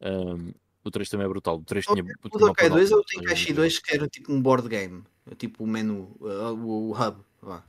[0.00, 0.52] Um,
[0.82, 1.56] o 3 também é brutal.
[1.56, 2.04] O 3 tinha.
[2.24, 5.04] O Dokai 2 ou o Tenkaichi 2 que era tipo um board game,
[5.36, 7.22] tipo o menu, uh, o, o, hub.
[7.42, 7.64] Vá.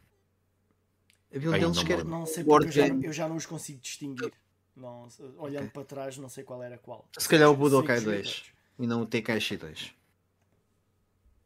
[1.34, 2.04] Havia um deles que era.
[2.04, 4.32] Não sei porque eu já, eu já, não os consigo distinguir.
[4.76, 5.70] Não, olhando okay.
[5.70, 7.08] para trás, não sei qual era qual.
[7.18, 8.44] Se calhar o Budokai 2
[8.80, 9.94] e não o Tenkaichi 2.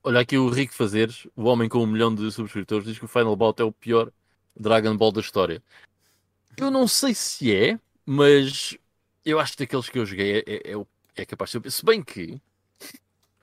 [0.08, 3.08] Olha aqui o Rick Fazeres, o homem com um milhão de subscritores, diz que o
[3.08, 4.12] Final Bout é o pior
[4.56, 5.64] Dragon Ball da história.
[6.56, 8.78] Eu não sei se é, mas
[9.26, 11.72] eu acho que daqueles que eu joguei é, é, é, é capaz de ser.
[11.72, 12.40] Se bem que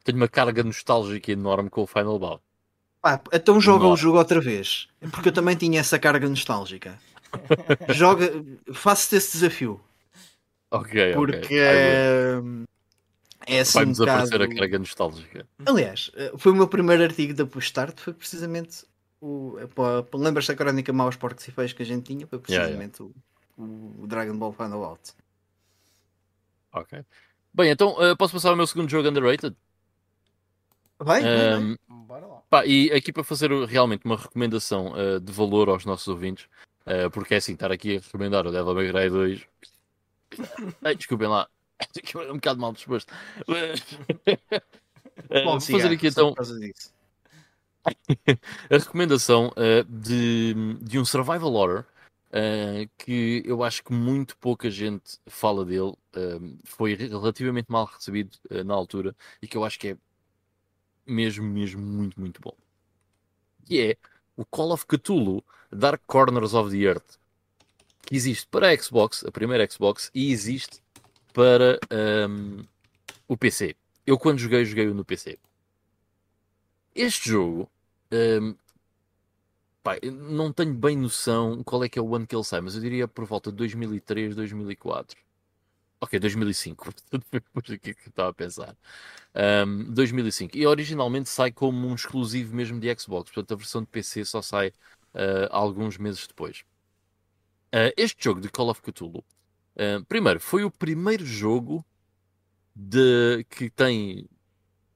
[0.04, 2.40] tenho uma carga nostálgica enorme com o Final Bout.
[3.02, 4.88] Ah, então joga o jogo outra vez.
[5.10, 6.96] Porque eu também tinha essa carga nostálgica.
[7.90, 8.30] joga,
[8.72, 9.80] faço-te esse desafio.
[10.70, 12.66] Ok, Porque okay.
[13.46, 14.52] É, assim Vai-me um desaparecer bocado...
[14.52, 15.46] a carga nostálgica.
[15.66, 18.84] Aliás, eh, foi o meu primeiro artigo da Push-Start, foi precisamente
[19.20, 19.56] o.
[20.14, 22.26] Lembras da crónica Maus Porcos e Feios que a gente tinha?
[22.26, 23.14] Foi precisamente yeah,
[23.58, 23.98] yeah.
[23.98, 25.12] O, o, Dragon Ball Final Out.
[26.72, 27.04] Ok.
[27.54, 29.54] Bem, então uh, posso passar ao meu segundo jogo underrated?
[30.98, 32.42] Vai, um, Bora lá.
[32.48, 36.46] Pá, e aqui para fazer realmente uma recomendação uh, de valor aos nossos ouvintes,
[36.86, 39.46] uh, porque é assim, estar aqui a recomendar o Devil May Cry 2.
[40.82, 41.48] Ai, desculpem lá,
[42.26, 43.10] é um bocado mal disposto.
[43.48, 43.74] uh,
[45.44, 46.34] vou fazer aqui então
[48.70, 51.84] a recomendação uh, de, de um survival horror
[52.28, 55.94] uh, que eu acho que muito pouca gente fala dele.
[56.14, 59.96] Uh, foi relativamente mal recebido na altura e que eu acho que é
[61.06, 62.54] mesmo, mesmo muito, muito bom.
[63.64, 63.96] Que é
[64.36, 67.18] o Call of Cthulhu Dark Corners of the Earth.
[68.04, 70.82] Que existe para a Xbox, a primeira Xbox, e existe
[71.32, 71.78] para
[72.28, 72.64] um,
[73.28, 73.76] o PC.
[74.06, 75.38] Eu quando joguei, joguei no PC.
[76.94, 77.70] Este jogo
[78.12, 78.54] um,
[79.82, 82.74] pá, não tenho bem noção qual é que é o ano que ele sai, mas
[82.74, 85.18] eu diria por volta de 2003, 2004.
[86.00, 86.92] Ok, 2005.
[87.30, 88.76] Depois do que eu estava a pensar.
[89.66, 90.56] Um, 2005.
[90.58, 93.30] E originalmente sai como um exclusivo mesmo de Xbox.
[93.30, 94.68] Portanto, a versão de PC só sai
[95.14, 96.64] uh, alguns meses depois.
[97.72, 99.24] Uh, este jogo de Call of Cthulhu,
[99.76, 101.84] uh, primeiro, foi o primeiro jogo
[102.74, 104.26] de, que tem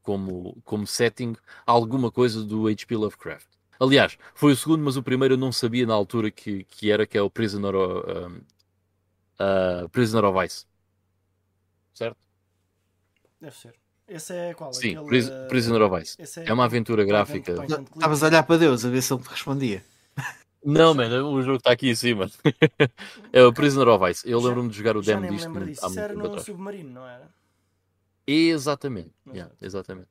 [0.03, 1.35] como, como setting
[1.67, 2.97] alguma coisa do H.P.
[2.97, 3.49] Lovecraft.
[3.79, 7.07] Aliás, foi o segundo, mas o primeiro eu não sabia na altura que, que era,
[7.07, 8.41] que é o Prisoner, of,
[9.93, 10.65] Prisoner of Ice
[11.97, 12.17] certo?
[13.41, 13.75] Deve ser.
[14.07, 14.73] Esse é qual?
[14.73, 15.49] Sim, Aquele, Pris uh...
[15.49, 16.17] Prisoner of Ice.
[16.21, 17.55] É, é, uma aventura gráfica.
[17.65, 19.85] Estavas a olhar para Deus a ver se ele te respondia.
[20.67, 22.29] Não, mano, o jogo está aqui em cima.
[23.33, 24.29] é o Prisoner of Ice.
[24.29, 25.47] Eu lembro-me de jogar o demo disto.
[25.47, 27.33] Há muito Isso era no submarino, não era?
[28.27, 29.13] Exatamente.
[29.29, 30.09] Yeah, exatamente.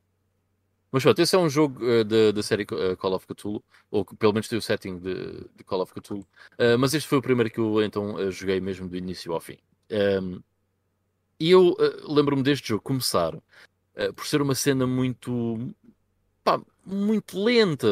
[0.90, 4.16] Mas pronto, esse é um jogo uh, da série uh, Call of Cthulhu, ou que
[4.16, 6.26] pelo menos tem o setting de, de Call of Cthulhu.
[6.52, 9.58] Uh, mas este foi o primeiro que eu então joguei mesmo do início ao fim.
[9.90, 10.40] Um,
[11.38, 13.36] e eu lembro-me deste jogo começar
[14.14, 15.74] por ser uma cena muito.
[16.46, 17.88] Pá, muito lenta,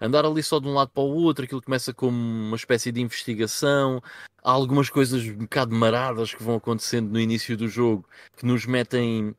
[0.00, 3.00] andar ali só de um lado para o outro, aquilo começa como uma espécie de
[3.00, 4.02] investigação.
[4.42, 8.04] Há algumas coisas um bocado maradas que vão acontecendo no início do jogo
[8.36, 9.36] que nos metem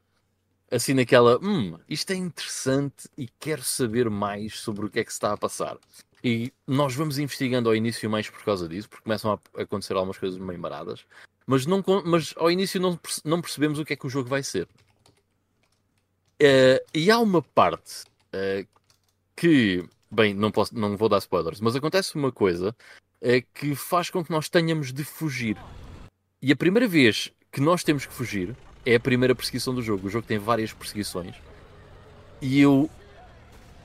[0.72, 5.12] assim naquela, hum, isto é interessante e quero saber mais sobre o que é que
[5.12, 5.78] se está a passar.
[6.24, 10.18] E nós vamos investigando ao início mais por causa disso, porque começam a acontecer algumas
[10.18, 11.06] coisas meio maradas
[11.46, 14.42] mas, não, mas ao início não, não percebemos o que é que o jogo vai
[14.42, 14.68] ser.
[16.42, 18.68] Uh, e há uma parte uh,
[19.36, 22.76] que, bem, não, posso, não vou dar spoilers, mas acontece uma coisa
[23.22, 25.58] uh, que faz com que nós tenhamos de fugir.
[26.42, 28.56] E a primeira vez que nós temos que fugir
[28.86, 30.08] é a primeira perseguição do jogo.
[30.08, 31.36] O jogo tem várias perseguições.
[32.42, 32.90] E eu.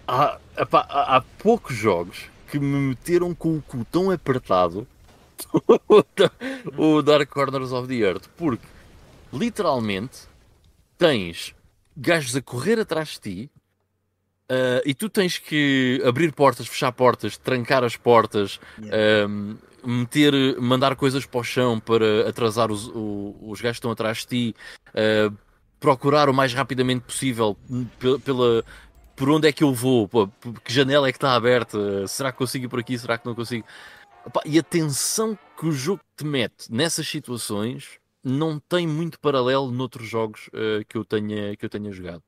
[0.07, 4.89] Há, há, há poucos jogos que me meteram com o cu tão apertado
[6.77, 8.67] o Dark Corners of the Earth, porque
[9.33, 10.23] literalmente
[10.97, 11.55] tens
[11.97, 13.51] gajos a correr atrás de ti
[14.51, 19.29] uh, e tu tens que abrir portas, fechar portas, trancar as portas, yeah.
[19.85, 24.19] meter, mandar coisas para o chão para atrasar os, o, os gajos que estão atrás
[24.19, 24.57] de ti,
[24.91, 25.37] uh,
[25.81, 27.57] procurar o mais rapidamente possível
[28.25, 28.65] pela,
[29.15, 30.09] por onde é que eu vou,
[30.65, 33.35] que janela é que está aberta, será que consigo ir por aqui, será que não
[33.35, 33.67] consigo?
[34.45, 40.09] E a tensão que o jogo te mete nessas situações não tem muito paralelo noutros
[40.09, 42.23] jogos uh, que, eu tenha, que eu tenha jogado.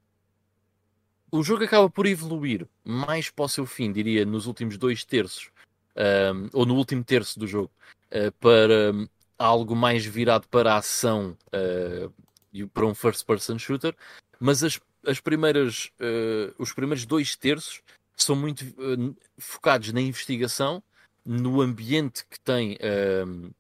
[1.31, 5.51] O jogo acaba por evoluir mais para o seu fim, diria, nos últimos dois terços,
[5.97, 7.71] um, ou no último terço do jogo,
[8.11, 9.09] uh, para um,
[9.39, 12.13] algo mais virado para a ação uh,
[12.53, 13.95] e para um first-person shooter,
[14.41, 15.93] mas as, as primeiras,
[16.59, 17.83] os primeiros dois terços
[18.17, 18.65] são muito
[19.39, 20.83] focados na investigação
[21.25, 22.79] no ambiente que tem
[23.27, 23.51] um,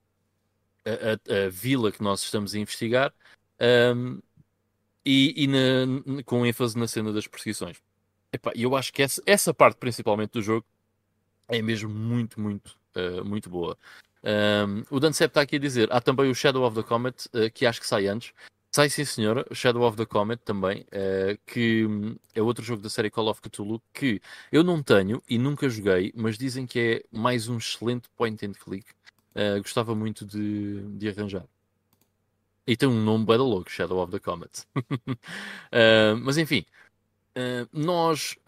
[0.84, 3.12] a, a, a, vila que nós estamos a investigar
[3.94, 4.18] um,
[5.04, 7.78] e, e na, com ênfase na cena das perseguições.
[8.54, 10.64] E eu acho que essa, essa parte principalmente do jogo
[11.48, 13.76] é mesmo muito, muito, uh, muito boa.
[14.22, 17.50] Um, o Dancep está aqui a dizer: há também o Shadow of the Comet, uh,
[17.52, 18.32] que acho que sai antes.
[18.72, 22.88] Sai sim, senhora, Shadow of the Comet também, uh, que um, é outro jogo da
[22.88, 24.22] série Call of Cthulhu que
[24.52, 28.52] eu não tenho e nunca joguei, mas dizem que é mais um excelente point and
[28.52, 28.86] click.
[29.62, 31.46] Gostava muito de, de arranjar.
[32.70, 34.64] E tem um nome bem louco, Shadow of the Comet.
[36.22, 36.64] mas enfim,
[37.72, 38.38] nós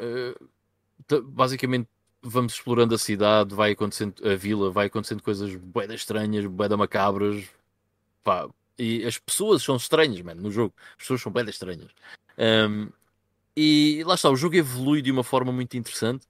[1.24, 1.89] basicamente
[2.23, 7.44] vamos explorando a cidade, vai acontecendo a vila, vai acontecendo coisas bué estranhas, bué macabras,
[8.23, 10.73] pá, e as pessoas são estranhas, mano, no jogo.
[10.93, 11.90] As pessoas são bué estranhas.
[12.39, 12.90] Um,
[13.57, 16.28] e lá está, o jogo evolui de uma forma muito interessante.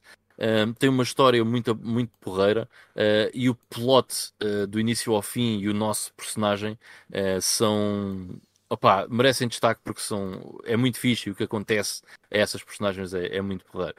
[0.78, 5.60] Tem uma história muito, muito porreira uh, e o plot uh, do início ao fim
[5.60, 6.76] e o nosso personagem
[7.10, 12.38] uh, são opa, merecem destaque porque são, é muito fixe e o que acontece a
[12.38, 13.94] essas personagens é, é muito porreiro.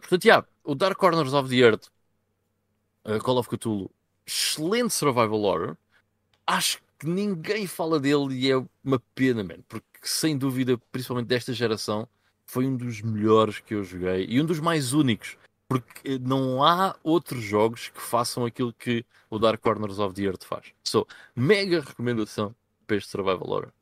[0.00, 1.88] Portanto, yeah, o Dark Corners of the Earth,
[3.22, 3.90] Call of Cthulhu,
[4.26, 5.76] excelente survival horror.
[6.46, 11.52] Acho que ninguém fala dele e é uma pena, man, porque sem dúvida, principalmente desta
[11.52, 12.08] geração,
[12.46, 15.36] foi um dos melhores que eu joguei e um dos mais únicos.
[15.68, 20.44] Porque não há outros jogos que façam aquilo que o Dark Corners of the Earth
[20.44, 20.72] faz.
[20.82, 22.54] So, mega recomendação
[22.86, 23.72] para este Survival Horror.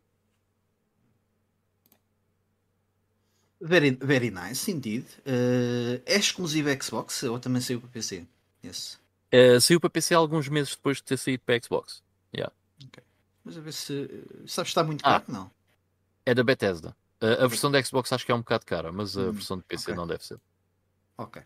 [3.61, 5.07] Very, very nice, indeed.
[5.21, 8.27] Uh, é exclusivo Xbox ou também saiu para PC?
[8.65, 8.99] Yes.
[9.33, 12.03] Uh, saiu para PC alguns meses depois de ter saído para Xbox.
[12.35, 12.53] Yeah.
[12.87, 13.03] Okay.
[13.45, 14.25] Mas a ver se.
[14.47, 15.25] Sabes, está muito caro?
[15.29, 15.51] Ah, não.
[16.25, 16.95] É da Bethesda.
[17.23, 19.57] Uh, a versão da Xbox acho que é um bocado cara, mas a hum, versão
[19.57, 19.95] de PC okay.
[19.95, 20.39] não deve ser.
[21.17, 21.43] Ok.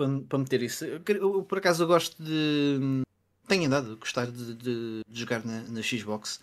[0.00, 0.86] Para, para meter isso.
[0.86, 3.02] Eu, por acaso eu gosto de.
[3.46, 6.40] Tenho andado a gostar de, de, de jogar na, na Xbox.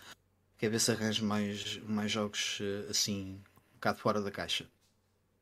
[0.60, 3.42] Quer ver se arranjo mais, mais jogos assim
[3.74, 4.70] bocado fora da caixa.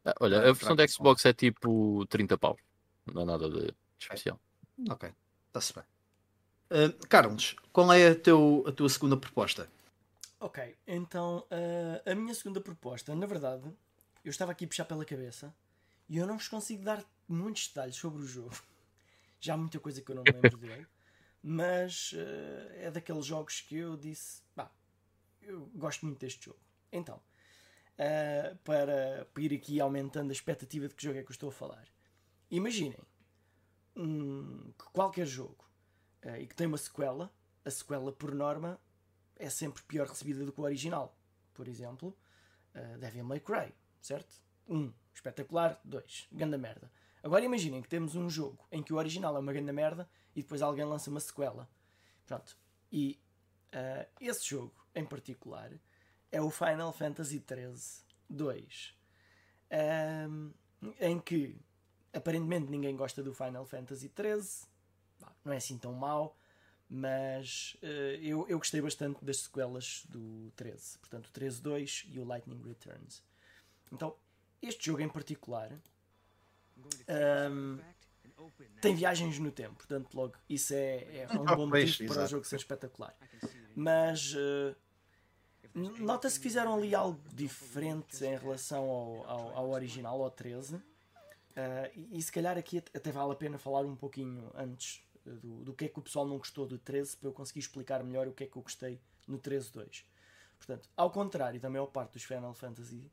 [0.06, 2.58] Ah, olha, a versão da Xbox é tipo 30 pau.
[3.12, 4.40] Não é nada de especial.
[4.90, 5.12] Ok,
[5.48, 5.84] está-se bem.
[6.72, 9.70] Uh, Carlos, qual é a, teu, a tua segunda proposta?
[10.40, 13.70] Ok, então uh, a minha segunda proposta, na verdade,
[14.24, 15.54] eu estava aqui a puxar pela cabeça
[16.08, 18.56] e eu não vos consigo dar muitos detalhes sobre o jogo.
[19.40, 20.90] Já há muita coisa que eu não me lembro direito,
[21.44, 24.72] mas uh, é daqueles jogos que eu disse, pá,
[25.42, 26.60] eu gosto muito deste jogo.
[26.92, 31.34] Então, uh, para, para, ir aqui aumentando a expectativa de que jogo é que eu
[31.34, 31.88] estou a falar.
[32.50, 33.00] Imaginem
[33.96, 35.70] um, que qualquer jogo
[36.26, 37.32] uh, e que tem uma sequela,
[37.64, 38.80] a sequela por norma
[39.38, 41.18] é sempre pior recebida do que o original.
[41.54, 42.18] Por exemplo,
[42.76, 44.42] uh, Devil May Cry, certo?
[44.68, 45.80] Um, espetacular.
[45.84, 46.92] Dois, ganda merda.
[47.26, 50.44] Agora imaginem que temos um jogo em que o original é uma grande merda e
[50.44, 51.68] depois alguém lança uma sequela.
[52.24, 52.56] Pronto.
[52.92, 53.20] E
[53.74, 55.72] uh, esse jogo, em particular,
[56.32, 58.96] é o Final Fantasy XIII 2,
[60.30, 60.54] um,
[61.00, 61.60] em que
[62.14, 64.68] aparentemente ninguém gosta do Final Fantasy XIII,
[65.44, 66.38] não é assim tão mau,
[66.88, 72.24] mas uh, eu, eu gostei bastante das sequelas do 13, portanto o 13-2 e o
[72.24, 73.24] Lightning Returns.
[73.92, 74.16] Então,
[74.62, 75.72] este jogo em particular
[77.52, 77.80] um,
[78.82, 82.46] tem viagens no tempo, portanto, logo isso é, é um bom motivo para o jogo
[82.46, 83.16] ser espetacular.
[83.76, 84.76] Mas uh,
[85.76, 90.76] Nota-se que fizeram ali algo diferente em relação ao, ao, ao original, ao 13.
[90.76, 90.82] Uh,
[91.94, 95.74] e, e, se calhar aqui até vale a pena falar um pouquinho antes do, do
[95.74, 98.32] que é que o pessoal não gostou do 13 para eu conseguir explicar melhor o
[98.32, 100.06] que é que eu gostei no 13.2.
[100.58, 103.12] Portanto, ao contrário da maior parte dos Final Fantasy,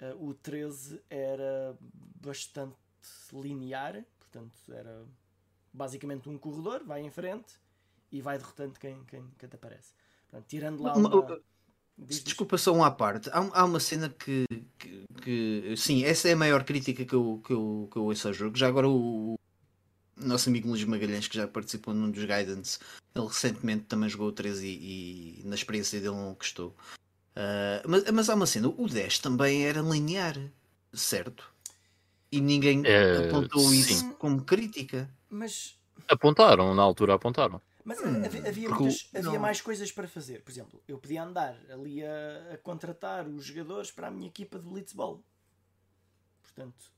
[0.00, 1.76] uh, o 13 era
[2.20, 2.76] bastante
[3.32, 5.04] linear, portanto, era
[5.72, 7.54] basicamente um corredor, vai em frente
[8.10, 9.94] e vai derrotando quem, quem, quem te aparece.
[10.30, 11.42] Portanto, tirando lá uma...
[11.96, 13.28] Desculpa só um à parte.
[13.30, 14.44] Há, há uma cena que,
[14.78, 18.28] que, que, Sim, essa é a maior crítica que eu, que eu, que eu ouço
[18.28, 18.56] ao jogo.
[18.56, 19.38] Já agora o, o
[20.16, 22.78] nosso amigo Luís Magalhães, que já participou num dos Guidance,
[23.14, 26.74] ele recentemente também jogou o 13 e, e na experiência dele não gostou.
[27.36, 30.36] Uh, mas, mas há uma cena, o 10 também era linear,
[30.92, 31.51] certo?
[32.32, 33.78] E ninguém é, apontou sim.
[33.78, 35.08] isso como crítica.
[35.28, 35.78] Mas
[36.08, 37.60] apontaram, na altura apontaram.
[37.84, 40.42] Mas hum, havia, havia, muitas, havia mais coisas para fazer.
[40.42, 44.58] Por exemplo, eu podia andar ali a, a contratar os jogadores para a minha equipa
[44.58, 45.22] de Blitzball.
[46.42, 46.92] Portanto,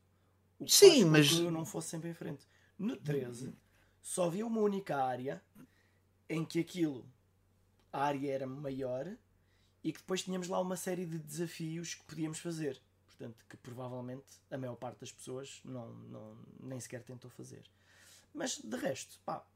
[0.59, 2.47] o que Sim, mas que eu não fosse sempre em frente.
[2.79, 3.55] No 13,
[4.01, 5.43] só havia uma única área
[6.29, 7.07] em que aquilo,
[7.93, 9.17] a área era maior
[9.83, 12.81] e que depois tínhamos lá uma série de desafios que podíamos fazer.
[13.17, 17.65] Portanto, que provavelmente a maior parte das pessoas não, não, nem sequer tentou fazer.
[18.33, 19.47] Mas de resto, pá,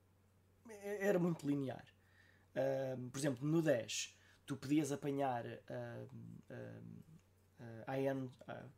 [1.00, 1.84] era muito linear.
[2.54, 4.16] Uh, por exemplo, no 10,
[4.46, 6.08] tu podias apanhar uh,
[6.50, 8.28] uh, Ion,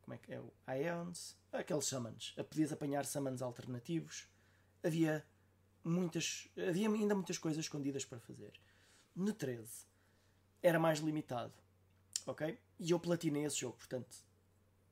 [0.02, 0.86] como é que é?
[0.86, 2.34] Ions, aqueles summons.
[2.48, 4.26] Podias apanhar summons alternativos.
[4.82, 5.24] Havia
[5.84, 6.48] muitas.
[6.68, 8.52] Havia ainda muitas coisas escondidas para fazer.
[9.14, 9.86] No 13
[10.62, 11.52] era mais limitado.
[12.26, 12.58] Ok?
[12.78, 14.29] E eu platinei esse jogo, portanto.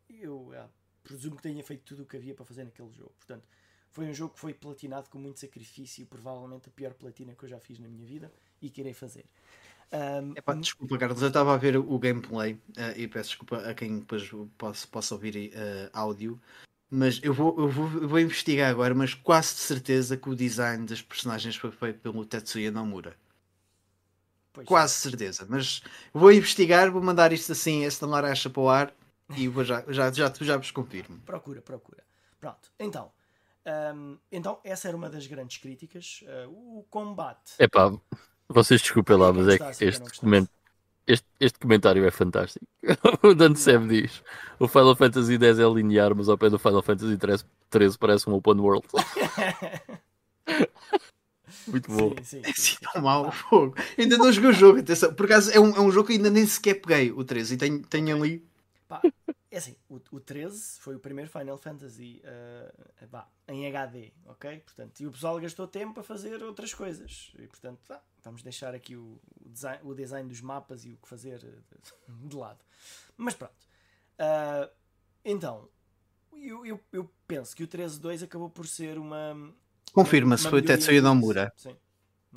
[0.08, 0.68] Eu ah,
[1.02, 3.12] presumo que tenha feito tudo o que havia para fazer naquele jogo.
[3.16, 3.46] Portanto,
[3.90, 7.48] foi um jogo que foi platinado com muito sacrifício, provavelmente a pior platina que eu
[7.48, 9.24] já fiz na minha vida e que irei fazer.
[9.90, 12.60] Um, Epá, desculpa, Carlos, eu estava a ver o gameplay uh,
[12.94, 16.38] e peço desculpa a quem depois possa, possa ouvir uh, áudio,
[16.90, 20.34] mas eu vou, eu, vou, eu vou investigar agora, mas quase de certeza que o
[20.34, 23.16] design das personagens foi feito pelo Tetsuya Nomura.
[24.52, 25.10] Pois quase é.
[25.10, 25.82] certeza, mas
[26.12, 28.94] vou investigar, vou mandar isto assim, esta larecha para o ar
[29.36, 31.18] e vou já, já, já, já vos confirmo.
[31.24, 32.02] Procura, procura.
[32.40, 33.10] Pronto, então,
[33.94, 36.22] um, então essa era uma das grandes críticas.
[36.22, 37.52] Uh, o combate.
[37.58, 37.92] É pá,
[38.48, 40.46] vocês desculpem lá, mas é que este, coment...
[41.06, 42.66] este, este comentário é fantástico.
[43.22, 44.22] o Dante Seb diz:
[44.58, 48.34] o Final Fantasy X é linear, mas ao pé do Final Fantasy 13 parece um
[48.34, 48.86] open world.
[51.66, 52.14] Muito bom.
[52.22, 53.74] Sim, sim, é assim tão mal fogo.
[53.98, 55.12] Ainda não joguei o jogo, atenção.
[55.12, 57.56] Por acaso é um, é um jogo que ainda nem sequer peguei o 13 e
[57.58, 58.47] tenho, tenho ali.
[58.88, 59.02] Pá,
[59.50, 64.60] é assim, o, o 13 foi o primeiro Final Fantasy uh, bah, em HD, ok?
[64.60, 67.32] Portanto, e o pessoal gastou tempo a fazer outras coisas.
[67.38, 70.96] E portanto, bah, vamos deixar aqui o, o, design, o design dos mapas e o
[70.96, 72.60] que fazer eh, de lado.
[73.16, 73.54] Mas pronto.
[74.18, 74.70] Uh,
[75.24, 75.68] então,
[76.32, 79.52] eu, eu, eu, penso que o 13.2 acabou por ser uma.
[79.92, 81.52] Confirma-se, foi o Tetsuya Nomura.
[81.56, 81.76] Sim.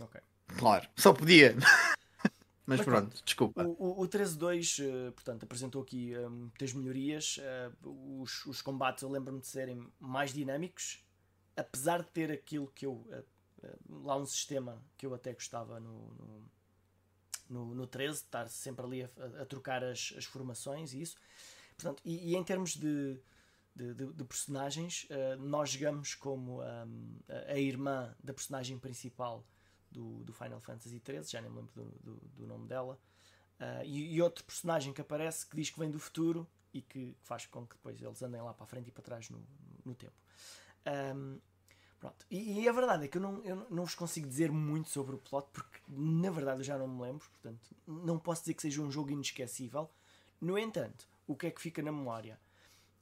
[0.02, 0.20] Ok.
[0.58, 1.56] Claro, só podia.
[2.72, 3.64] Mas, Mas pronto, pronto, desculpa.
[3.66, 7.38] O, o, o 13.2, uh, eh, portanto, apresentou aqui muitas melhorias.
[7.84, 11.04] Uh, os, os combates eu lembro-me de serem mais dinâmicos,
[11.58, 13.06] apesar de ter aquilo que eu.
[13.90, 16.52] lá um sistema que eu até gostava no, no,
[17.50, 21.18] no, no 13, estar sempre ali a, a trocar as, as, formações e isso.
[21.76, 23.20] Portanto, e, e em termos de,
[23.76, 29.46] de, de, de personagens, nós jogamos como um, a, a irmã da personagem principal
[29.92, 33.00] do, do Final Fantasy XIII, já nem me lembro do, do, do nome dela.
[33.60, 37.16] Uh, e, e, outro personagem que aparece que diz que vem do futuro e que
[37.22, 39.46] faz com que depois eles andem lá para a frente e para trás no,
[39.86, 40.16] no tempo.
[41.16, 41.40] Um,
[42.00, 42.26] pronto.
[42.32, 45.14] E, e, a verdade é que eu não, eu não vos consigo dizer muito sobre
[45.16, 48.64] o plot porque na verdade eu já não me lembro, portanto não posso dizer que
[48.64, 49.92] seja um jogo inesquecível.
[50.40, 52.40] No entanto, o que é que fica na memória?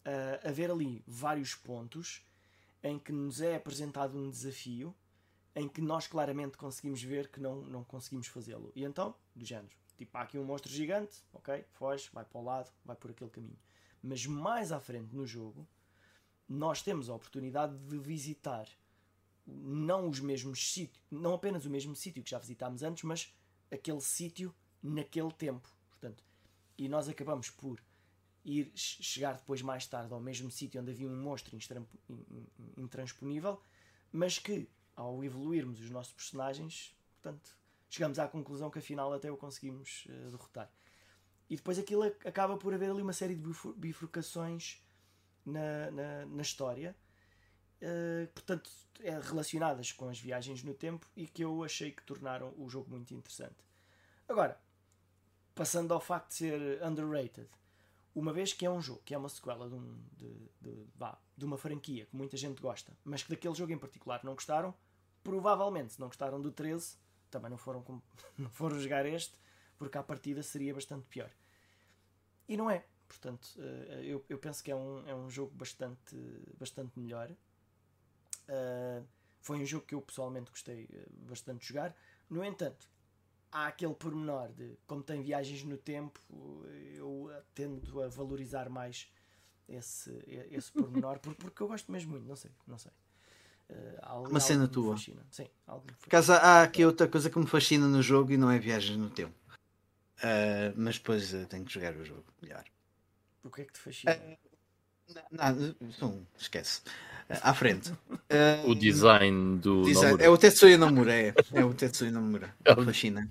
[0.06, 2.26] Uh, haver ali vários pontos
[2.84, 4.94] em que nos é apresentado um desafio
[5.56, 8.72] em que nós claramente conseguimos ver que não, não conseguimos fazê-lo.
[8.76, 12.44] E então, do género, tipo, há aqui um monstro gigante, ok, foge, vai para o
[12.44, 13.60] lado, vai por aquele caminho.
[14.02, 15.68] Mas mais à frente no jogo,
[16.48, 18.68] nós temos a oportunidade de visitar
[19.46, 23.34] não os mesmos sítios, não apenas o mesmo sítio que já visitámos antes, mas
[23.72, 25.68] aquele sítio naquele tempo.
[25.90, 26.24] Portanto,
[26.78, 27.82] e nós acabamos por
[28.46, 31.58] ir chegar depois mais tarde ao mesmo sítio onde havia um monstro
[32.78, 33.62] intransponível,
[34.12, 34.68] mas que
[35.00, 37.56] ao evoluirmos os nossos personagens, portanto,
[37.90, 40.70] chegamos à conclusão que afinal até o conseguimos uh, derrotar.
[41.50, 43.42] E depois aquilo acaba por haver ali uma série de
[43.78, 44.84] bifurcações
[45.46, 46.94] na, na, na história,
[47.82, 48.70] uh, portanto,
[49.00, 52.90] é, relacionadas com as viagens no tempo e que eu achei que tornaram o jogo
[52.90, 53.56] muito interessante.
[54.28, 54.60] Agora,
[55.56, 57.50] passando ao facto de ser underrated,
[58.14, 60.88] uma vez que é um jogo, que é uma sequela de, um, de, de,
[61.38, 64.76] de uma franquia que muita gente gosta, mas que daquele jogo em particular não gostaram,
[65.30, 66.98] provavelmente, se não gostaram do 13,
[67.30, 67.84] também não foram,
[68.38, 69.38] não foram jogar este,
[69.78, 71.30] porque à partida seria bastante pior.
[72.48, 72.84] E não é.
[73.08, 76.16] Portanto, eh, eu, eu penso que é um, é um jogo bastante,
[76.60, 77.30] bastante melhor.
[78.48, 79.06] Uh,
[79.40, 81.96] foi um jogo que eu pessoalmente gostei eh, bastante de jogar.
[82.28, 82.90] No entanto,
[83.52, 86.20] há aquele pormenor de como tem viagens no tempo,
[86.96, 89.12] eu tendo a valorizar mais
[89.68, 90.12] esse,
[90.52, 92.92] esse pormenor, porque eu gosto mesmo muito, não sei, não sei.
[93.70, 94.98] Uh, uma cena tua.
[94.98, 95.16] Sim,
[95.66, 98.98] Por acaso há aqui outra coisa que me fascina no jogo e não é viagens
[98.98, 99.34] no tempo.
[100.18, 102.64] Uh, mas depois uh, tenho que jogar o jogo melhor.
[103.44, 104.20] O que é que te fascina?
[105.32, 106.82] nada, não, esquece.
[107.30, 107.94] à frente.
[108.66, 109.84] o design do.
[109.84, 110.22] Design.
[110.22, 111.34] É o Tetsuya Nomura, é.
[111.54, 112.56] É o Tetsuya Nomura.
[112.66, 112.84] É o...
[112.84, 113.30] Fascina.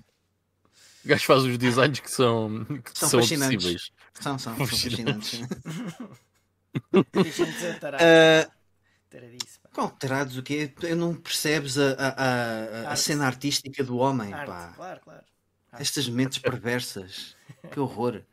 [1.03, 3.91] O gajo faz os designs que são, que são, são fascinantes.
[4.13, 5.41] São, são, são fascinantes.
[6.93, 8.51] uh,
[9.11, 9.58] qual
[9.99, 10.71] terados o quê?
[10.83, 14.73] Eu não percebes a, a, a, a cena artística do homem, Arte, pá.
[14.75, 15.23] Claro, claro.
[15.73, 17.35] Estas mentes perversas.
[17.71, 18.23] que horror.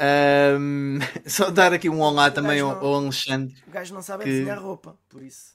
[0.00, 3.54] Um, só dar aqui um olá também ao, ao, Alexandre.
[3.66, 4.30] O gajo não sabe que...
[4.30, 5.54] desenhar roupa, por isso.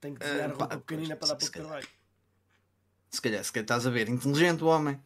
[0.00, 1.88] Tem que desenhar uh, roupa pá, pequenina para dar pouco trabalho.
[3.10, 5.00] Se calhar, se calhar estás a ver, inteligente o homem.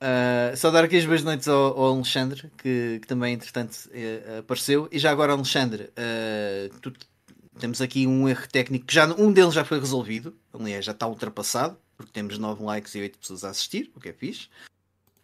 [0.00, 4.38] Uh, só dar aqui as boas noites ao, ao Alexandre, que, que, também entretanto uh,
[4.38, 4.88] apareceu.
[4.92, 6.92] E já agora, Alexandre, uh, tu
[7.58, 11.06] temos aqui um erro técnico que já um deles já foi resolvido, aliás, já está
[11.06, 14.48] ultrapassado, porque temos 9 likes e 8 pessoas a assistir, o que é fixe.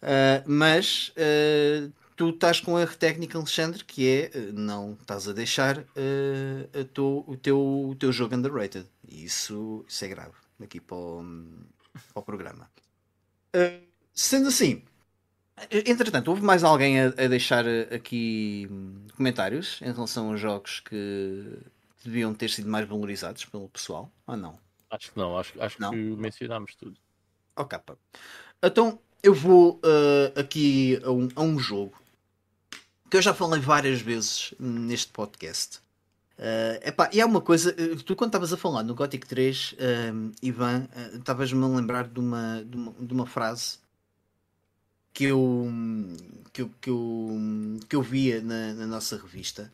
[0.02, 5.28] Uh, mas uh, tu estás com um erro técnico, Alexandre, que é uh, não estás
[5.28, 8.86] a deixar a tu, o, teu, o teu jogo underrated.
[9.08, 11.24] E isso, isso é grave aqui para o,
[12.12, 12.68] para o programa.
[14.12, 14.82] sendo assim,
[15.70, 18.68] entretanto, houve mais alguém a, a deixar aqui
[19.16, 21.58] comentários em relação aos jogos que
[22.04, 24.58] deviam ter sido mais valorizados pelo pessoal, ou não?
[24.90, 25.90] Acho que não, acho, acho não?
[25.90, 26.96] que mencionámos tudo.
[27.56, 27.96] Ok, pá.
[28.62, 31.94] Então eu vou uh, aqui a um, a um, jogo
[33.10, 35.78] que eu já falei várias vezes neste podcast.
[36.38, 39.72] Uh, epá, e há uma coisa, eh, tu quando estavas a falar no Gothic 3,
[39.72, 43.78] uh, Ivan, estavas-me a lembrar de uma, de uma, de uma frase
[45.12, 45.68] que eu,
[46.52, 47.38] que eu, que eu,
[47.88, 49.72] que eu via na, na nossa revista,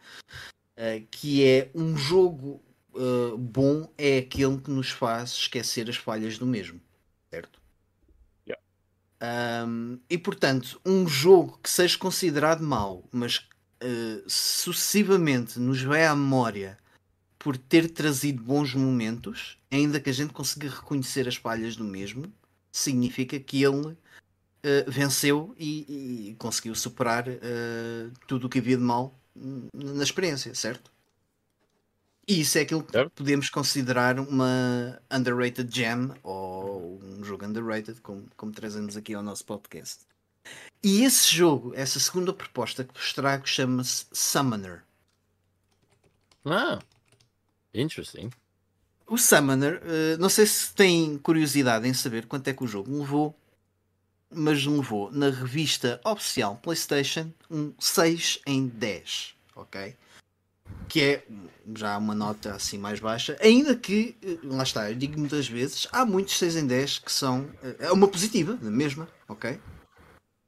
[0.81, 2.63] uh, que é um jogo
[2.95, 6.81] uh, bom é aquele que nos faz esquecer as falhas do mesmo,
[7.31, 7.61] certo?
[8.47, 8.63] Yeah.
[9.67, 13.39] Um, e portanto, um jogo que seja considerado mau, mas
[13.83, 16.79] uh, sucessivamente nos vai à memória
[17.39, 22.33] por ter trazido bons momentos, ainda que a gente consiga reconhecer as falhas do mesmo,
[22.73, 23.97] significa que ele
[24.63, 29.19] Uh, venceu e, e, conseguiu superar uh, tudo o que havia de mal
[29.73, 30.91] na experiência, certo?
[32.29, 33.11] E isso é aquilo que certo.
[33.11, 39.45] podemos considerar uma underrated gem ou um jogo underrated, como, como trazemos aqui ao nosso
[39.45, 40.05] podcast.
[40.83, 44.83] E esse jogo, essa segunda proposta que vos trago, chama-se Summoner.
[46.45, 46.79] Ah,
[47.75, 48.31] interesting.
[49.07, 52.97] O Summoner, uh, não sei se têm curiosidade em saber quanto é que o jogo
[52.97, 53.37] levou,
[54.31, 59.97] mas levou na revista oficial PlayStation um 6 em 10, ok?
[60.89, 61.27] Que é
[61.77, 65.89] já uma nota assim mais baixa, ainda que, eh, lá está, eu digo muitas vezes,
[65.93, 69.61] há muitos 6 em 10 que são, eh, é uma positiva, na mesma, ok?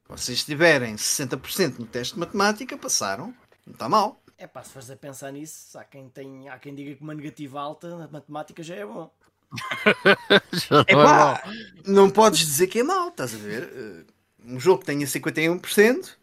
[0.07, 3.33] Vocês tiverem 60% no teste de matemática, passaram,
[3.65, 4.21] não está mal.
[4.37, 7.13] É pá, se fores a pensar nisso, há quem, tem, há quem diga que uma
[7.13, 9.11] negativa alta na matemática já é bom.
[10.87, 11.43] é pá,
[11.85, 13.63] não podes dizer que é mau, estás a ver?
[13.63, 14.05] Eh,
[14.45, 16.15] um jogo que tenha 51%,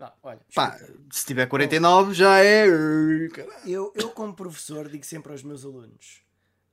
[0.00, 0.78] não, olha, pá,
[1.12, 2.66] se tiver 49 já é.
[2.66, 6.22] Eu, eu, como professor, digo sempre aos meus alunos: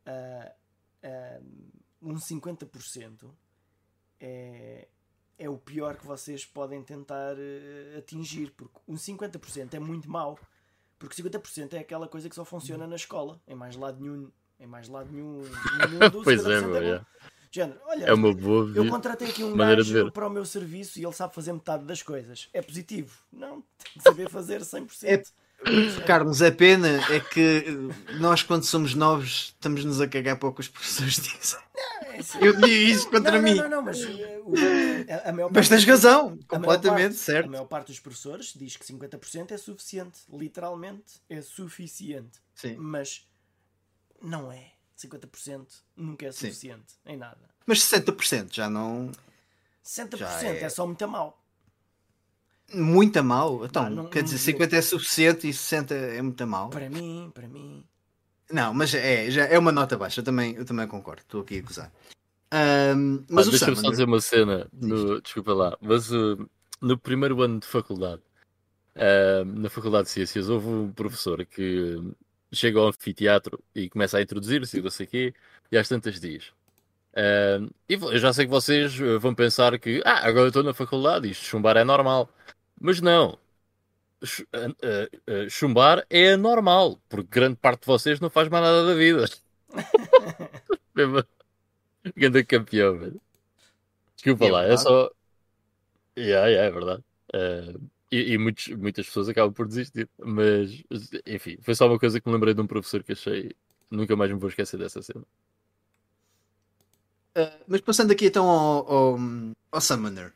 [0.08, 0.50] uh,
[1.04, 1.46] uh,
[2.02, 3.30] um 50%
[4.18, 4.88] é,
[5.38, 10.40] é o pior que vocês podem tentar uh, atingir, porque um 50% é muito mau.
[10.98, 14.68] Porque 50% é aquela coisa que só funciona na escola, em mais lado nenhum em
[14.68, 16.22] mais lado nenhum, nenhum mundo.
[16.24, 17.02] pois é, meu, é
[17.50, 21.06] Género, olha, é uma boa eu contratei aqui um gajo para o meu serviço e
[21.06, 22.50] ele sabe fazer metade das coisas.
[22.54, 23.18] É positivo?
[23.32, 25.04] Não, tem que saber fazer 100%.
[25.04, 25.24] É,
[26.06, 27.66] Carlos, a pena é que
[28.20, 31.60] nós, quando somos novos, estamos-nos a cagar para o que os professores dizem.
[31.76, 32.38] Não, é assim.
[32.40, 33.56] Eu digo isso contra não, mim.
[33.56, 37.48] Não, não, não, mas, uh, a, a maior mas tens razão, completamente parte, certo.
[37.48, 40.20] A maior parte dos professores diz que 50% é suficiente.
[40.32, 42.40] Literalmente é suficiente.
[42.54, 42.76] Sim.
[42.78, 43.26] Mas
[44.22, 44.72] não é.
[44.98, 45.66] 50%
[45.96, 47.14] nunca é suficiente Sim.
[47.14, 47.38] em nada.
[47.66, 49.12] Mas 60% já não.
[49.86, 50.64] 60% já é...
[50.64, 51.44] é só muito mal.
[52.74, 53.66] Muito mal?
[53.66, 56.70] Então, não, quer dizer, 50 é suficiente e 60 é muito mal?
[56.70, 57.86] Para mim, para mim.
[58.52, 61.58] Não, mas é, já é uma nota baixa, eu também, eu também concordo, estou aqui
[61.58, 61.92] a acusar.
[62.54, 66.50] Um, mas ah, deixa-me só dizer uma cena, no, desculpa lá, mas uh,
[66.82, 68.22] no primeiro ano de faculdade,
[68.96, 72.02] uh, na Faculdade de Ciências, houve um professor que
[72.58, 75.34] chega ao anfiteatro e começa a introduzir-se e não sei o quê,
[75.72, 76.52] e às tantas dias.
[77.14, 80.62] Uh, e eu já sei que vocês eh, vão pensar que ah, agora eu estou
[80.64, 82.30] na faculdade, isto chumbar é normal.
[82.80, 83.40] Mas não.
[84.24, 88.86] Ch uh, uh, chumbar é normal, porque grande parte de vocês não faz mais nada
[88.86, 89.26] da vida.
[92.16, 93.22] Grande campeão, velho.
[94.16, 95.12] Desculpa é lá, é só.
[96.18, 97.04] Yeah, yeah, é verdade.
[97.34, 97.80] Uh,
[98.12, 100.10] e, e muitos, muitas pessoas acabam por desistir.
[100.18, 100.84] Mas,
[101.26, 103.56] enfim, foi só uma coisa que me lembrei de um professor que achei.
[103.90, 105.24] Nunca mais me vou esquecer dessa cena.
[107.38, 109.20] Uh, mas passando aqui então ao, ao,
[109.72, 110.34] ao, Summoner.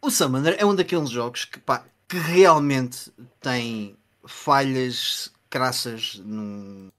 [0.00, 6.90] O Summoner é um daqueles jogos que, pá, que realmente tem falhas crassas no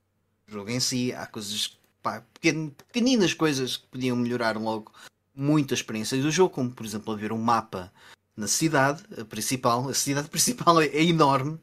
[0.48, 1.14] jogo em si.
[1.14, 4.92] Há coisas, pá, pequen, pequeninas coisas que podiam melhorar logo
[5.36, 7.92] muita experiência do jogo, como por exemplo haver um mapa
[8.38, 9.90] na cidade principal.
[9.90, 11.60] A cidade principal é, é enorme.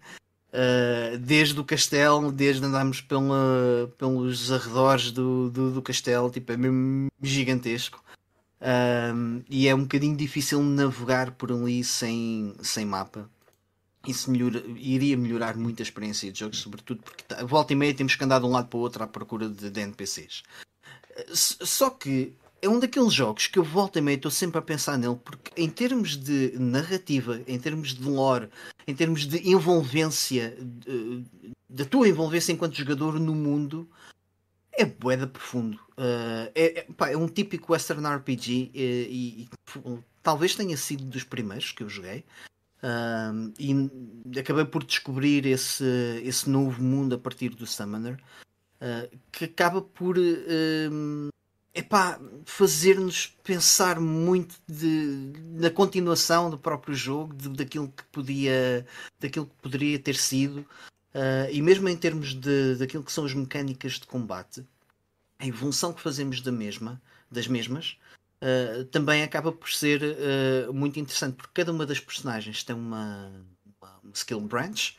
[0.53, 6.57] Uh, desde o castelo, desde andarmos pela, pelos arredores do, do, do, castelo, tipo, é
[6.57, 8.03] mesmo gigantesco.
[8.61, 13.29] Uh, e é um bocadinho difícil navegar por ali sem, sem mapa.
[14.07, 14.33] isso
[14.77, 18.23] iria melhorar muito a experiência de jogos, sobretudo porque a volta e meia temos que
[18.23, 20.45] andar de um lado para o outro à procura de, de NPCs.
[21.33, 22.33] Só que
[22.65, 25.51] é um daqueles jogos que eu volto e meia estou sempre a pensar nele, porque
[25.61, 28.49] em termos de narrativa, em termos de lore,
[28.87, 30.57] em termos de envolvência,
[31.69, 33.89] da tua envolvência enquanto jogador no mundo,
[34.73, 35.77] é boeda profundo.
[35.91, 39.49] Uh, é, é, pá, é, um típico Western RPG e, e, e,
[40.23, 42.25] talvez tenha sido dos primeiros que eu joguei.
[42.83, 45.85] Uh, e acabei por descobrir esse,
[46.23, 48.19] esse novo mundo a partir do Summoner
[48.81, 50.17] uh, que acaba por
[51.75, 58.87] uh, epá, fazer-nos pensar muito de, na continuação do próprio jogo, de, daquilo que podia
[59.21, 60.59] daquilo que poderia ter sido
[61.15, 64.65] uh, e mesmo em termos de, daquilo que são as mecânicas de combate,
[65.39, 67.99] a evolução que fazemos da mesma, das mesmas
[68.41, 73.31] uh, também acaba por ser uh, muito interessante, porque cada uma das personagens tem uma,
[73.81, 74.97] uma, uma skill branch.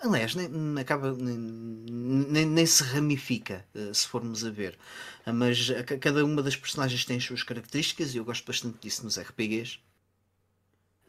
[0.00, 0.48] Aliás, nem,
[0.80, 4.78] acaba, nem, nem, se ramifica, uh, se formos a ver.
[5.26, 9.04] mas a, cada uma das personagens tem as suas características e eu gosto bastante disso
[9.04, 9.80] nos RPGs.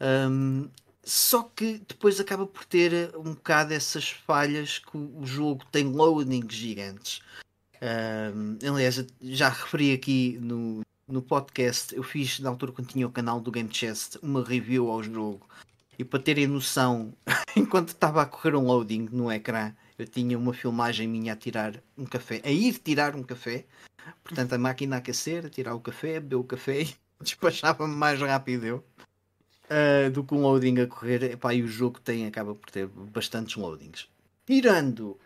[0.02, 0.70] Um,
[1.03, 6.53] só que depois acaba por ter um bocado essas falhas que o jogo tem loadings
[6.53, 7.22] gigantes.
[7.82, 13.11] Um, aliás, já referi aqui no, no podcast, eu fiz na altura quando tinha o
[13.11, 15.48] canal do Game Chest uma review ao jogo
[15.99, 17.13] e para terem noção,
[17.57, 21.84] enquanto estava a correr um loading no ecrã, eu tinha uma filmagem minha a tirar
[21.97, 23.65] um café, a ir tirar um café,
[24.23, 28.17] portanto a máquina a aquecer, a tirar o café, beber o café e despachava-me mais
[28.21, 28.85] rápido eu.
[29.65, 32.88] Uh, do que um loading a correr, Epá, e o jogo tem, acaba por ter
[32.88, 34.07] bastantes loadings.
[34.47, 35.19] Tirando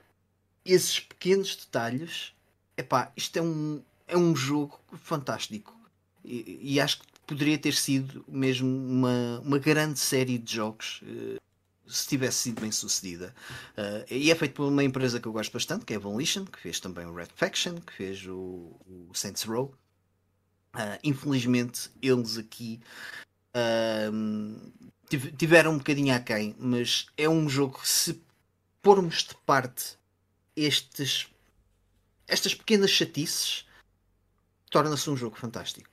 [0.65, 2.33] esses pequenos detalhes,
[2.75, 5.73] epá, isto é um, é um jogo fantástico.
[6.25, 11.41] E, e, acho que poderia ter sido mesmo uma, uma grande série de jogos uh,
[11.87, 13.33] se tivesse sido bem sucedida.
[13.77, 16.45] Uh, e é feito por uma empresa que eu gosto bastante, que é a Volition,
[16.45, 19.73] que fez também o Red Faction, que fez o, o Saints Row.
[20.75, 22.79] Uh, infelizmente, eles aqui
[25.37, 28.19] tiveram um bocadinho aquém, mas é um jogo que se
[28.81, 29.95] pormos de parte
[30.55, 31.27] estes,
[32.27, 33.65] estas pequenas chatices
[34.71, 35.92] torna-se um jogo fantástico.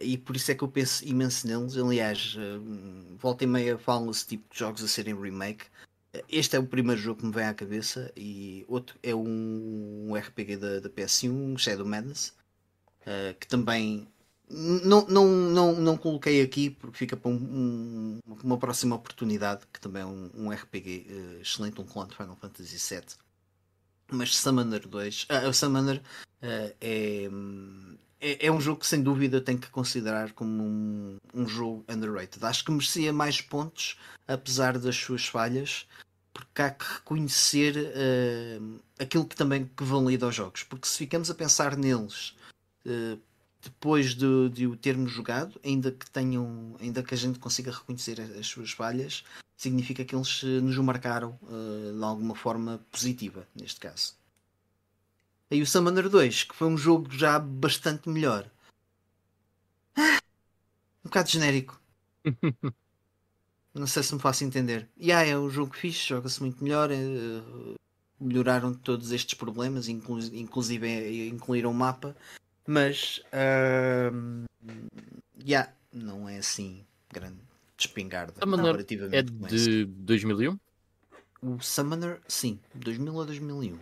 [0.00, 1.76] E por isso é que eu penso imenso neles.
[1.76, 2.58] Aliás, eh,
[3.18, 5.66] volta e meia falam-se tipo de jogos a serem remake.
[6.28, 10.56] Este é o primeiro jogo que me vem à cabeça e outro é um, RPG
[10.56, 12.34] da, da PS1, Shadow Madness,
[13.02, 14.08] uh, que também
[14.50, 19.80] não, não, não, não coloquei aqui porque fica para um, um, uma próxima oportunidade, que
[19.80, 23.06] também é um, um RPG uh, eh, excelente, um clone de Final Fantasy VII.
[24.10, 27.30] Mas Summoner 2, uh, Summoner uh, é,
[28.20, 32.44] é, é, um jogo que sem dúvida tem que considerar como um, um jogo underrated.
[32.44, 33.98] Acho que merecia mais pontos,
[34.28, 35.86] apesar das suas falhas,
[36.32, 40.62] porque há que reconhecer uh, aquilo que também que valida aos jogos.
[40.62, 42.34] Porque se ficamos a pensar neles
[42.84, 43.18] uh,
[43.62, 48.20] depois de, de, o termos jogado, ainda que tenham, ainda que a gente consiga reconhecer
[48.20, 49.24] as suas falhas,
[49.56, 54.19] significa que eles nos marcaram uh, de alguma forma positiva, neste caso.
[55.50, 58.48] Aí o Summoner 2, que foi um jogo já bastante melhor.
[59.96, 60.20] Ah,
[61.04, 61.80] um bocado genérico.
[63.74, 64.88] Não sei se me faço entender.
[64.96, 66.90] E yeah, é um jogo fixe, joga-se muito melhor.
[66.90, 67.74] Uh,
[68.20, 72.16] melhoraram todos estes problemas, inclu inclusive é, incluíram o mapa.
[72.66, 74.46] Mas uh,
[75.44, 77.38] yeah, não é assim grande
[77.78, 78.34] espingarda.
[78.40, 80.58] Summoner é de 2001?
[81.42, 83.78] O Summoner, sim, 2000 a 2001.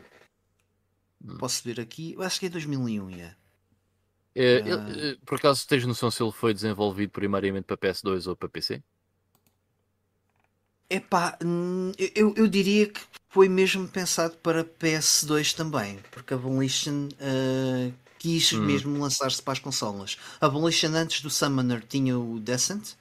[1.39, 3.37] Posso ver aqui, eu acho que é 2001, yeah.
[4.35, 4.91] É, uh...
[4.91, 8.83] ele, por acaso tens noção se ele foi desenvolvido primariamente para PS2 ou para PC?
[10.91, 17.09] Epá, hum, eu, eu diria que foi mesmo pensado para PS2 também, porque a Volition
[17.09, 18.65] uh, quis hum.
[18.65, 20.17] mesmo lançar-se para as consolas.
[20.41, 22.95] A Volition antes do Summoner tinha o Descent,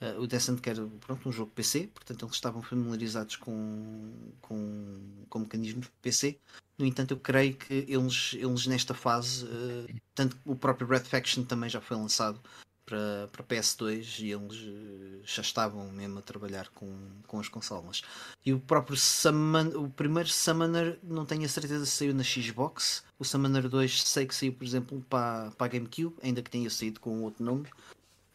[0.00, 5.24] uh, o Descent que era pronto, um jogo PC, portanto eles estavam familiarizados com, com,
[5.28, 6.38] com mecanismos PC.
[6.78, 11.42] No entanto, eu creio que eles, eles nesta fase, uh, tanto o próprio Red Faction
[11.42, 12.40] também já foi lançado
[12.88, 16.96] para, para PS2 e eles uh, já estavam mesmo a trabalhar com,
[17.26, 18.02] com as consolas.
[18.46, 23.04] E o próprio Summon, o primeiro Summoner, não tenho a certeza se saiu na Xbox.
[23.18, 26.70] O Summoner 2 sei que saiu, por exemplo, para, para a GameCube, ainda que tenha
[26.70, 27.68] saído com outro nome.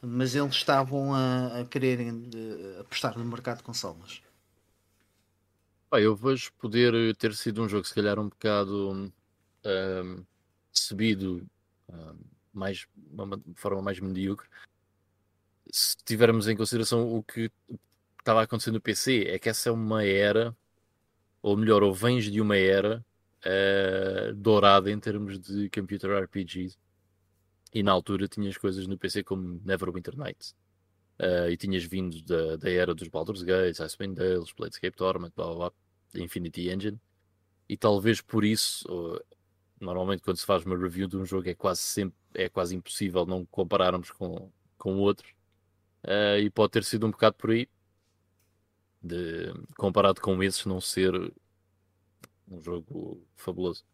[0.06, 4.22] Mas eles estavam a, a quererem uh, apostar no mercado de consolas.
[5.92, 10.26] Eu vejo poder eh, ter sido um jogo, se calhar, um bocado um,
[10.72, 11.48] subido
[11.88, 12.16] um,
[12.52, 14.48] mais, uma, forma mais medíocre,
[15.72, 17.52] se tivermos em consideração o que
[18.20, 20.56] estava a acontecer no PC é que essa é uma era,
[21.42, 23.04] ou melhor, ou vens de uma era
[23.46, 26.78] uh, dourada em termos de computer RPGs.
[27.74, 30.56] E na altura tinhas coisas no PC como Neverwinter Nights.
[31.20, 35.46] Uh, e tinhas vindo da, da era dos Baldur's Gate, Icewind Dale, Bladescape Torment, blá
[35.46, 35.72] blá blá,
[36.16, 37.00] Infinity Engine.
[37.68, 38.88] E talvez por isso,
[39.80, 43.26] normalmente quando se faz uma review de um jogo é quase sempre é quase impossível
[43.26, 45.32] não compararmos com, com outros.
[46.04, 47.70] Uh, e pode ter sido um bocado por aí
[49.02, 51.14] de, comparado com esses não ser
[52.48, 53.86] um jogo fabuloso.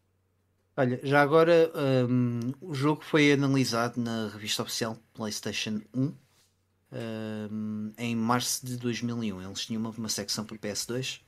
[0.80, 1.70] Olha, já agora
[2.08, 6.14] um, o jogo foi analisado na revista oficial PlayStation 1
[7.52, 9.42] um, em março de 2001.
[9.42, 11.20] Eles tinham uma, uma secção para PS2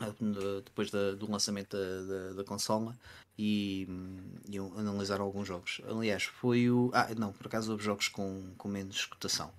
[0.00, 2.96] uh, depois da, do lançamento da, da, da consola
[3.36, 3.88] e,
[4.48, 5.80] e analisar alguns jogos.
[5.88, 6.92] Aliás, foi o.
[6.94, 9.52] Ah, não, por acaso houve jogos com, com menos cotação,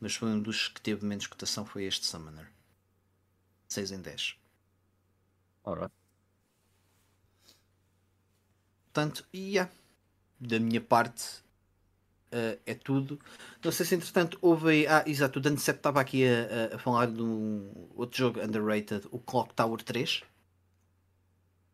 [0.00, 2.50] mas foi um dos que teve menos cotação foi este Summoner.
[3.68, 4.36] 6 em 10.
[5.66, 6.03] Alright.
[8.94, 9.68] Portanto, e yeah,
[10.38, 11.40] da minha parte
[12.32, 13.18] uh, é tudo.
[13.62, 14.86] Não sei se entretanto houve aí.
[14.86, 19.18] Ah, exato, o Dancept estava aqui a, a, falar de um outro jogo underrated, o
[19.18, 20.22] Clock Tower 3.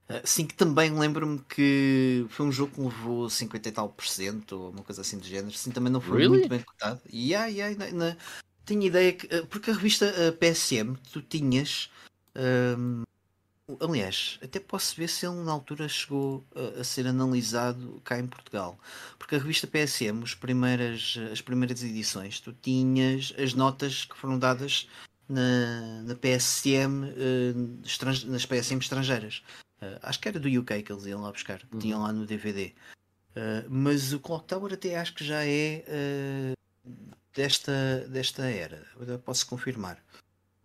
[0.09, 4.07] Uh, sim, que também lembro-me que foi um jogo que levou 50 e tal por
[4.07, 5.53] cento, ou uma coisa assim do género.
[5.53, 6.39] Sim, também não foi really?
[6.39, 7.03] muito bem cotado.
[7.07, 8.17] E yeah, yeah, na, na,
[8.65, 9.27] tinha ideia que.
[9.27, 10.11] Uh, porque a revista
[10.41, 11.91] PSM, tu tinhas.
[12.35, 13.03] Um,
[13.81, 18.27] Aliás, até posso ver se ele na altura chegou a, a, ser analisado cá em
[18.27, 18.79] Portugal.
[19.19, 24.39] Porque a revista PSM, as primeiras, as primeiras edições, tu tinhas as notas que foram
[24.39, 24.89] dadas
[25.29, 29.43] na, na PSM, uh, nas PSM estrangeiras.
[29.81, 31.79] Uh, acho que era do UK que eles iam lá buscar, uhum.
[31.79, 32.67] tinham lá no DVD.
[32.67, 32.73] Uh,
[33.37, 35.85] eh, mas o Clock Tower até acho que já é
[37.35, 38.85] desta, desta era.
[39.01, 39.97] Eu posso confirmar.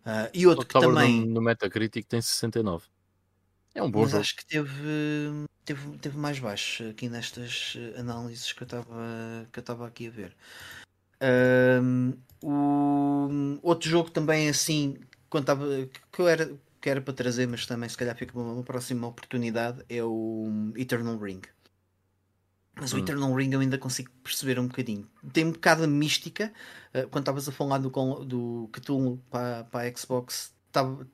[0.06, 1.20] Uh, e outro que também.
[1.20, 2.84] No, no Metacritic tem 69.
[3.76, 4.22] É um bom Mas jogo.
[4.22, 9.60] acho que teve, teve, teve mais baixo aqui nestas análises que eu estava que eu
[9.60, 10.36] estava aqui a ver.
[11.82, 14.96] Um, o, outro jogo também assim
[15.28, 15.66] quando tava,
[16.10, 16.50] que eu era
[16.80, 20.72] que era para trazer, mas também se calhar fica uma, uma próxima oportunidade é o
[20.74, 21.42] Eternal Ring.
[22.74, 22.96] Mas hum.
[22.96, 25.06] o Eternal Ring eu ainda consigo perceber um bocadinho.
[25.34, 26.50] Tem um bocado de mística.
[26.94, 27.90] Uh, quando estavas a falar do,
[28.24, 30.55] do Cthulhu para, para a Xbox,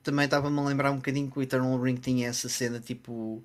[0.01, 3.43] também estava-me a lembrar um bocadinho que o Eternal Ring tinha essa cena tipo.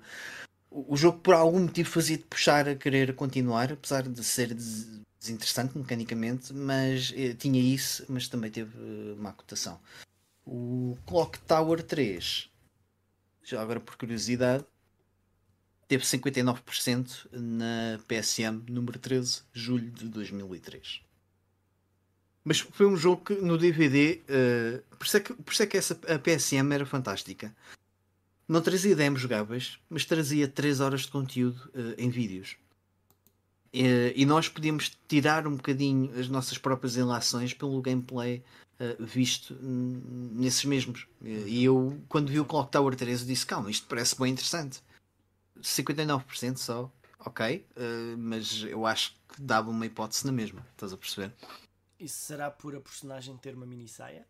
[0.71, 5.77] O, jogo por algum motivo fazia-te puxar a querer continuar, apesar de ser des desinteressante
[5.77, 9.79] mecanicamente, mas eh, tinha isso, mas também teve uh, má cotação.
[10.45, 12.49] O Clock Tower 3,
[13.43, 14.63] já agora por curiosidade,
[15.87, 21.01] teve 59% na PSM número 13, julho de 2003.
[22.43, 25.63] Mas foi um jogo que no DVD, uh, eh, por, isso é que, por isso
[25.63, 27.55] é que essa, a PSM era fantástica.
[28.47, 32.55] Não trazia demos jogáveis, mas trazia 3 horas de conteúdo uh, em vídeos.
[33.73, 38.43] Uh, e nós podíamos tirar um bocadinho as nossas próprias ilações pelo gameplay
[38.97, 41.05] visto nesses mesmos.
[41.21, 44.81] e eu, quando vi o Clock Tower 3, disse: Calma, isto parece bem interessante.
[45.61, 46.89] 59% só,
[47.19, 47.65] ok,
[48.17, 51.33] mas eu acho que dava uma hipótese na mesma, estás a perceber?
[51.99, 54.25] Isso será por a personagem ter uma mini saia?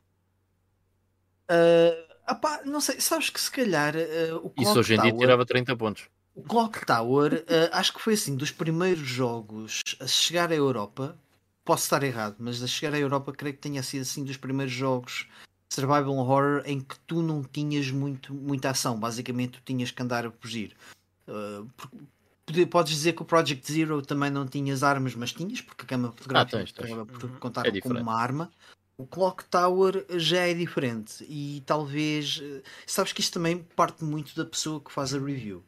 [1.49, 5.15] Uh, apá, não sei, sabes que se calhar uh, o Clock Isso hoje em dia
[5.15, 6.07] tirava 30 pontos.
[6.35, 11.17] O Clock Tower uh, acho que foi assim dos primeiros jogos a chegar à Europa.
[11.63, 14.73] Posso estar errado, mas a chegar à Europa creio que tenha sido assim dos primeiros
[14.73, 15.27] jogos
[15.71, 18.99] survival horror em que tu não tinhas muito, muita ação.
[18.99, 20.75] Basicamente tu tinhas que andar a fugir.
[21.27, 21.69] Uh,
[22.69, 26.11] podes dizer que o Project Zero também não tinhas armas, mas tinhas, porque a câmera
[26.11, 26.89] fotográfica ah, tens, tens.
[26.89, 27.37] por uhum.
[27.37, 28.51] contar é com uma arma.
[28.97, 32.41] O Clock Tower já é diferente e talvez.
[32.43, 35.63] Eh, sabes que isto também parte muito da pessoa que faz a review.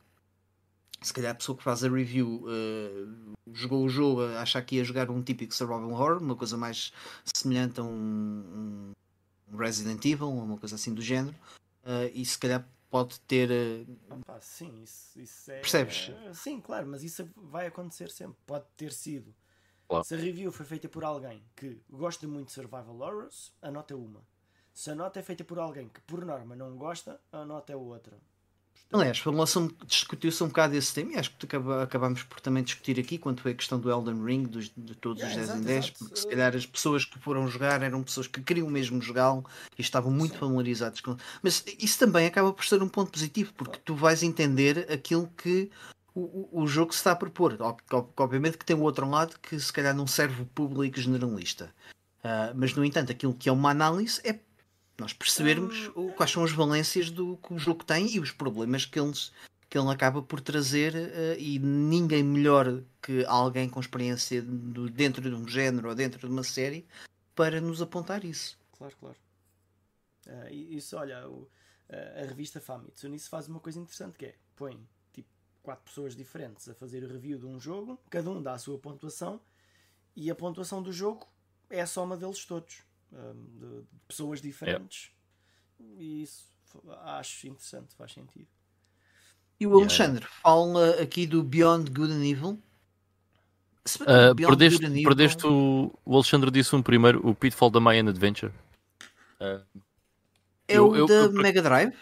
[1.02, 4.84] Se calhar a pessoa que faz a review uh, jogou o jogo, acha que ia
[4.84, 6.92] jogar um típico survival horror, uma coisa mais
[7.34, 8.92] semelhante a um,
[9.52, 11.36] um Resident Evil, uma coisa assim do género,
[11.86, 13.50] uh, e se calhar pode ter.
[13.50, 15.62] Eh, Opa, sim, isso, isso é.
[15.62, 16.12] Percebes?
[16.26, 18.38] É, sim, claro, mas isso vai acontecer sempre.
[18.46, 19.34] Pode ter sido.
[19.88, 20.04] Claro.
[20.04, 23.94] Se a review foi feita por alguém que gosta muito de survival horrors, a nota
[23.94, 24.22] é uma.
[24.74, 27.76] Se a nota é feita por alguém que, por norma, não gosta, a nota é
[27.76, 28.18] outra.
[28.94, 31.48] Aliás, falou-se, discutiu-se um bocado esse tema e acho que
[31.82, 35.22] acabámos por também discutir aqui quando foi a questão do Elden Ring, dos, de todos
[35.22, 36.00] yeah, os 10 exato, em 10, exato.
[36.00, 39.46] porque se calhar as pessoas que foram jogar eram pessoas que queriam mesmo jogá-lo
[39.78, 40.40] e estavam muito Sim.
[40.40, 41.16] familiarizados com.
[41.42, 45.72] Mas isso também acaba por ser um ponto positivo, porque tu vais entender aquilo que
[46.14, 47.58] o, o jogo se está a propor.
[48.18, 51.74] Obviamente que tem o outro lado que se calhar não serve o público generalista.
[52.24, 54.38] Uh, mas no entanto, aquilo que é uma análise é
[55.02, 58.86] Nós percebermos o, quais são as valências do que o jogo tem e os problemas
[58.86, 59.32] que, eles,
[59.68, 65.28] que ele acaba por trazer, uh, e ninguém melhor que alguém com experiência do, dentro
[65.28, 66.86] de um género ou dentro de uma série
[67.34, 68.60] para nos apontar isso.
[68.78, 69.18] Claro, claro.
[70.28, 71.50] Uh, isso, olha, o,
[71.90, 74.80] a revista Famitsu nisso faz uma coisa interessante que é põe
[75.12, 75.28] tipo
[75.64, 78.78] quatro pessoas diferentes a fazer o review de um jogo, cada um dá a sua
[78.78, 79.42] pontuação
[80.16, 81.28] e a pontuação do jogo
[81.72, 85.12] é a soma deles todos, um, de, de, pessoas diferentes.
[85.98, 86.52] E isso
[87.04, 88.48] acho interessante, faz sentido.
[89.60, 90.42] E o Alexandre yeah.
[90.42, 92.60] fala aqui do Beyond Good and Evil.
[94.02, 95.04] Uh, perdeste, Evil...
[95.04, 98.54] perdeste o, o Alexandre disse um primeiro, o Pitfall da Mayan Adventure.
[99.40, 99.64] Uh,
[100.68, 101.94] é eu, o eu, da eu, Mega Drive?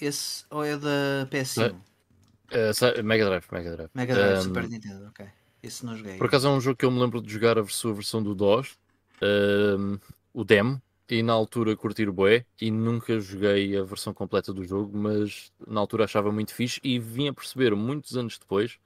[0.00, 1.74] Esse ou é da PS1?
[1.74, 3.90] Uh, Mega Drive, Mega Drive.
[3.94, 5.26] Mega Drive, um, Super Nintendo, ok.
[5.62, 6.16] Esse não joguei.
[6.16, 8.34] Por acaso é um jogo que eu me lembro de jogar a sua versão do
[8.34, 8.78] DOS,
[9.22, 10.00] uh,
[10.32, 14.64] o demo, e na altura curtir o boé, e nunca joguei a versão completa do
[14.64, 18.78] jogo, mas na altura achava muito fixe e vim a perceber muitos anos depois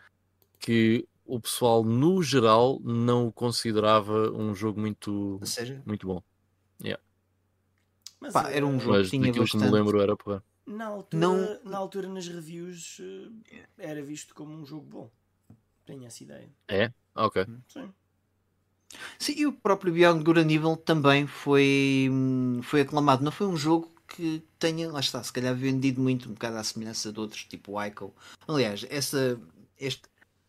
[0.58, 5.40] que o pessoal no geral não o considerava um jogo muito,
[5.84, 6.22] muito bom.
[6.82, 7.02] Yeah.
[8.20, 9.50] Mas, Pá, era um jogo mas que tinha bastante...
[9.50, 10.42] que me lembro era porra.
[10.66, 11.60] Na altura, não...
[11.62, 12.98] na altura nas reviews
[13.50, 15.10] eh, era visto como um jogo bom.
[15.84, 16.50] Tenho essa ideia.
[16.68, 16.90] É?
[17.14, 17.46] Ok.
[17.68, 17.92] Sim.
[19.18, 22.10] Sim, e o próprio Beyond Good and Evil também foi,
[22.62, 23.24] foi aclamado.
[23.24, 26.64] Não foi um jogo que tenha, lá está, se calhar vendido muito, um bocado à
[26.64, 28.14] semelhança de outros, tipo Ico.
[28.46, 29.40] Aliás, essa,
[29.78, 30.02] este,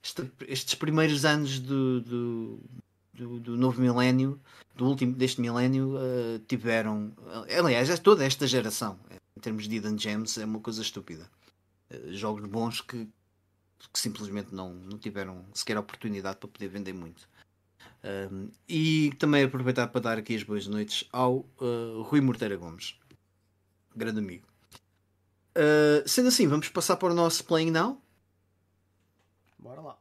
[0.03, 2.59] este, estes primeiros anos do, do,
[3.13, 4.39] do, do, novo milénio,
[4.75, 7.11] do último deste milénio, uh, tiveram.
[7.57, 8.99] Aliás, é toda esta geração,
[9.35, 11.29] em termos de Hidden Gems, é uma coisa estúpida.
[11.89, 13.07] Uh, jogos bons que
[13.91, 17.27] que simplesmente não, não tiveram sequer oportunidade para poder vender muito.
[18.31, 22.95] Um, e também aproveitar para dar aqui as boas noites ao uh, Rui Morteira Gomes,
[23.95, 24.45] grande amigo.
[25.57, 27.99] Uh, sendo assim, vamos passar para o nosso Playing Now.
[29.57, 29.97] Bora lá.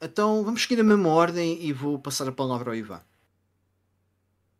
[0.00, 3.02] Então vamos seguir a mesma ordem e vou passar a palavra ao Ivan.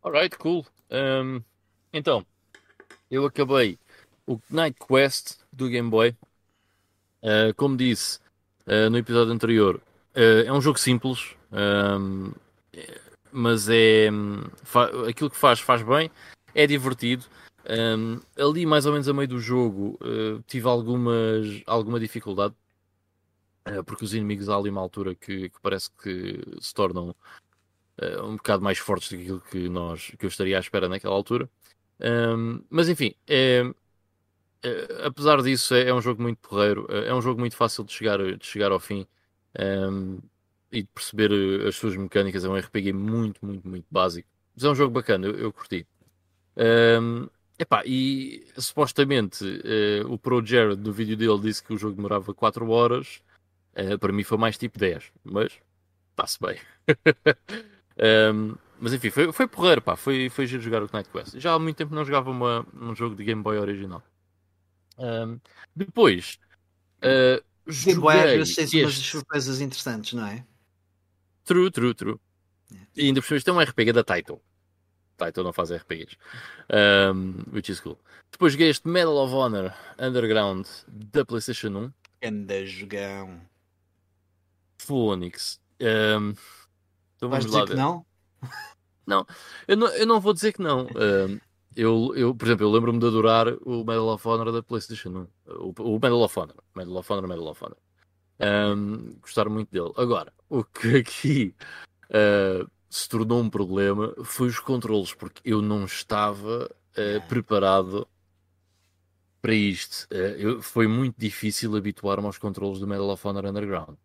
[0.03, 0.65] Alright, cool.
[0.91, 1.41] Um,
[1.93, 2.25] então,
[3.09, 3.79] eu acabei
[4.25, 6.15] o Night Quest do Game Boy
[7.21, 8.19] Uh, como disse
[8.67, 9.81] uh, no episódio anterior,
[10.45, 12.31] é um jogo simples, um,
[13.31, 14.09] mas é
[15.07, 16.09] aquilo que faz, faz bem,
[16.55, 17.25] é divertido.
[17.69, 19.99] Um, ali, mais ou menos a meio do jogo,
[20.47, 22.55] tive algumas, alguma dificuldade,
[23.85, 27.13] porque os inimigos há ali uma altura que, que parece que se tornam
[28.23, 31.13] um bocado mais fortes do que aquilo que, nós, que eu estaria à espera naquela
[31.13, 31.49] altura.
[31.99, 33.71] Um, mas enfim, é,
[34.65, 37.93] Uh, apesar disso, é, é, um jogo muito porreiro, é um jogo muito fácil de
[37.93, 39.07] chegar, de chegar ao fim
[39.59, 40.19] um,
[40.71, 42.43] e de perceber uh, as suas mecânicas.
[42.43, 45.85] É um RPG muito, muito, muito básico, mas é um jogo bacana, eu, eu curti.
[46.55, 47.27] Um,
[47.59, 49.43] epá, e supostamente
[50.07, 53.21] o Pro Jared no vídeo dele disse que o jogo demorava 4 horas,
[53.99, 55.59] para mim foi mais tipo 10, mas
[56.11, 56.59] está-se bem.
[58.33, 61.39] um, mas enfim, foi, foi porreiro, pá, foi, foi giro jogar o Knight Quest.
[61.39, 64.03] Já há muito tempo não jogava uma, um jogo de Game Boy original.
[64.97, 65.39] Um,
[65.75, 66.39] depois,
[66.99, 70.45] uh, joguei às vezes tem umas surpresas interessantes, não é?
[71.43, 72.19] True, true, true.
[72.71, 72.89] Yeah.
[72.95, 74.41] E ainda por cima, isto é um RPG da Title.
[75.17, 76.17] Title não faz RPGs.
[76.71, 77.97] Um, which is cool.
[78.31, 82.27] Depois joguei este Medal of Honor Underground da PlayStation 1.
[82.27, 83.41] Anda jogão.
[84.77, 85.59] Phoenix.
[85.81, 86.33] Um,
[87.15, 87.67] então Vais lá dizer ver.
[87.69, 88.05] que não?
[89.05, 89.25] Não
[89.67, 90.87] eu, não, eu não vou dizer que não.
[90.95, 91.39] Um,
[91.77, 95.09] eu, eu, por exemplo, eu lembro-me de adorar o Medal of Honor da PlayStation
[95.45, 95.53] 1.
[95.59, 96.55] O, o Medal of Honor.
[96.75, 97.77] Medal of Honor, Medal of Honor.
[98.39, 99.93] Um, gostar muito dele.
[99.95, 101.55] Agora, o que aqui
[102.05, 108.07] uh, se tornou um problema foi os controles, porque eu não estava uh, preparado
[109.39, 110.07] para isto.
[110.11, 113.97] Uh, eu, foi muito difícil habituar-me aos controles do Medal of Honor Underground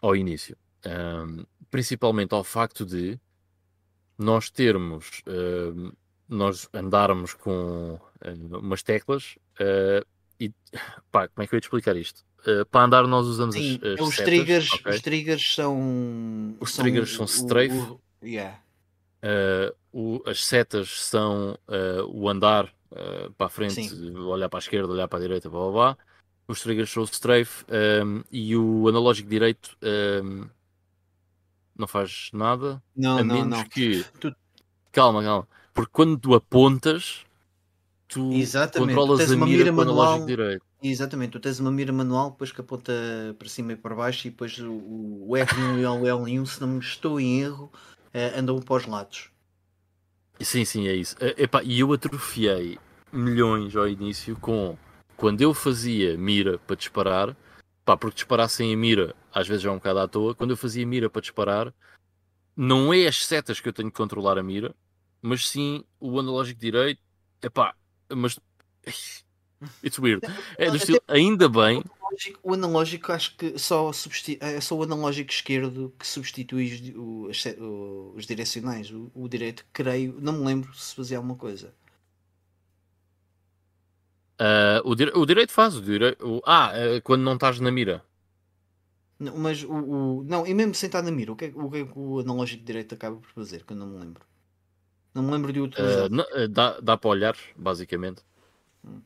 [0.00, 0.56] ao início.
[0.86, 3.18] Um, principalmente ao facto de
[4.16, 5.22] nós termos
[6.32, 10.06] nós andarmos com uh, umas teclas uh,
[10.40, 10.50] e
[11.10, 12.24] pá, como é que eu ia te explicar isto?
[12.40, 14.92] Uh, para andar nós usamos Sim, as, as os setas, triggers, okay?
[14.92, 18.58] os triggers são os são, triggers são strafe o, o, yeah.
[19.92, 21.56] o, as setas são
[22.08, 22.72] o andar
[23.38, 24.16] para a frente, Sim.
[24.16, 25.98] olhar para a esquerda, olhar para a direita, blá blá blá.
[26.46, 27.64] Os triggers são o strafe
[28.04, 29.76] um, e o analógico direito
[30.22, 30.46] um,
[31.74, 32.82] não faz nada.
[32.94, 33.64] Não, a não, menos não.
[33.68, 34.04] que.
[34.20, 34.34] Tu...
[34.90, 37.24] Calma, calma porque quando tu apontas,
[38.08, 38.94] tu Exatamente.
[38.94, 40.64] controlas tu a mira, mira manual, direito.
[40.82, 42.92] Exatamente, tu tens uma mira manual depois que aponta
[43.38, 46.68] para cima e para baixo e depois o, o R1 e o L1, se não
[46.68, 47.70] me estou em erro,
[48.14, 49.30] uh, andam para os lados.
[50.40, 51.16] Sim, sim, é isso.
[51.20, 52.78] Epá, e eu atrofiei
[53.12, 54.76] milhões ao início com
[55.16, 57.36] quando eu fazia mira para disparar,
[57.84, 60.34] pá, porque disparar sem a mira às vezes é um bocado à toa.
[60.34, 61.72] Quando eu fazia mira para disparar,
[62.56, 64.74] não é as setas que eu tenho que controlar a mira,
[65.22, 67.00] mas sim o analógico direito.
[67.40, 67.74] Epá,
[68.10, 68.38] mas.
[69.82, 70.26] It's weird.
[70.58, 71.84] É do estilo, ainda bem.
[72.42, 73.90] O analógico, acho que só
[74.40, 77.44] é só o analógico esquerdo que substitui os,
[78.14, 78.90] os direcionais.
[78.90, 81.72] O, o, direito, creio, não me lembro se fazia alguma coisa.
[84.38, 85.12] Uh, o, dire...
[85.14, 85.76] o direito faz.
[85.76, 86.16] O dire...
[86.20, 86.42] o...
[86.44, 88.04] Ah, uh, quando não estás na mira.
[89.18, 91.70] Não, mas o, o, Não, e mesmo sem estar na mira, o que, é, o
[91.70, 93.64] que é que o analógico direito acaba por fazer?
[93.64, 94.31] Que eu não me lembro.
[95.14, 96.06] Não me lembro de utilizar.
[96.06, 98.22] Uh, dá, dá para olhar, basicamente.
[98.84, 99.00] Hum.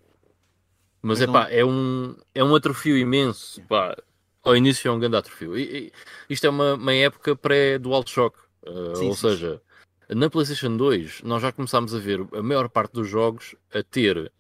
[1.03, 3.63] Mas, é pá, é um, é um atrofio imenso.
[3.63, 3.97] Pá.
[4.43, 5.59] Ao início é um grande atrofio.
[5.59, 5.93] E, e,
[6.31, 8.39] isto é uma, uma época pré-DualShock.
[8.63, 9.15] Uh, ou sim.
[9.15, 9.61] seja,
[10.09, 14.17] na PlayStation 2 nós já começámos a ver a maior parte dos jogos a ter
[14.19, 14.33] uh,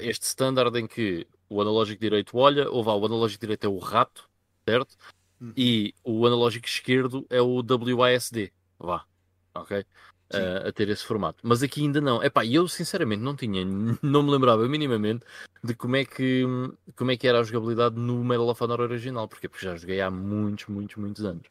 [0.00, 3.78] este standard em que o analógico direito olha, ou vá, o analógico direito é o
[3.78, 4.28] rato,
[4.66, 4.96] certo?
[5.40, 5.52] Uhum.
[5.56, 7.62] E o analógico esquerdo é o
[7.96, 8.52] WASD.
[8.78, 9.04] Vá.
[9.54, 9.84] Ok?
[10.32, 11.38] Uh, a ter esse formato.
[11.42, 12.22] Mas aqui ainda não.
[12.22, 13.64] Epá, eu sinceramente não tinha,
[14.00, 15.24] não me lembrava minimamente
[15.62, 16.44] de como é que,
[16.94, 19.26] como é que era a jogabilidade no Medal of Honor original.
[19.26, 19.48] Porquê?
[19.48, 21.42] Porque já joguei há muitos, muitos, muitos anos.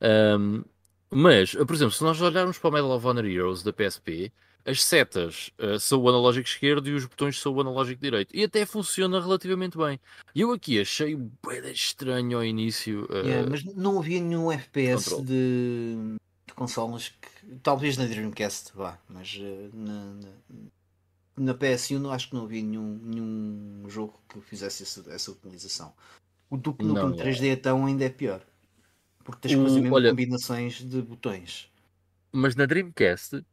[0.00, 0.64] Um,
[1.10, 4.32] mas, por exemplo, se nós olharmos para o Medal of Honor Heroes da PSP,
[4.66, 8.34] as setas uh, são o analógico esquerdo e os botões são o analógico direito.
[8.34, 10.00] E até funciona relativamente bem.
[10.34, 13.06] Eu aqui achei bem estranho ao início.
[13.08, 16.16] Uh, yeah, mas não havia nenhum FPS de,
[16.46, 17.56] de consoles que.
[17.62, 20.28] Talvez na Dreamcast vá, mas uh, na, na,
[21.36, 25.92] na, PS1 acho que não havia nenhum, nenhum jogo que fizesse essa, essa utilização.
[26.50, 28.40] O Duke Nukem 3D então ainda é pior.
[29.24, 31.68] Porque tens quase mesmo olha, combinações de botões.
[32.32, 33.44] Mas na Dreamcast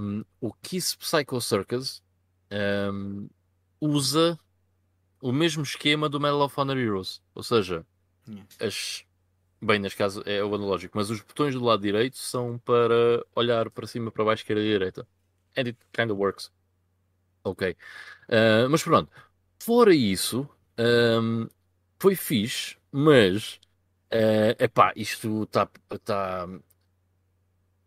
[0.00, 2.02] um, o Kiss Psycho Circus
[2.92, 3.28] um,
[3.80, 4.38] usa
[5.20, 7.22] o mesmo esquema do Medal of Honor Heroes.
[7.34, 7.86] Ou seja,
[8.26, 8.48] yeah.
[8.60, 9.04] as.
[9.62, 13.70] Bem, neste caso é o analógico, mas os botões do lado direito são para olhar
[13.70, 15.06] para cima, para baixo, esquerda e direita.
[15.56, 16.50] And it kind of works.
[17.44, 17.76] Ok.
[18.28, 19.10] Uh, mas pronto.
[19.58, 21.48] Fora isso, um,
[21.98, 23.60] foi fixe, mas.
[24.12, 25.66] Uh, epá, isto está
[26.04, 26.46] tá,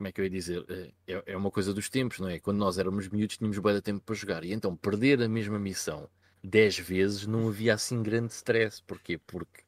[0.04, 0.66] como é que eu ia dizer?
[1.08, 2.40] É, é uma coisa dos tempos, não é?
[2.40, 4.44] Quando nós éramos miúdos tínhamos bem de tempo para jogar.
[4.44, 6.10] E então perder a mesma missão
[6.44, 8.82] 10 vezes não havia assim grande stress.
[8.86, 9.18] Porquê?
[9.18, 9.63] Porque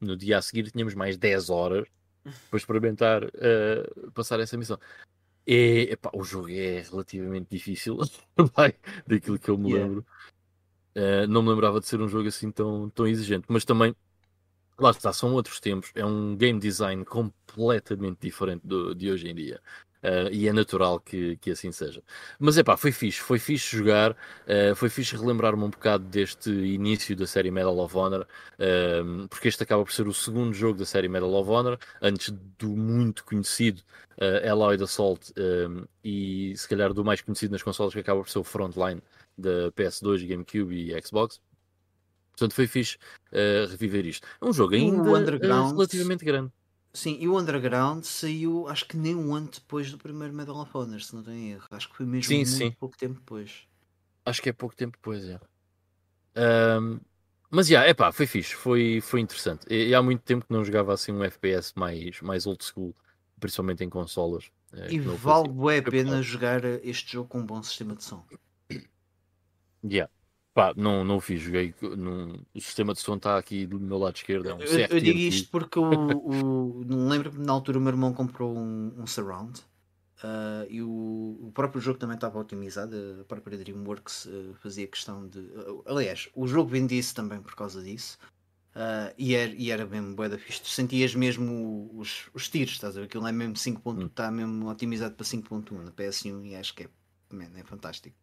[0.00, 1.88] no dia a seguir tínhamos mais 10 horas
[2.48, 4.78] para experimentar uh, passar essa missão.
[5.46, 7.98] E, epá, o jogo é relativamente difícil,
[9.06, 10.06] daquilo que eu me lembro.
[10.94, 13.94] Uh, não me lembrava de ser um jogo assim tão, tão exigente, mas também
[14.78, 19.34] lá está, são outros tempos, é um game design completamente diferente do, de hoje em
[19.34, 19.60] dia.
[20.02, 22.02] Uh, e é natural que, que assim seja.
[22.38, 26.50] Mas é pá, foi fixe, foi fixe jogar, uh, foi fixe relembrar-me um bocado deste
[26.50, 30.78] início da série Medal of Honor, uh, porque este acaba por ser o segundo jogo
[30.78, 33.82] da série Medal of Honor, antes do muito conhecido
[34.16, 35.34] uh, Alloyed Assault
[36.02, 39.02] e se calhar do mais conhecido nas consoles que acaba por ser o Frontline
[39.36, 41.40] da PS2, GameCube e Xbox.
[42.30, 42.96] Portanto, foi fixe
[43.68, 44.26] reviver isto.
[44.40, 46.50] É um jogo ainda uh, relativamente grande.
[46.92, 50.70] Sim, e o Underground saiu, acho que nem um ano depois do primeiro Medal of
[50.76, 51.66] Honor, se não tenho erro.
[51.70, 52.70] Acho que foi mesmo sim, muito sim.
[52.78, 53.66] pouco tempo depois.
[54.24, 55.40] Acho que é pouco tempo depois, é.
[56.80, 57.00] Um,
[57.48, 59.66] mas já, yeah, epá, foi fixe, foi, foi interessante.
[59.68, 62.94] E, e, há muito tempo que não jogava assim um FPS mais, mais old school,
[63.38, 64.50] principalmente em consolas.
[64.72, 65.48] É, e vale
[65.78, 68.24] a pena jogar este jogo com um bom sistema de som.
[69.84, 70.12] Yeah.
[70.52, 71.74] Pá, não, não fiz, joguei.
[71.80, 74.48] Num, o sistema de som está aqui do meu lado esquerdo.
[74.48, 77.80] É um eu, eu digo isto porque o, o, não lembro que na altura o
[77.80, 79.60] meu irmão comprou um, um surround
[80.24, 82.96] uh, e o, o próprio jogo também estava otimizado.
[83.20, 85.38] A própria Dreamworks uh, fazia questão de.
[85.38, 88.18] Uh, aliás, o jogo vendia-se também por causa disso.
[89.16, 90.62] e, era, e era mesmo boa da fixe.
[90.62, 93.06] Tu sentias mesmo os, os tiros, estás a ver?
[93.06, 94.32] Aquilo é mesmo 5.1, está hum.
[94.32, 96.88] mesmo otimizado para 5.1 na PS1 e acho que é,
[97.30, 98.16] man, é fantástico.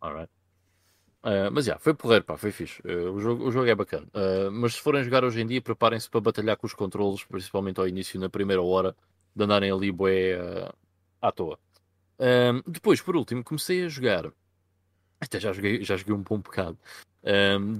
[0.00, 0.43] Alright.
[1.24, 2.82] Uh, mas já, yeah, foi porreiro, pá, foi fixe.
[2.82, 4.06] Uh, o, jogo, o jogo é bacana.
[4.08, 7.80] Uh, mas se forem jogar hoje em dia, preparem-se para batalhar com os controles, principalmente
[7.80, 8.94] ao início, na primeira hora,
[9.34, 10.38] de andarem ali bué
[11.22, 11.58] à toa.
[12.66, 14.30] depois, por último, comecei a jogar.
[15.18, 16.78] Até já joguei, já joguei um bom bocado.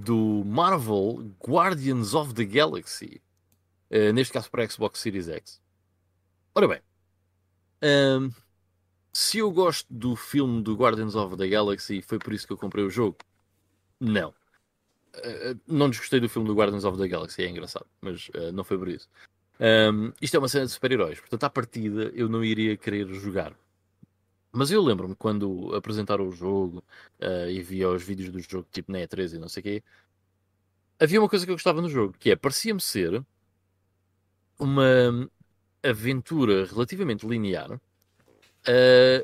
[0.03, 3.21] do Marvel Guardians of the Galaxy.
[4.15, 5.61] neste caso para Xbox Series X.
[6.55, 6.81] Ora bem.
[9.13, 12.59] se eu gosto do filme do Guardians of the Galaxy, foi por isso que eu
[12.59, 13.19] comprei o jogo.
[14.05, 14.35] Não.
[15.17, 18.65] Uh, não desgostei do filme do Guardians of the Galaxy, é engraçado, mas uh, não
[18.65, 19.09] foi por isso.
[19.61, 23.57] Um, isto é uma cena de super-heróis, portanto, à partida eu não iria querer jogar.
[24.53, 26.85] Mas eu lembro-me quando apresentaram o jogo
[27.21, 29.83] uh, e via os vídeos do jogo, tipo na E3 e não sei o quê,
[31.01, 33.25] havia uma coisa que eu gostava no jogo, que é, parecia-me ser
[34.59, 35.29] uma
[35.83, 37.81] aventura relativamente linear uh,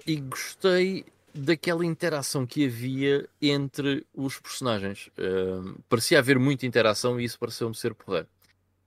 [0.07, 1.05] e gostei
[1.35, 5.09] daquela interação que havia entre os personagens.
[5.19, 8.29] Uh, parecia haver muita interação e isso pareceu-me ser porreiro.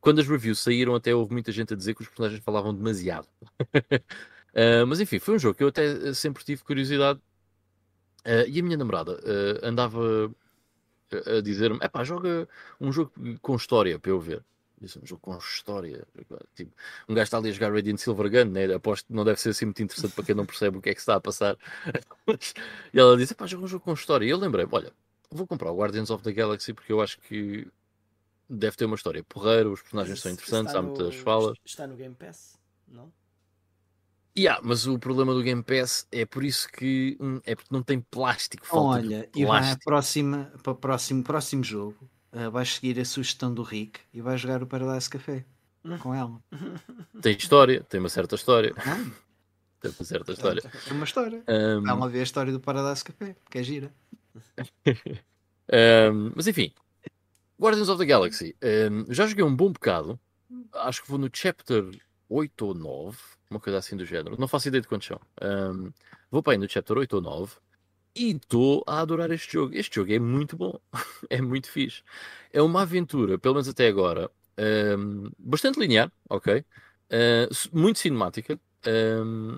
[0.01, 3.27] Quando as reviews saíram, até houve muita gente a dizer que os personagens falavam demasiado.
[3.71, 7.19] uh, mas enfim, foi um jogo que eu até sempre tive curiosidade.
[8.25, 9.19] Uh, e a minha namorada
[9.61, 10.33] andava
[11.11, 12.47] a dizer-me: é pá, joga
[12.79, 13.11] um jogo
[13.41, 14.43] com história para eu ver.
[14.83, 16.05] Isso é um jogo com história.
[16.55, 16.71] Tipo,
[17.07, 18.73] um gajo está ali a jogar Radiant Silver Gun, né?
[18.73, 20.93] aposto que não deve ser assim muito interessante para quem não percebe o que é
[20.93, 21.57] que está a passar.
[22.93, 24.25] e ela disse: pá, joga um jogo com história.
[24.25, 24.91] E eu lembrei: olha,
[25.31, 27.67] vou comprar o Guardians of the Galaxy porque eu acho que
[28.49, 31.57] deve ter uma história porreira, os personagens são interessantes, há muitas falas.
[31.65, 33.11] Está no Game Pass, não?
[34.35, 37.83] Yeah, mas o problema do Game Pass é por isso que hum, é porque não
[37.83, 38.65] tem plástico.
[38.71, 43.53] Olha, e vai a próxima, para o próximo, próximo jogo, uh, vais seguir a sugestão
[43.53, 45.45] do Rick e vais jogar o Paradise Café
[45.99, 46.39] com ela.
[47.21, 48.73] Tem história, tem uma certa história.
[48.77, 49.11] Ah.
[49.81, 50.61] Tem uma certa história.
[50.61, 51.43] Tem uma história.
[51.47, 51.87] Um...
[51.87, 53.93] Ela ver a história do Paradise Café, que é gira.
[56.13, 56.73] um, mas enfim,
[57.59, 58.55] Guardians of the Galaxy.
[58.63, 60.19] Um, já joguei um bom bocado.
[60.73, 61.83] Acho que vou no chapter
[62.29, 63.17] 8 ou 9,
[63.49, 64.39] uma coisa assim do género.
[64.39, 65.19] Não faço ideia de quantos são.
[65.41, 65.91] Um,
[66.31, 67.55] vou para aí no chapter 8 ou 9
[68.15, 69.75] e estou a adorar este jogo.
[69.75, 70.79] Este jogo é muito bom,
[71.29, 72.03] é muito fixe.
[72.51, 74.29] É uma aventura, pelo menos até agora,
[74.97, 76.59] um, bastante linear, ok?
[76.59, 78.59] Uh, muito cinemática.
[78.87, 79.57] Um,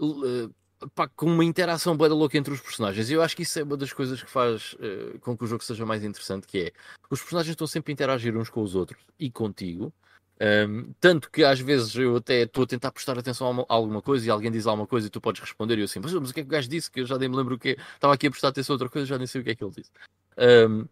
[0.00, 0.54] uh,
[0.94, 3.10] pá, com uma interação bem louca entre os personagens.
[3.10, 5.64] Eu acho que isso é uma das coisas que faz uh, com que o jogo
[5.64, 6.72] seja mais interessante, que é
[7.10, 9.92] os personagens estão sempre a interagir uns com os outros e contigo.
[10.38, 14.26] Um, tanto que às vezes eu até estou a tentar prestar atenção a, alguma coisa
[14.26, 16.34] e alguém diz alguma coisa e tu podes responder e eu assim, mas, mas o
[16.34, 16.90] que é que o gajo disse?
[16.90, 18.88] Que eu já nem me lembro o que Estava aqui a prestar atenção a outra
[18.88, 19.90] coisa já nem sei o que é que ele disse.
[20.38, 20.86] Um,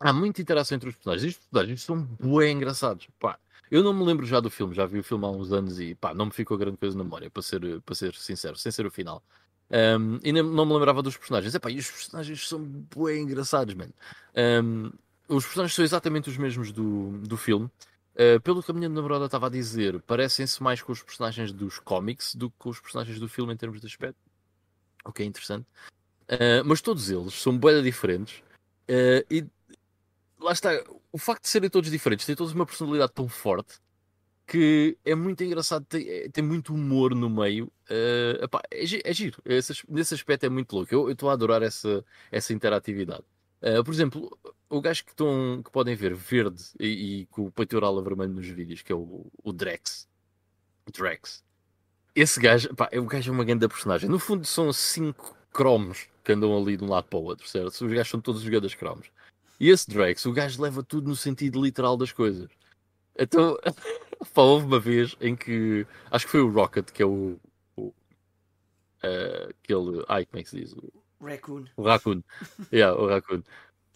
[0.00, 1.32] há muita interação entre os personagens.
[1.32, 3.06] Os personagens são bem engraçados.
[3.18, 3.38] Pá,
[3.70, 5.94] eu não me lembro já do filme, já vi o filme há uns anos e
[5.94, 8.86] pá, não me ficou grande coisa na memória, para ser, para ser sincero, sem ser
[8.86, 9.22] o final.
[9.70, 11.54] Um, e nem, não me lembrava dos personagens.
[11.54, 12.60] Epá, e os personagens são
[12.96, 13.92] bem engraçados, mano.
[14.36, 14.90] Um,
[15.28, 17.70] os personagens são exatamente os mesmos do, do filme.
[18.14, 21.80] Uh, pelo que a minha namorada estava a dizer, parecem-se mais com os personagens dos
[21.80, 24.18] cómics do que com os personagens do filme em termos de aspecto.
[25.04, 25.66] O que é interessante.
[26.24, 28.38] Uh, mas todos eles são bem diferentes.
[28.88, 29.44] Uh, e
[30.38, 30.70] lá está,
[31.10, 33.82] o facto de serem todos diferentes, têm todos uma personalidade tão forte
[34.46, 37.66] que é muito engraçado, tem, tem muito humor no meio.
[37.90, 40.94] Uh, epá, é, é, giro, esse, nesse aspecto é muito louco.
[40.94, 43.24] Eu estou a adorar essa, essa interatividade.
[43.82, 44.38] Por exemplo,
[44.76, 48.32] o gajo que, estão, que podem ver verde e, e com o peitoral a vermelho
[48.32, 50.08] nos vídeos, que é o, o Drex.
[50.92, 51.44] Drex.
[52.14, 54.08] Esse gajo, pá, o gajo é uma grande personagem.
[54.08, 57.68] No fundo, são cinco cromos que andam ali de um lado para o outro, certo?
[57.68, 59.10] Os gajos são todos jogadores cromos.
[59.60, 62.50] E esse Drex, o gajo leva tudo no sentido literal das coisas.
[63.16, 63.56] Então,
[64.34, 67.38] pá, houve uma vez em que acho que foi o Rocket, que é o.
[67.76, 67.94] o uh,
[69.50, 70.04] aquele.
[70.08, 70.72] Ai, como é que se diz?
[70.72, 70.92] O
[71.24, 71.64] Raccoon.
[71.76, 72.22] O Raccoon.
[72.72, 73.42] yeah, o Raccoon.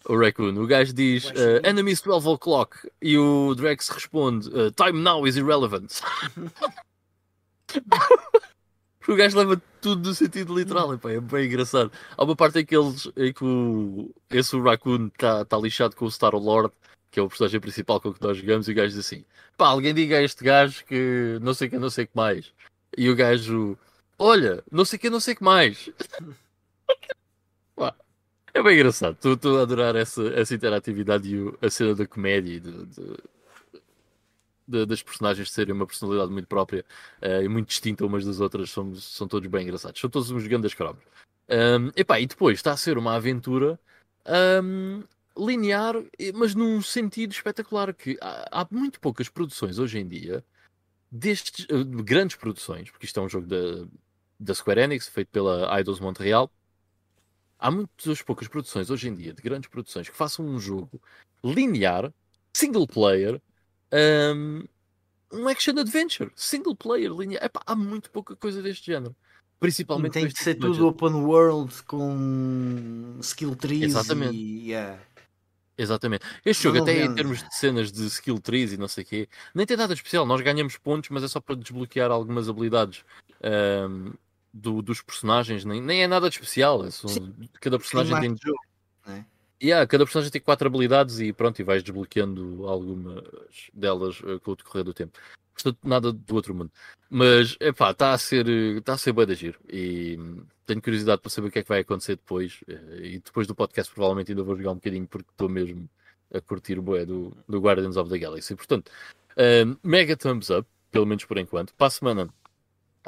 [0.05, 0.57] O Raccoon.
[0.57, 5.35] O gajo diz uh, Enemies 12 o'clock e o Drex responde uh, Time now is
[5.35, 5.91] irrelevant.
[9.07, 11.91] o gajo leva tudo no sentido literal, epá, é bem engraçado.
[12.15, 15.95] Há uma parte em que, eles, em que o, esse o Raccoon está tá lixado
[15.95, 16.73] com o Star Lord,
[17.11, 19.25] que é o personagem principal com o que nós jogamos, e o gajo diz assim:
[19.57, 22.15] pá, alguém diga a este gajo que não sei o que, não sei o que
[22.15, 22.53] mais.
[22.97, 23.77] E o gajo,
[24.17, 25.89] olha, não sei o que, não sei o que mais.
[28.59, 32.85] é bem engraçado, estou a adorar essa, essa interatividade e a cena da comédia de,
[32.85, 33.17] de
[34.69, 36.85] de, das personagens serem uma personalidade muito própria
[37.21, 39.99] uh, e muito distinta umas das outras, são, são todos bem engraçados.
[39.99, 41.03] São todos uns grandes cromos.
[41.49, 43.79] Um, epá, e depois está a ser uma aventura
[44.63, 45.03] um,
[45.35, 45.95] linear,
[46.35, 47.93] mas num sentido espetacular.
[47.93, 50.45] Que há, há, muito poucas produções hoje em dia
[51.11, 53.87] destes uh, grandes produções, porque isto é um jogo da,
[54.39, 56.51] da Square Enix, feito pela Idols Montreal.
[57.59, 61.01] Há muitas poucas produções hoje em dia, de grandes produções, que façam um jogo
[61.43, 62.13] linear,
[62.55, 63.41] single player,
[64.33, 64.63] um,
[65.33, 67.37] um action adventure, single player, linha.
[67.41, 69.15] Epá, há muito pouca coisa deste género.
[69.59, 74.33] Principalmente tem de ser tipo tudo open world com skill trees Exatamente.
[74.33, 74.97] e yeah.
[75.77, 76.25] Exatamente.
[76.45, 79.29] Este jogo, até em termos de cenas de skill trees e não sei o quê,
[79.53, 80.25] nem tem nada especial.
[80.25, 83.03] Nós ganhamos pontos, mas é só para desbloquear algumas habilidades
[83.89, 84.11] um,
[84.53, 85.65] do, dos personagens.
[85.65, 86.85] Nem, nem é nada de especial.
[86.85, 87.07] É só,
[87.59, 88.35] cada personagem tem.
[88.41, 88.59] Jogo,
[89.05, 89.25] né?
[89.61, 94.51] Yeah, cada personagem tem quatro habilidades e pronto, e vais desbloqueando algumas delas uh, com
[94.51, 95.19] o decorrer do tempo.
[95.53, 96.71] Portanto, nada do outro mundo.
[97.09, 99.59] Mas, é pá, está a ser, está a ser bem de giro.
[99.67, 100.17] E
[100.65, 102.61] tenho curiosidade para saber o que é que vai acontecer depois.
[102.67, 105.89] Eh, e depois do podcast, provavelmente ainda vou jogar um bocadinho, porque estou mesmo
[106.33, 108.55] a curtir o boé do, do Guardians of the Galaxy.
[108.55, 108.89] Portanto,
[109.31, 111.73] uh, mega thumbs up, pelo menos por enquanto.
[111.73, 112.29] Para a semana,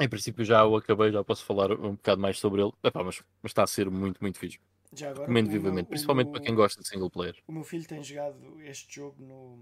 [0.00, 2.72] em princípio já o acabei, já posso falar um bocado mais sobre ele.
[2.82, 4.58] Epá, mas, mas está a ser muito, muito fixe.
[4.94, 7.36] Já agora, Recomendo vivamente, principalmente meu, para quem gosta de single player.
[7.46, 9.56] O meu filho tem jogado este jogo no,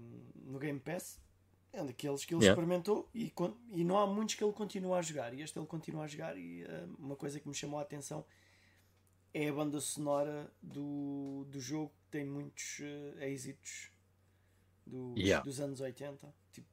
[0.51, 1.21] no Game Pass.
[1.73, 2.51] É um daqueles que ele yeah.
[2.51, 3.33] experimentou e,
[3.69, 5.33] e não há muitos que ele continua a jogar.
[5.33, 6.37] E este ele continua a jogar.
[6.37, 8.25] E uh, uma coisa que me chamou a atenção
[9.33, 13.89] é a banda sonora do, do jogo, que tem muitos uh, êxitos
[14.85, 15.41] dos, yeah.
[15.45, 16.33] dos anos 80.
[16.51, 16.67] Tipo.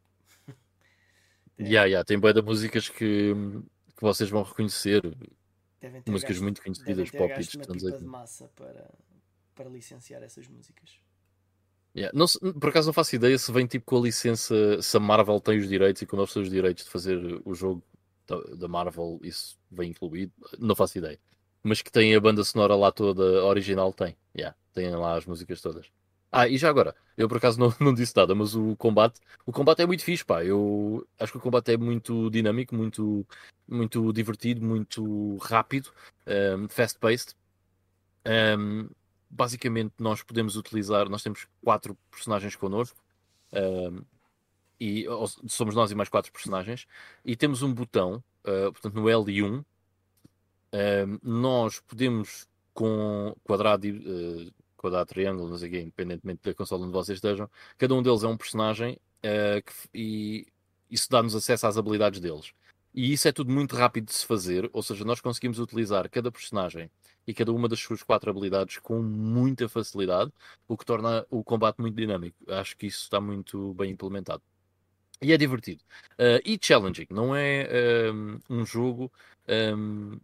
[1.59, 2.05] Yeah, yeah.
[2.05, 3.35] Tem boa de músicas que,
[3.97, 5.02] que vocês vão reconhecer.
[6.06, 8.90] músicas gasto, muito conhecidas, pop hits uma pipa de massa para,
[9.55, 11.01] para licenciar essas músicas.
[11.97, 12.16] Yeah.
[12.16, 12.26] Não,
[12.60, 15.59] por acaso não faço ideia se vem tipo com a licença, se a Marvel tem
[15.59, 17.82] os direitos e quando oferece os direitos de fazer o jogo
[18.26, 20.32] da, da, Marvel, isso vem incluído.
[20.59, 21.18] Não faço ideia.
[21.62, 24.16] Mas que tem a banda sonora lá toda original, tem.
[24.36, 24.56] Yeah.
[24.72, 25.90] Tem lá as músicas todas.
[26.30, 29.52] Ah, e já agora, eu por acaso não, não disse nada, mas o combate, o
[29.52, 30.44] combate é muito fixe, pá.
[30.44, 33.26] Eu acho que o combate é muito dinâmico, muito,
[33.66, 35.90] muito divertido, muito rápido,
[36.26, 37.34] um, fast-paced.
[38.26, 38.88] Um,
[39.30, 42.98] basicamente nós podemos utilizar, nós temos quatro personagens connosco,
[43.52, 44.02] um,
[44.80, 45.06] e
[45.48, 46.86] somos nós e mais quatro personagens,
[47.24, 49.64] e temos um botão, uh, portanto no L1,
[50.72, 56.92] um, nós podemos com quadrado, uh, quadrado, triângulo, não sei quê, independentemente da consola onde
[56.92, 60.46] vocês estejam, cada um deles é um personagem uh, que, e
[60.90, 62.52] isso dá-nos acesso às habilidades deles.
[62.94, 66.32] E isso é tudo muito rápido de se fazer, ou seja, nós conseguimos utilizar cada
[66.32, 66.90] personagem
[67.26, 70.32] e cada uma das suas quatro habilidades com muita facilidade,
[70.66, 72.36] o que torna o combate muito dinâmico.
[72.50, 74.42] Acho que isso está muito bem implementado.
[75.20, 75.82] E é divertido.
[76.14, 79.12] Uh, e challenging, não é um, um jogo
[79.76, 80.20] um, uh,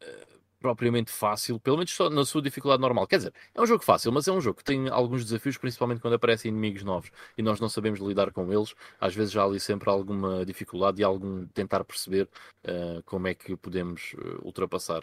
[0.00, 0.26] eh,
[0.62, 3.06] propriamente fácil, pelo menos só na sua dificuldade normal.
[3.06, 6.00] Quer dizer, é um jogo fácil, mas é um jogo que tem alguns desafios, principalmente
[6.00, 8.74] quando aparecem inimigos novos e nós não sabemos lidar com eles.
[9.00, 12.28] Às vezes há ali sempre alguma dificuldade e algum tentar perceber
[12.64, 15.02] uh, como é que podemos ultrapassar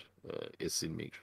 [0.60, 1.20] esses inimigos.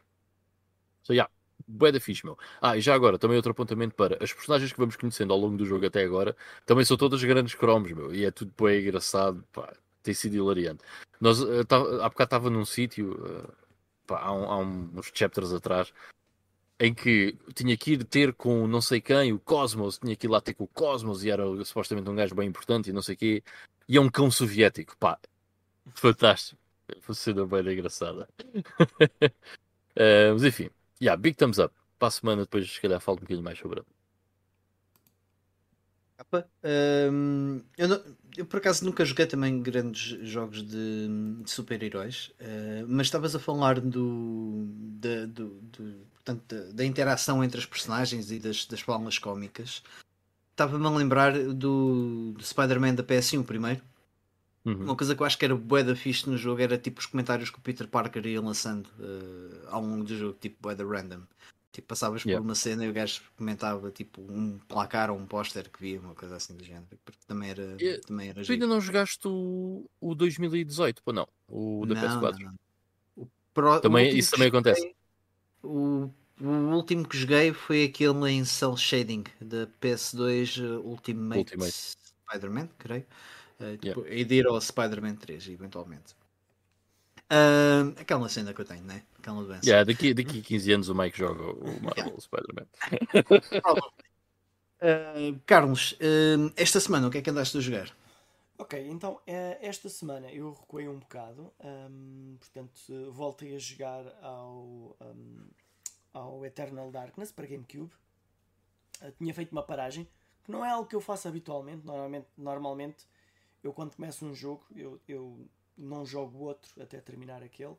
[1.02, 1.30] So, yeah,
[1.66, 2.38] bué da fixe, meu.
[2.60, 5.56] Ah, e já agora, também outro apontamento para as personagens que vamos conhecendo ao longo
[5.56, 9.44] do jogo até agora, também são todas grandes cromos, meu, e é tudo bué engraçado,
[9.52, 9.72] pá,
[10.02, 10.82] tem sido hilariante.
[11.20, 13.65] Nós, uh, tá, há bocado estava num sítio, uh,
[14.10, 15.92] há, um, há uns chapters atrás,
[16.78, 20.30] em que tinha que ir ter com não sei quem, o Cosmos, tinha que ir
[20.30, 23.14] lá ter com o Cosmos e era supostamente um gajo bem importante e não sei
[23.14, 23.42] o quê,
[23.88, 25.18] e é um cão soviético, pá,
[25.94, 26.60] fantástico.
[27.00, 28.28] Foi cena bem engraçada.
[28.54, 30.70] uh, mas enfim,
[31.00, 31.74] Yeah, big thumbs up.
[31.98, 33.86] Para a semana depois, se calhar, falo um bocadinho mais sobre ele.
[36.64, 38.02] Um, eu, não,
[38.36, 41.08] eu, por acaso nunca joguei também grandes jogos de,
[41.42, 47.42] de super-heróis, uh, mas estavas a falar do, de, do, do portanto, da, da, interação
[47.42, 49.82] entre as personagens e das, das palmas cómicas.
[50.52, 53.82] Estava-me a lembrar do, do Spider-Man da PS1 primeiro,
[54.66, 54.82] Uhum.
[54.82, 57.06] Uma coisa que eu acho que era bué da fixe no jogo era tipo os
[57.06, 60.84] comentários que o Peter Parker ia lançando uh, ao longo do jogo, tipo bué da
[60.84, 61.20] random.
[61.76, 62.40] Tipo, passavas yeah.
[62.40, 66.00] por uma cena e o gajo comentava tipo um placar ou um póster que via,
[66.00, 66.86] uma coisa assim do género.
[67.04, 67.76] Porque também era.
[67.78, 68.02] Yeah.
[68.06, 71.28] Também era tu ainda não jogaste o, o 2018, ou não?
[71.46, 72.38] O da não, PS4?
[72.38, 72.54] Não, não.
[73.14, 74.94] O pro, também, o isso também acontece.
[75.62, 81.74] o, o último que joguei foi aquele em Cell Shading da PS2 uh, Ultimate, Ultimate.
[82.30, 83.04] Spider-Man, creio.
[83.60, 84.14] Uh, tipo, yeah.
[84.14, 86.16] E de ir ao Spider-Man 3, eventualmente.
[87.30, 89.02] Uh, aquela cena que eu tenho, né?
[89.26, 89.68] Aquela doença.
[89.68, 92.20] Yeah, daqui, daqui a 15 anos o Mike joga o Marvel yeah.
[92.20, 92.66] Spider-Man.
[94.80, 97.90] uh, Carlos, uh, esta semana o que é que andaste a jogar?
[98.56, 105.48] Ok, então esta semana eu recuei um bocado, um, portanto voltei a jogar ao, um,
[106.14, 107.90] ao Eternal Darkness para GameCube.
[109.18, 110.08] tinha feito uma paragem,
[110.42, 113.04] que não é algo que eu faço habitualmente, normalmente, normalmente
[113.62, 115.46] eu quando começo um jogo, eu, eu
[115.76, 117.76] não jogo outro até terminar aquele,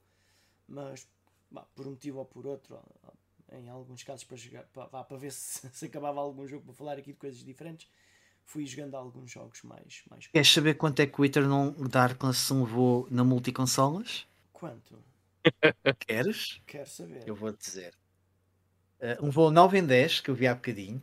[0.68, 1.08] mas
[1.50, 2.80] bah, por um motivo ou por outro,
[3.52, 6.94] em alguns casos para jogar, para, para ver se, se acabava algum jogo para falar
[6.98, 7.90] aqui de coisas diferentes,
[8.44, 10.04] fui jogando alguns jogos mais.
[10.10, 14.28] mais Queres saber quanto é que o Eternal Darkness levou na multiconsolas?
[14.54, 15.04] Quanto?
[16.08, 16.62] Queres?
[16.66, 17.28] Quero saber.
[17.28, 17.94] Eu vou dizer.
[19.00, 21.02] Uh, um voo 9 em 10 que eu vi há bocadinho.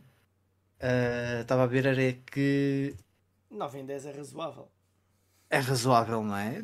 [0.75, 2.93] Uh, estava a ver era que
[3.49, 4.69] 9 em 10 é razoável
[5.49, 6.63] é razoável, não é?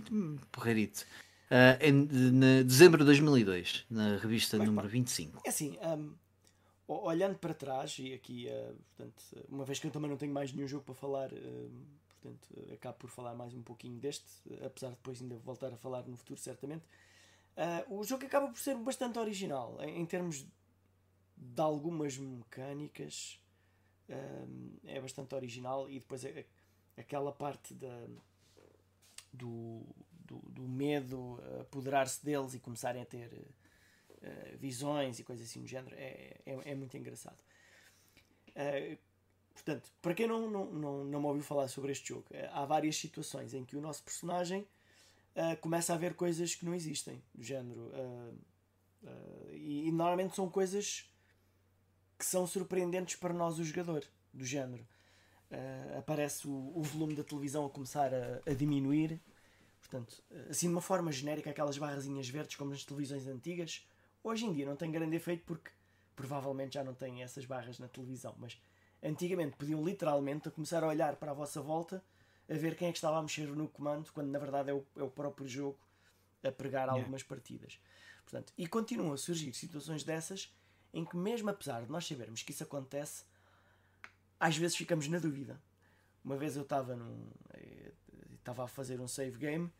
[0.52, 1.06] Porreirito.
[1.52, 5.42] Uh, em de, dezembro de 2002, na revista Bem, número pá, 25.
[5.44, 6.14] É assim, um,
[6.88, 10.54] olhando para trás, e aqui, uh, portanto, uma vez que eu também não tenho mais
[10.54, 11.72] nenhum jogo para falar, uh,
[12.08, 14.26] portanto acabo por falar mais um pouquinho deste,
[14.66, 16.86] apesar de depois ainda voltar a falar no futuro, certamente.
[17.58, 20.46] Uh, o jogo acaba por ser bastante original em, em termos
[21.36, 23.42] de algumas mecânicas.
[24.08, 26.46] Uh, é bastante original e depois é,
[26.96, 28.08] aquela parte da,
[29.34, 29.84] do,
[30.32, 33.30] do, do medo apoderar-se deles e começarem a ter
[34.22, 37.38] uh, visões e coisas assim do género é, é, é muito engraçado.
[38.50, 38.98] Uh,
[39.54, 42.66] portanto, para quem não, não, não, não me ouviu falar sobre este jogo, uh, há
[42.66, 44.66] várias situações em que o nosso personagem
[45.62, 47.90] começa a ver coisas que não existem, do género.
[49.54, 51.10] E, e, normalmente são coisas
[52.20, 54.04] que são surpreendentes para nós, o jogador,
[54.34, 54.86] do género.
[55.98, 59.22] aparece o, o volume da televisão a começar a, a diminuir
[59.92, 63.86] Portanto, assim de uma forma genérica, aquelas barrazinhas verdes como nas televisões antigas,
[64.24, 65.70] hoje em dia não tem grande efeito porque
[66.16, 68.58] provavelmente já não têm essas barras na televisão, mas
[69.04, 72.02] antigamente podiam literalmente a começar a olhar para a vossa volta
[72.50, 74.86] a ver quem é que estava a mexer no comando, quando na verdade é o,
[74.96, 75.78] é o próprio jogo
[76.42, 76.94] a pregar yeah.
[76.94, 77.78] algumas partidas.
[78.24, 80.56] Portanto, e continuam a surgir situações dessas
[80.94, 83.26] em que, mesmo apesar de nós sabermos que isso acontece,
[84.40, 85.62] às vezes ficamos na dúvida.
[86.24, 87.30] Uma vez eu estava num.
[87.54, 87.92] Eh,
[88.36, 89.72] estava a fazer um save game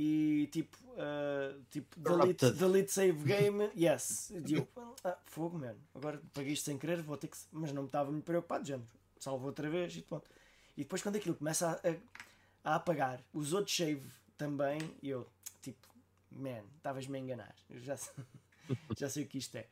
[0.00, 4.30] e tipo, uh, tipo delete, delete save game, yes.
[4.46, 4.68] E eu,
[5.02, 7.36] ah, fogo, mano, agora paguei isto sem querer, vou ter que.
[7.50, 8.86] Mas não me estava muito preocupado, gente.
[9.18, 10.30] Salvo outra vez e pronto.
[10.76, 15.28] E depois, quando aquilo começa a, a, apagar os outros save também, eu,
[15.60, 15.88] tipo,
[16.30, 17.56] man, estavas-me a enganar.
[17.68, 17.96] Eu já,
[18.96, 19.66] já sei o que isto é.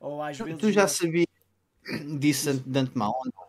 [0.00, 0.58] Ou às vezes.
[0.58, 1.28] Tu já sabias
[2.18, 3.48] disso de antemão ou não?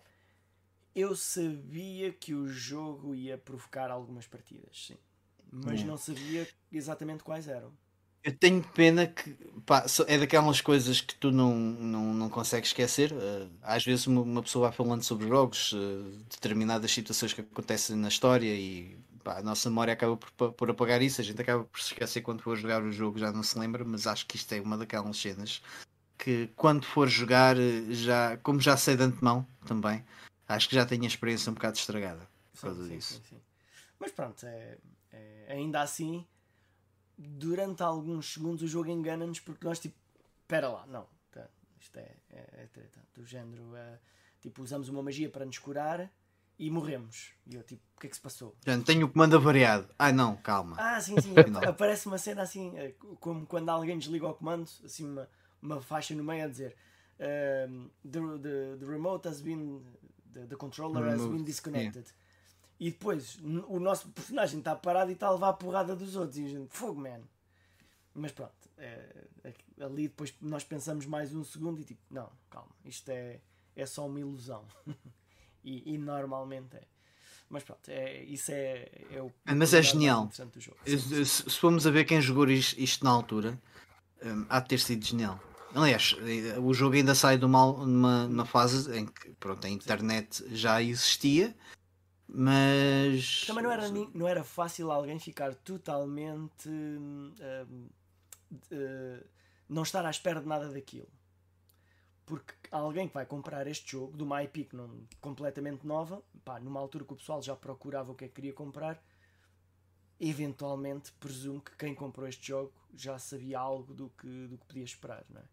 [0.93, 4.97] Eu sabia que o jogo ia provocar algumas partidas, sim
[5.51, 7.71] mas não sabia exatamente quais eram.
[8.21, 9.31] Eu tenho pena que
[9.65, 13.13] pá, é daquelas coisas que tu não, não, não consegues esquecer.
[13.13, 18.09] Uh, às vezes uma, pessoa vai falando sobre jogos, uh, determinadas situações que acontecem na
[18.09, 21.21] história e pá, a nossa memória acaba por, por apagar isso.
[21.21, 23.85] A gente acaba por se esquecer quando for jogar o jogo, já não se lembra,
[23.85, 25.61] mas acho que isto é uma daquelas cenas
[26.19, 27.55] que quando for jogar,
[27.89, 30.03] já, como já sei de antemão também,
[30.47, 33.13] acho que já tenho a experiência um bocado estragada por causa sim, disso.
[33.13, 33.41] Sim, sim.
[33.97, 34.77] Mas pronto, é,
[35.11, 36.25] é, ainda assim,
[37.17, 39.95] durante alguns segundos o jogo engana-nos porque nós tipo,
[40.41, 41.47] espera lá, não, tá,
[41.79, 43.99] isto é, é, é treta, do género, é,
[44.41, 46.11] tipo, usamos uma magia para nos curar
[46.57, 47.33] e morremos.
[47.47, 48.55] E eu tipo, o que é que se passou?
[48.65, 49.87] Já tenho o comando variado.
[49.97, 50.75] Ah não, calma.
[50.79, 51.33] Ah, sim, sim,
[51.67, 55.29] aparece uma cena assim, é, como quando alguém desliga o comando, assim uma,
[55.61, 56.75] uma faixa no meio a dizer
[57.19, 59.81] um, the, the, the remote has been
[60.33, 62.05] the, the controller has been disconnected.
[62.05, 62.18] Yeah.
[62.79, 63.37] E depois
[63.67, 66.37] o nosso personagem está parado e está a levar a porrada dos outros.
[66.37, 67.21] E a gente, fogo, man.
[68.13, 69.53] Mas pronto, é, é,
[69.83, 73.41] ali depois nós pensamos mais um segundo e tipo, não, calma, isto é,
[73.75, 74.65] é só uma ilusão.
[75.63, 76.83] e, e, normalmente é.
[77.49, 79.31] Mas pronto, é, isso é, é o.
[79.43, 80.29] Mas é genial.
[80.31, 83.59] Se, se, formos a ver quem jogou isto, isto na altura,
[84.23, 85.39] um, há de ter sido genial.
[85.73, 86.15] Aliás,
[86.63, 90.81] o jogo ainda sai de uma, numa, numa fase em que pronto, a internet já
[90.81, 91.55] existia
[92.31, 93.45] mas.
[93.47, 96.69] Também não era, não era fácil alguém ficar totalmente.
[96.69, 97.89] Uh,
[98.71, 99.25] uh,
[99.67, 101.09] não estar à espera de nada daquilo.
[102.25, 104.69] Porque alguém que vai comprar este jogo, de uma IP
[105.19, 108.53] completamente nova, pá, numa altura que o pessoal já procurava o que é que queria
[108.53, 109.03] comprar,
[110.19, 114.83] eventualmente presumo que quem comprou este jogo já sabia algo do que, do que podia
[114.83, 115.25] esperar.
[115.29, 115.45] Não é?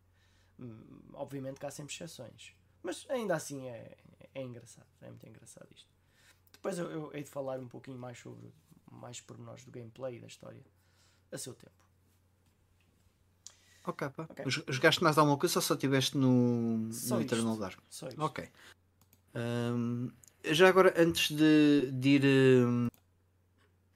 [0.60, 2.54] Hum, obviamente que há sempre exceções.
[2.82, 3.96] Mas ainda assim é,
[4.34, 4.88] é engraçado.
[5.00, 5.95] É muito engraçado isto.
[6.66, 8.52] Depois eu, eu hei de falar um pouquinho mais sobre
[8.90, 10.64] mais pormenores do gameplay e da história
[11.30, 11.72] a seu tempo.
[13.84, 14.26] Ok, pá.
[14.30, 14.44] Okay.
[14.68, 17.78] Jogaste mais alguma coisa ou só estiveste no, no Eternal Dark?
[17.88, 18.20] Só isto.
[18.20, 18.48] Ok.
[19.32, 20.10] Um,
[20.44, 22.88] já agora, antes de, de ir um,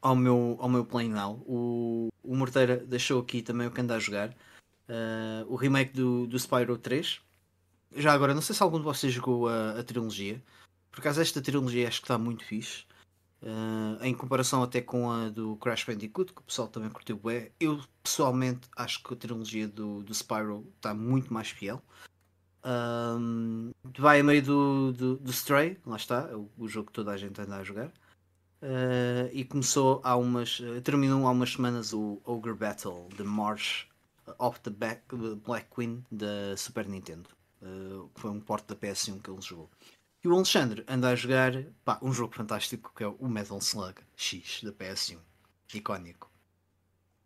[0.00, 3.96] ao, meu, ao meu Play Now, o, o Morteira deixou aqui também o que anda
[3.96, 4.30] a jogar.
[4.88, 7.20] Uh, o remake do, do Spyro 3.
[7.96, 10.40] Já agora, não sei se algum de vocês jogou a, a trilogia.
[10.90, 12.84] Por acaso esta trilogia acho que está muito fixe.
[13.42, 17.50] Uh, em comparação até com a do Crash Bandicoot, que o pessoal também curtiu bem.
[17.58, 21.82] Eu pessoalmente acho que a trilogia do, do Spyro está muito mais fiel.
[22.62, 26.92] Um, vai a meio do, do, do Stray, lá está, é o, o, jogo que
[26.92, 27.88] toda a gente anda a jogar.
[28.62, 30.60] Uh, e começou há umas.
[30.84, 33.88] Terminou há umas semanas o Ogre Battle The March
[34.38, 37.30] of the Black Queen da Super Nintendo.
[37.62, 39.70] Uh, foi um porte da PS1 que ele jogou.
[40.22, 41.52] E o Alexandre anda a jogar
[41.82, 45.16] pá, um jogo fantástico que é o Metal Slug X da PS1.
[45.72, 46.30] Icónico.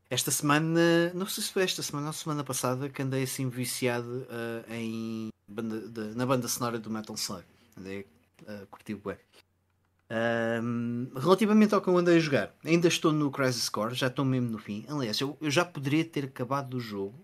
[0.09, 4.29] Esta semana, não sei se foi esta semana ou semana passada, que andei assim viciado
[4.29, 7.45] uh, em banda, de, na banda sonora do Metal Slug.
[7.77, 8.07] Andei
[8.47, 9.19] a uh, curtir bué.
[10.63, 14.25] Um, relativamente ao que eu andei a jogar, ainda estou no Crisis Core, já estou
[14.25, 14.85] mesmo no fim.
[14.89, 17.24] Aliás, eu, eu já poderia ter acabado o jogo,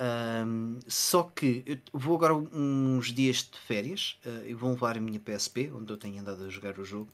[0.00, 5.00] um, só que eu vou agora uns dias de férias uh, e vou levar a
[5.00, 7.10] minha PSP, onde eu tenho andado a jogar o jogo,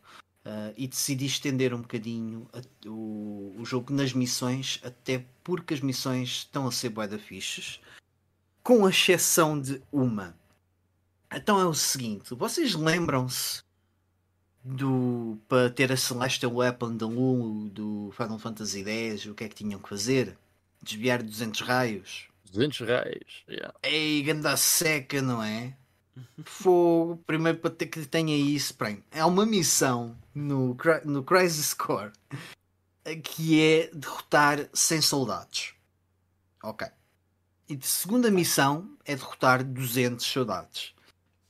[0.46, 5.80] uh, e decidi estender um bocadinho a, o, o jogo nas missões, até porque as
[5.80, 7.80] missões estão a ser bué da fichas,
[8.62, 10.34] com exceção de uma.
[11.32, 13.62] Então é o seguinte, vocês lembram-se
[14.64, 19.48] do para ter a Celestial Weapon da Lulu do Final Fantasy X, o que é
[19.48, 20.36] que tinham que fazer?
[20.82, 22.27] Desviar 200 raios.
[22.51, 23.75] 200 raios, yeah.
[23.83, 25.75] Ei, ganda seca, não é?
[26.45, 32.12] Fogo, primeiro para ter que tenha isso, bem, é uma missão no, no Crisis Core
[33.16, 35.75] que é derrotar 100 soldados.
[36.62, 36.87] Ok.
[37.69, 40.95] E de segunda missão é derrotar 200 soldados.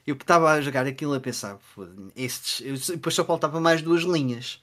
[0.06, 1.58] Eu estava a jogar aquilo a pensar,
[2.16, 4.60] estes, depois só faltava mais duas linhas.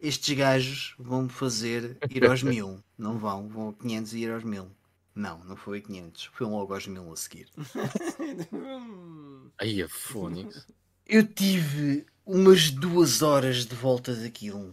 [0.00, 2.82] Estes gajos vão-me fazer ir aos mil.
[2.96, 4.70] Não vão, vão a 500 e ir aos mil.
[5.18, 7.48] Não, não foi 500, foi logo aos mil a seguir.
[9.58, 10.64] Aí a Fónix.
[11.04, 14.72] Eu tive umas duas horas de volta daquilo.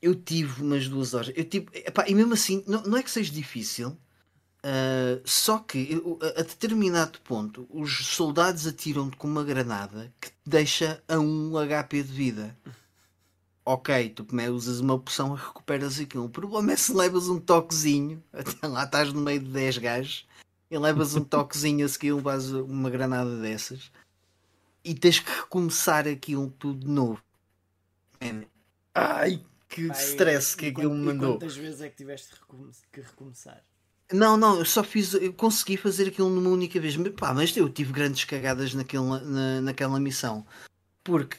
[0.00, 1.30] Eu tive umas duas horas.
[1.36, 3.94] Eu tive, epá, e mesmo assim, não, não é que seja difícil,
[4.62, 6.02] Uh, só que
[6.36, 12.02] a, determinado ponto os soldados atiram-te com uma granada que te deixa a um HP
[12.02, 12.58] de vida.
[13.64, 16.24] Ok, tu usas uma poção e recuperas aquilo.
[16.24, 20.26] O problema é se levas um toquezinho, até lá estás no meio de 10 gajos
[20.70, 23.90] e levas um toquezinho a seguir levas uma granada dessas
[24.84, 27.22] e tens que recomeçar aquilo tudo de novo.
[28.22, 28.44] Man.
[28.94, 31.34] Ai, que Ai, stress que aquilo me mandou.
[31.34, 32.30] Quantas vezes é que tiveste
[32.92, 33.62] que recomeçar?
[34.12, 37.56] Não, não, eu só fiz, eu consegui fazer aquilo numa única vez, mas, pá, mas
[37.56, 40.44] eu tive grandes cagadas naquele, na, naquela missão.
[41.02, 41.38] Porque,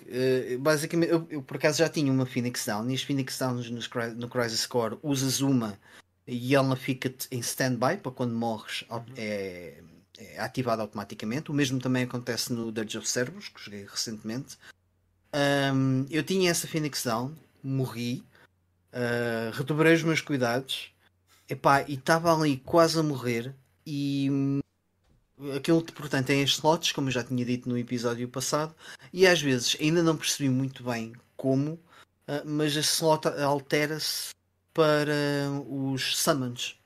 [0.56, 3.70] uh, basicamente, eu, eu, por acaso já tinha uma Phoenix Down e as Phoenix Downs
[3.70, 3.80] no,
[4.16, 5.78] no Crisis Core usas uma
[6.28, 9.04] e ela fica em standby para quando morres uhum.
[9.18, 9.82] é,
[10.18, 11.52] é ativada automaticamente.
[11.52, 14.58] O mesmo também acontece no Dirge of Cerberus, que joguei recentemente.
[15.74, 17.34] Um, eu tinha essa Phoenix Down,
[17.64, 18.24] morri,
[18.94, 20.92] uh, redobrei os meus cuidados
[21.52, 23.54] Epá, e estava ali quase a morrer
[23.86, 24.62] e
[25.56, 28.76] aquilo portanto tem as slots, como eu já tinha dito no episódio passado,
[29.12, 31.74] e às vezes ainda não percebi muito bem como,
[32.28, 34.30] uh, mas a slot altera-se
[34.74, 35.14] para
[35.68, 36.78] os summons.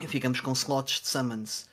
[0.00, 1.68] E ficamos com slots de summons.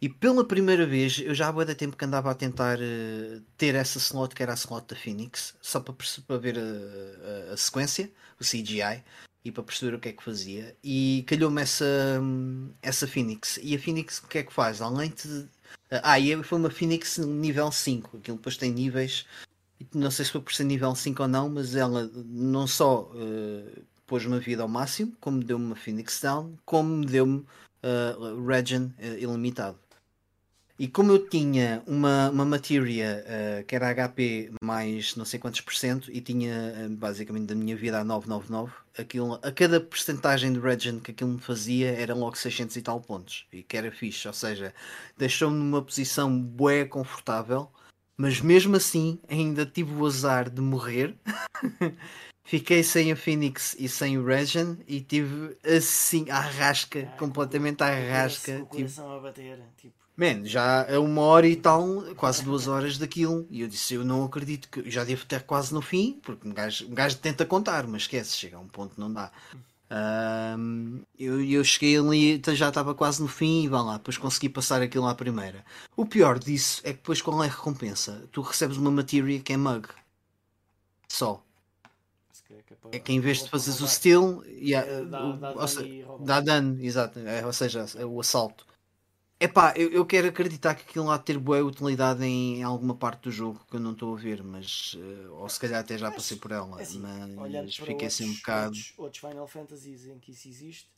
[0.00, 3.74] E pela primeira vez, eu já há muito tempo que andava a tentar uh, ter
[3.74, 5.94] essa slot que era a slot da Phoenix, só para,
[6.26, 8.10] para ver a, a, a sequência,
[8.40, 9.04] o CGI
[9.44, 10.76] e para perceber o que é que fazia.
[10.82, 12.20] E calhou-me essa,
[12.80, 13.58] essa Phoenix.
[13.62, 14.80] E a Phoenix o que é que faz?
[14.80, 15.48] Além de.
[16.02, 18.18] Ah, e foi uma Phoenix nível 5.
[18.18, 19.26] Aquilo depois tem níveis.
[19.94, 23.82] Não sei se foi por ser nível 5 ou não, mas ela não só uh,
[24.06, 27.38] pôs uma vida ao máximo, como deu-me uma Phoenix Down, como deu-me
[27.82, 29.78] uh, Regen uh, ilimitado.
[30.82, 35.60] E como eu tinha uma, uma matéria uh, que era HP mais não sei quantos
[35.60, 40.52] por cento e tinha uh, basicamente da minha vida a 999, aquilo, a cada porcentagem
[40.52, 43.46] de regen que aquilo me fazia era logo 600 e tal pontos.
[43.52, 44.74] E que era fixe, ou seja,
[45.16, 47.70] deixou-me numa posição bué confortável,
[48.16, 51.14] mas mesmo assim ainda tive o azar de morrer.
[52.42, 57.84] Fiquei sem a Phoenix e sem o Regen e tive assim a rasca, ah, completamente
[57.84, 58.62] a rasca.
[58.64, 59.16] O coração tipo...
[59.16, 63.46] a bater, tipo Man, já é uma hora e tal, quase duas horas daquilo.
[63.50, 64.90] E eu disse: Eu não acredito que.
[64.90, 68.36] Já devo ter quase no fim, porque um gajo, um gajo tenta contar, mas esquece,
[68.36, 69.32] chega a um ponto não dá.
[70.58, 74.16] Um, eu, eu cheguei ali, então já estava quase no fim e vá lá, depois
[74.16, 75.64] consegui passar aquilo à primeira.
[75.94, 78.22] O pior disso é que depois qual é a recompensa?
[78.32, 79.88] Tu recebes uma matéria que é mug.
[81.08, 81.42] Só.
[82.90, 85.66] É que em vez de fazeres o steal, yeah, dá, dá, dá,
[86.20, 87.18] dá dano, exato.
[87.20, 88.66] É, ou seja, é o assalto.
[89.42, 93.22] Epá, eu, eu quero acreditar que aquilo lá ter boa utilidade em, em, alguma parte
[93.22, 96.12] do jogo que eu não estou a ver, mas uh, ou se calhar até já
[96.12, 98.66] passei por ela, é assim, mas fiquei assim um bocado.
[98.66, 100.88] Outros, outros, Final Fantasies em que isso existe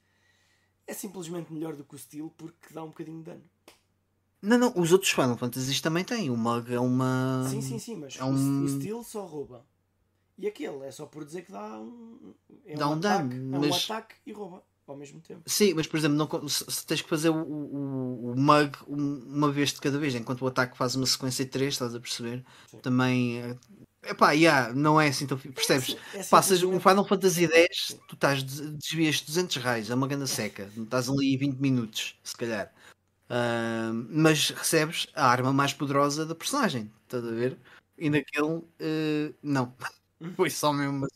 [0.87, 3.45] é simplesmente melhor do que o Steel porque dá um bocadinho de dano.
[4.43, 6.29] Não, não, os outros Final Fantasies também têm.
[6.29, 7.47] O Mug é uma.
[7.49, 8.65] Sim, sim, sim, mas é um...
[8.65, 9.65] o Steel só rouba.
[10.37, 12.35] E aquele é só por dizer que dá um.
[12.67, 13.65] É dá um, um dano, mas...
[13.65, 15.43] é um ataque e rouba ao mesmo tempo.
[15.47, 19.73] Sim, mas por exemplo, não, se, tens que fazer o, o, o mug uma vez
[19.73, 22.45] de cada vez, enquanto o ataque faz uma sequência de 3, estás a perceber?
[22.67, 22.79] Sim.
[22.79, 23.41] Também.
[23.41, 23.57] É,
[24.11, 25.39] epá, yeah, não é assim tão.
[25.39, 25.97] Percebes?
[26.13, 30.27] É, é Passas um Final Fantasy X, tu estás, desvias 200 raios, é uma ganda
[30.27, 32.73] seca, estás ali 20 minutos, se calhar.
[33.25, 37.59] Uh, mas recebes a arma mais poderosa da personagem, estás a ver?
[37.97, 39.75] E naquele, uh, não.
[40.37, 41.07] Foi só mesmo.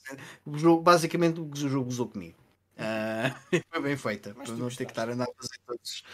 [0.45, 2.38] O jogo, basicamente o jogo usou comigo.
[2.79, 6.05] Uh, foi bem feita, para não ter que estar a andar a fazer todos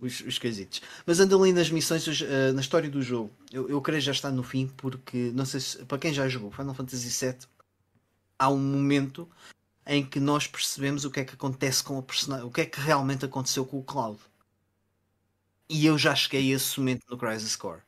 [0.00, 0.80] os, os quesitos.
[1.04, 4.30] Mas ando ali nas missões, uh, na história do jogo, eu, eu creio já estar
[4.30, 7.38] no fim, porque não sei se para quem já jogou Final Fantasy VII,
[8.38, 9.28] há um momento
[9.86, 12.66] em que nós percebemos o que é que acontece com a personagem, o que é
[12.66, 14.20] que realmente aconteceu com o Cloud.
[15.68, 17.80] E eu já cheguei a esse momento no Crisis Core.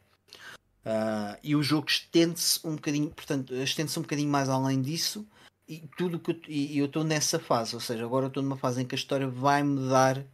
[0.85, 5.27] Uh, e o jogo estende-se um bocadinho, portanto, estende-se um bocadinho mais além disso.
[5.67, 8.83] E tudo que eu, e eu estou nessa fase, ou seja, agora estou numa fase
[8.83, 10.25] em que a história vai-me dar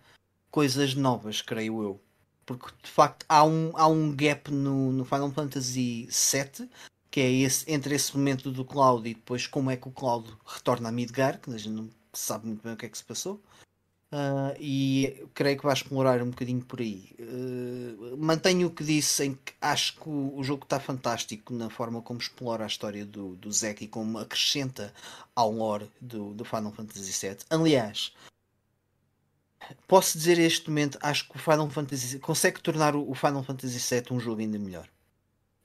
[0.50, 2.00] coisas novas, creio eu.
[2.44, 6.68] Porque de facto há um, há um gap no, no Final Fantasy VII
[7.10, 10.32] que é esse, entre esse momento do Cloud e depois como é que o Cloud
[10.46, 13.04] retorna a Midgar, que a gente não sabe muito bem o que é que se
[13.04, 13.42] passou.
[14.12, 17.14] Uh, e creio que vai explorar um bocadinho por aí.
[17.20, 22.02] Uh, mantenho o que disse em que acho que o, jogo está fantástico na forma
[22.02, 24.92] como explora a história do, do Zack e como acrescenta
[25.34, 27.36] ao lore do, do Final Fantasy VII.
[27.50, 28.12] Aliás,
[29.86, 34.16] posso dizer este momento, acho que o Final Fantasy consegue tornar o, Final Fantasy VII
[34.16, 34.88] um jogo ainda melhor.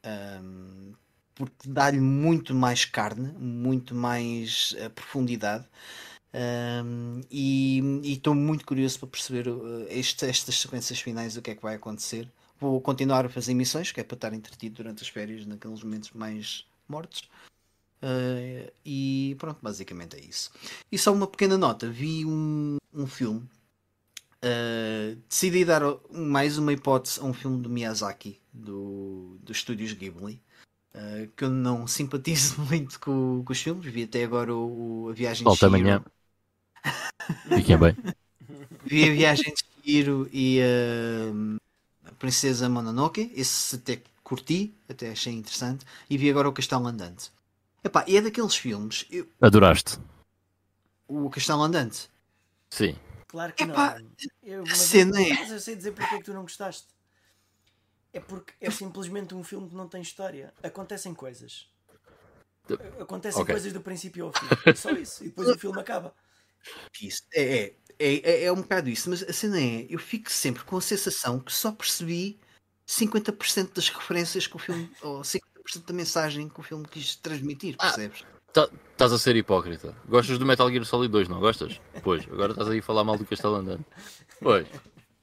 [0.05, 0.93] Um,
[1.33, 5.65] porque dá-lhe muito mais carne, muito mais uh, profundidade.
[6.35, 11.55] Um, e estou muito curioso para perceber uh, este, estas sequências finais, o que é
[11.55, 12.29] que vai acontecer.
[12.59, 16.11] Vou continuar a fazer missões, que é para estar entretido durante as férias, naqueles momentos
[16.11, 17.29] mais mortos.
[18.03, 20.51] Uh, e pronto, basicamente é isso.
[20.91, 23.47] E só uma pequena nota: vi um, um filme.
[24.43, 25.81] Uh, decidi dar
[26.11, 30.41] mais uma hipótese a um filme do Miyazaki, do, dos estúdios Ghibli.
[30.93, 33.85] Uh, que eu não simpatizo muito com, com, os filmes.
[33.85, 35.89] Vi até agora o, o A Viagem Volta de Shiro.
[35.89, 36.05] amanhã.
[37.49, 37.95] Fiquem bem.
[38.85, 41.57] Vi a Viagem de Shiro e uh,
[42.05, 43.31] a Princesa Mononoke.
[43.35, 45.85] Esse até curti, até achei interessante.
[46.09, 47.31] E vi agora o Castelo Andante.
[47.83, 49.05] Epá, e é daqueles filmes.
[49.11, 49.27] Eu...
[49.41, 49.99] Adoraste?
[51.07, 52.09] O Castelo Andante?
[52.69, 52.95] Sim.
[53.27, 54.09] Claro que Epá, não.
[54.43, 55.33] Eu, mas, cena é.
[55.33, 56.87] Mas eu sei dizer porque é que tu não gostaste.
[58.13, 60.53] É porque é simplesmente um filme que não tem história.
[60.63, 61.67] Acontecem coisas.
[62.99, 63.53] Acontecem okay.
[63.53, 64.47] coisas do princípio ao fim.
[64.65, 65.23] É só isso.
[65.23, 66.13] E depois o filme acaba.
[67.01, 67.23] Isso.
[67.33, 70.77] É, é, é, é um bocado isso, mas a cena é, eu fico sempre com
[70.77, 72.39] a sensação que só percebi
[72.87, 75.41] 50% das referências que o filme, ou 50%
[75.85, 78.23] da mensagem que o filme quis transmitir, ah, percebes?
[78.57, 79.95] Ah, estás a ser hipócrita.
[80.07, 81.79] Gostas do Metal Gear Solid 2, não gostas?
[82.03, 83.85] Pois, agora estás aí a falar mal do Castelo Andando.
[84.41, 84.67] Pois.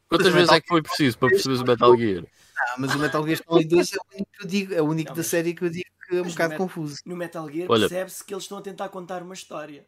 [0.08, 0.56] Quantas vezes Metal...
[0.56, 2.24] é que foi preciso para perceberes o Metal Gear?
[2.58, 4.84] Ah, mas o Metal Gear Solid 2 é o único que eu digo, é o
[4.84, 6.96] único não, da série que eu digo que é um bocado confuso.
[7.06, 9.86] No Metal Gear percebe-se que eles estão a tentar contar uma história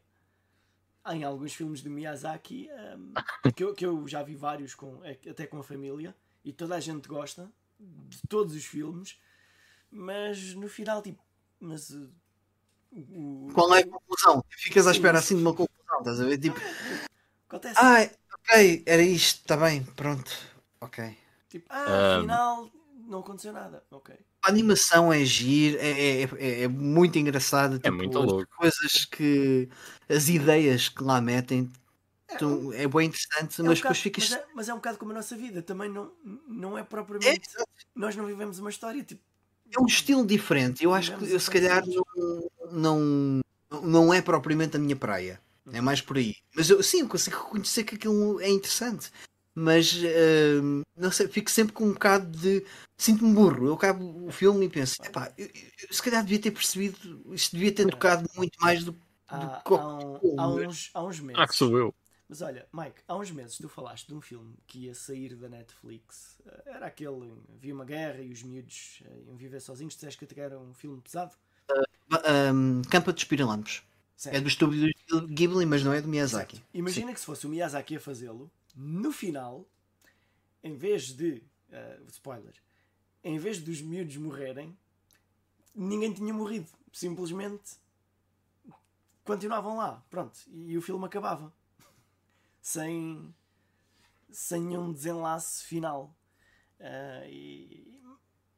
[1.12, 3.12] em alguns filmes de Miyazaki, um,
[3.52, 6.14] que, eu, que eu já vi vários, com, até com a família,
[6.44, 9.18] e toda a gente gosta de todos os filmes,
[9.90, 11.22] mas no final, tipo,
[11.60, 11.90] mas.
[11.90, 12.10] Uh,
[12.92, 14.44] o, Qual é a conclusão?
[14.48, 16.38] Ficas à espera assim de uma conclusão, estás a ver?
[16.38, 16.60] Tipo,
[17.48, 17.74] acontece.
[17.78, 18.08] Ah,
[18.38, 20.30] ok, era isto, está bem, pronto,
[20.80, 21.16] ok.
[21.48, 22.70] Tipo, ah, afinal
[23.06, 27.76] não aconteceu nada, ok a animação é giro, é, é, é, é muito engraçada.
[27.76, 28.42] É tipo, muito louco.
[28.42, 29.68] As coisas que.
[30.08, 31.70] as ideias que lá metem.
[32.38, 34.30] Tu, é bem interessante, é mas um depois ficas.
[34.30, 36.10] Mas é, mas é, um bocado como a nossa vida, também não,
[36.48, 37.48] não é propriamente.
[37.58, 37.62] É,
[37.94, 39.22] nós não vivemos uma história tipo.
[39.70, 40.84] É um estilo diferente.
[40.84, 43.40] Eu acho que eu, se calhar não, não,
[43.82, 45.40] não é propriamente a minha praia.
[45.72, 45.84] É uhum.
[45.84, 46.36] mais por aí.
[46.54, 49.10] Mas eu sim, eu consigo reconhecer que aquilo é interessante
[49.54, 52.64] mas uh, não sei, fico sempre com um bocado de.
[52.96, 53.66] Sinto-me burro.
[53.66, 57.54] Eu acabo o filme e penso, epá, eu, eu, se calhar devia ter percebido, isto
[57.54, 58.98] devia ter tocado muito mais do, do
[59.28, 59.74] há, que.
[59.74, 61.42] Há, um, há, uns, há uns meses.
[61.42, 61.94] Ah, que sou eu.
[62.28, 65.48] Mas olha, Mike, há uns meses tu falaste de um filme que ia sair da
[65.48, 66.38] Netflix.
[66.46, 67.32] Eh, era aquele.
[67.54, 69.94] Havia uma guerra e os miúdos eh, iam viver sozinhos.
[69.94, 71.32] Disseste que era um filme pesado?
[71.70, 73.82] Uh, um, Campa dos Pirilampos.
[74.26, 74.90] É do estúdio
[75.28, 76.56] Ghibli, mas não é do Miyazaki.
[76.56, 76.68] Certo.
[76.72, 77.14] Imagina Sim.
[77.14, 79.68] que se fosse o Miyazaki a fazê-lo, no final,
[80.62, 81.42] em vez de.
[81.68, 82.54] Uh, spoiler.
[83.22, 84.76] Em vez dos miúdos morrerem,
[85.74, 86.68] ninguém tinha morrido.
[86.92, 87.76] Simplesmente
[89.24, 90.04] continuavam lá.
[90.10, 90.38] Pronto.
[90.48, 91.52] E o filme acabava.
[92.60, 93.34] sem.
[94.30, 96.14] sem nenhum desenlace final.
[96.78, 98.00] Uh, e,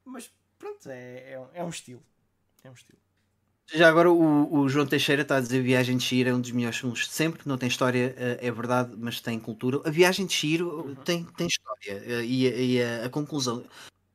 [0.03, 2.03] mas pronto, é, é, é um estilo.
[2.63, 3.06] É um estilo.
[3.73, 6.51] Já agora o, o, João Teixeira está a dizer Viagem de Shiro é um dos
[6.51, 9.81] melhores filmes de sempre, não tem história, eh, é verdade, mas tem cultura.
[9.83, 10.95] A Viagem de Shiro uhum.
[10.95, 13.65] tem, tem história eh, e, e a, a, conclusão.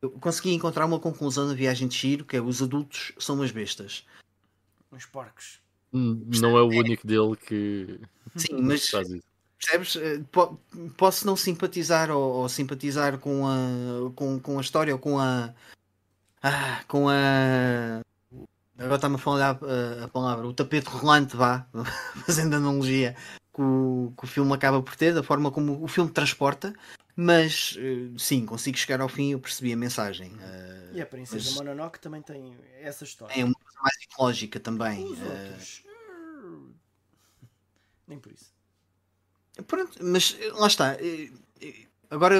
[0.00, 3.50] Eu consegui encontrar uma conclusão na Viagem de Shiro que é os adultos são umas
[3.50, 4.06] bestas.
[4.90, 5.60] Uns porcos.
[5.92, 8.00] Hum, não é o único dele que.
[8.34, 8.90] Sim, mas.
[8.90, 9.96] Percebes?
[9.96, 10.22] Eh,
[10.96, 15.54] posso não simpatizar ou, ou, simpatizar com a, com, com a história ou com a.
[16.42, 18.02] Ah, com a
[18.82, 21.66] agora está-me a falar a, a, palavra, o tapete rolante, vá,
[22.26, 23.16] fazendo analogia
[23.54, 26.74] que o, que o filme acaba por ter, da forma como o filme transporta,
[27.14, 30.32] mas uh, sim, consigo chegar ao fim e eu percebi a mensagem.
[30.32, 31.54] Uh, e a Princesa mas...
[31.56, 33.34] Mononoke também tem essa história.
[33.34, 35.04] É uma coisa mais ecológica também.
[35.04, 35.24] Os uh...
[35.24, 35.82] outros.
[38.06, 38.52] Nem por isso.
[39.66, 40.96] Pronto, mas lá está.
[42.10, 42.36] Agora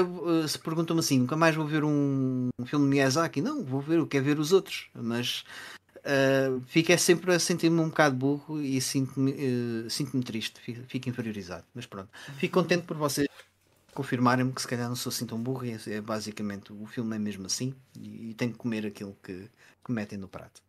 [0.47, 3.41] se perguntam-me assim, nunca mais vou ver um filme de Miyazaki?
[3.41, 5.43] Não, vou ver, eu quero ver os outros, mas
[6.05, 11.09] uh, fico sempre a sentir-me um bocado burro e sinto-me uh, sinto triste, fico, fico,
[11.09, 11.65] inferiorizado.
[11.73, 13.27] Mas pronto, fico contente por vocês
[13.93, 17.15] confirmarem-me que se calhar não sou assim tão burro e é, é basicamente o filme
[17.15, 19.47] é mesmo assim e, e tenho que comer aquilo que,
[19.83, 20.61] que metem no prato.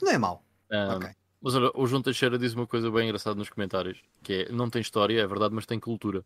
[0.00, 0.42] Não é mau.
[0.70, 1.10] Um, okay.
[1.42, 4.68] Mas olha, o João Teixeira diz uma coisa bem engraçada nos comentários, que é, não
[4.68, 6.24] tem história, é verdade, mas tem cultura.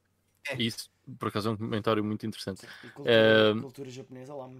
[0.49, 0.63] É.
[0.63, 2.61] Isso, por acaso, é um comentário muito interessante.
[2.61, 4.51] Sim, cultura, cultura, japonesa, lá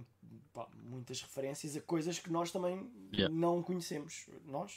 [0.53, 3.33] pá, muitas referências a coisas que nós também yeah.
[3.33, 4.25] não conhecemos.
[4.47, 4.71] Nós?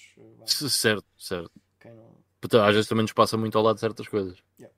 [0.46, 1.50] Certo, certo.
[1.84, 2.28] Não...
[2.40, 4.38] Portanto, às vezes também nos passa muito ao lado de certas coisas.
[4.58, 4.74] Yeah.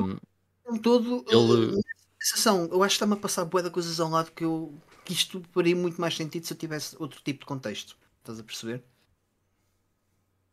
[0.00, 0.18] Um,
[0.64, 1.80] eu, todo, ele...
[2.20, 4.74] sensação, eu acho que está-me a passar boa de coisas ao lado que, eu,
[5.04, 7.96] que isto faria muito mais sentido se eu tivesse outro tipo de contexto.
[8.18, 8.82] Estás a perceber?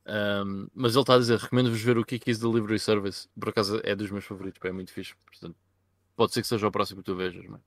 [0.05, 3.27] Um, mas ele está a dizer: recomendo-vos ver o Kiki's Delivery Service.
[3.39, 5.13] Por acaso é dos meus favoritos, é muito fixe.
[5.25, 5.55] Portanto,
[6.15, 7.45] pode ser que seja o próximo que tu vejas.
[7.47, 7.61] Mas...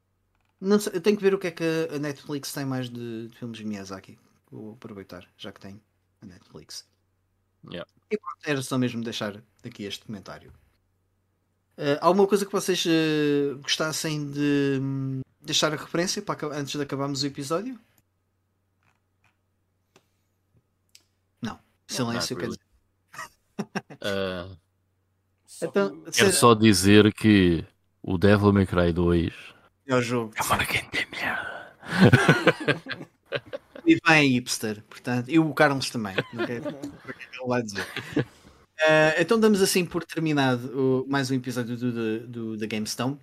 [0.60, 3.28] Não sei, eu tenho que ver o que é que a Netflix tem mais de,
[3.28, 4.18] de filmes de Miyazaki.
[4.50, 5.80] Vou aproveitar, já que tem
[6.22, 6.86] a Netflix.
[7.64, 7.88] Yeah.
[8.10, 10.52] E pronto, era só mesmo deixar aqui este comentário.
[11.76, 16.82] Uh, alguma coisa que vocês uh, gostassem de um, deixar a referência para, antes de
[16.82, 17.78] acabarmos o episódio?
[21.86, 22.60] Silêncio, quer dizer.
[23.92, 24.56] Uh,
[25.62, 27.64] então, quero só dizer que
[28.02, 29.32] o Devil May Cry 2
[29.86, 30.34] é o jogo.
[30.36, 31.56] É uma grande merda.
[33.86, 36.16] e bem hipster, portanto, e o Carlos também.
[36.32, 36.64] Não quero,
[37.38, 37.86] não vai dizer.
[38.16, 43.18] Uh, então damos assim por terminado o, mais um episódio do, do, da GameStone.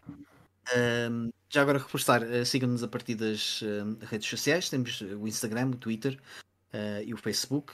[0.69, 3.61] Uh, já agora reforçar, uh, sigam-nos a partir das
[4.09, 6.17] redes sociais, temos o Instagram, o Twitter
[7.05, 7.73] e o Facebook,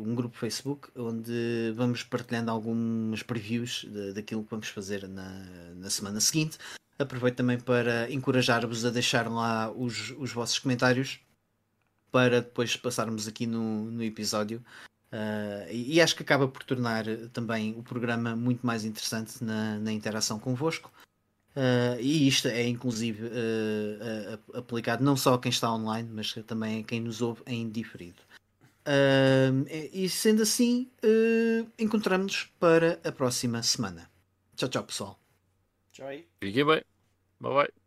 [0.00, 5.30] um grupo Facebook, onde vamos partilhando algumas previews daquilo que vamos fazer na,
[5.76, 6.58] na semana seguinte.
[6.98, 11.20] Aproveito também para encorajar-vos a deixar lá os, os vossos comentários
[12.12, 14.64] para depois passarmos aqui no, no episódio.
[15.12, 19.78] Uh, e, e, acho que acaba por tornar também o programa muito mais interessante na,
[19.78, 20.92] na interação convosco.
[21.56, 26.80] Uh, e isto é inclusive uh, aplicado não só a quem está online, mas também
[26.80, 28.22] a quem nos ouve em diferido.
[29.92, 30.90] E sendo assim,
[31.78, 34.10] encontramos-nos para a próxima semana.
[34.56, 35.20] Tchau, tchau, pessoal.
[35.92, 36.26] Tchau aí.
[36.40, 36.82] Fiquem bem.
[37.40, 37.83] Bye bye.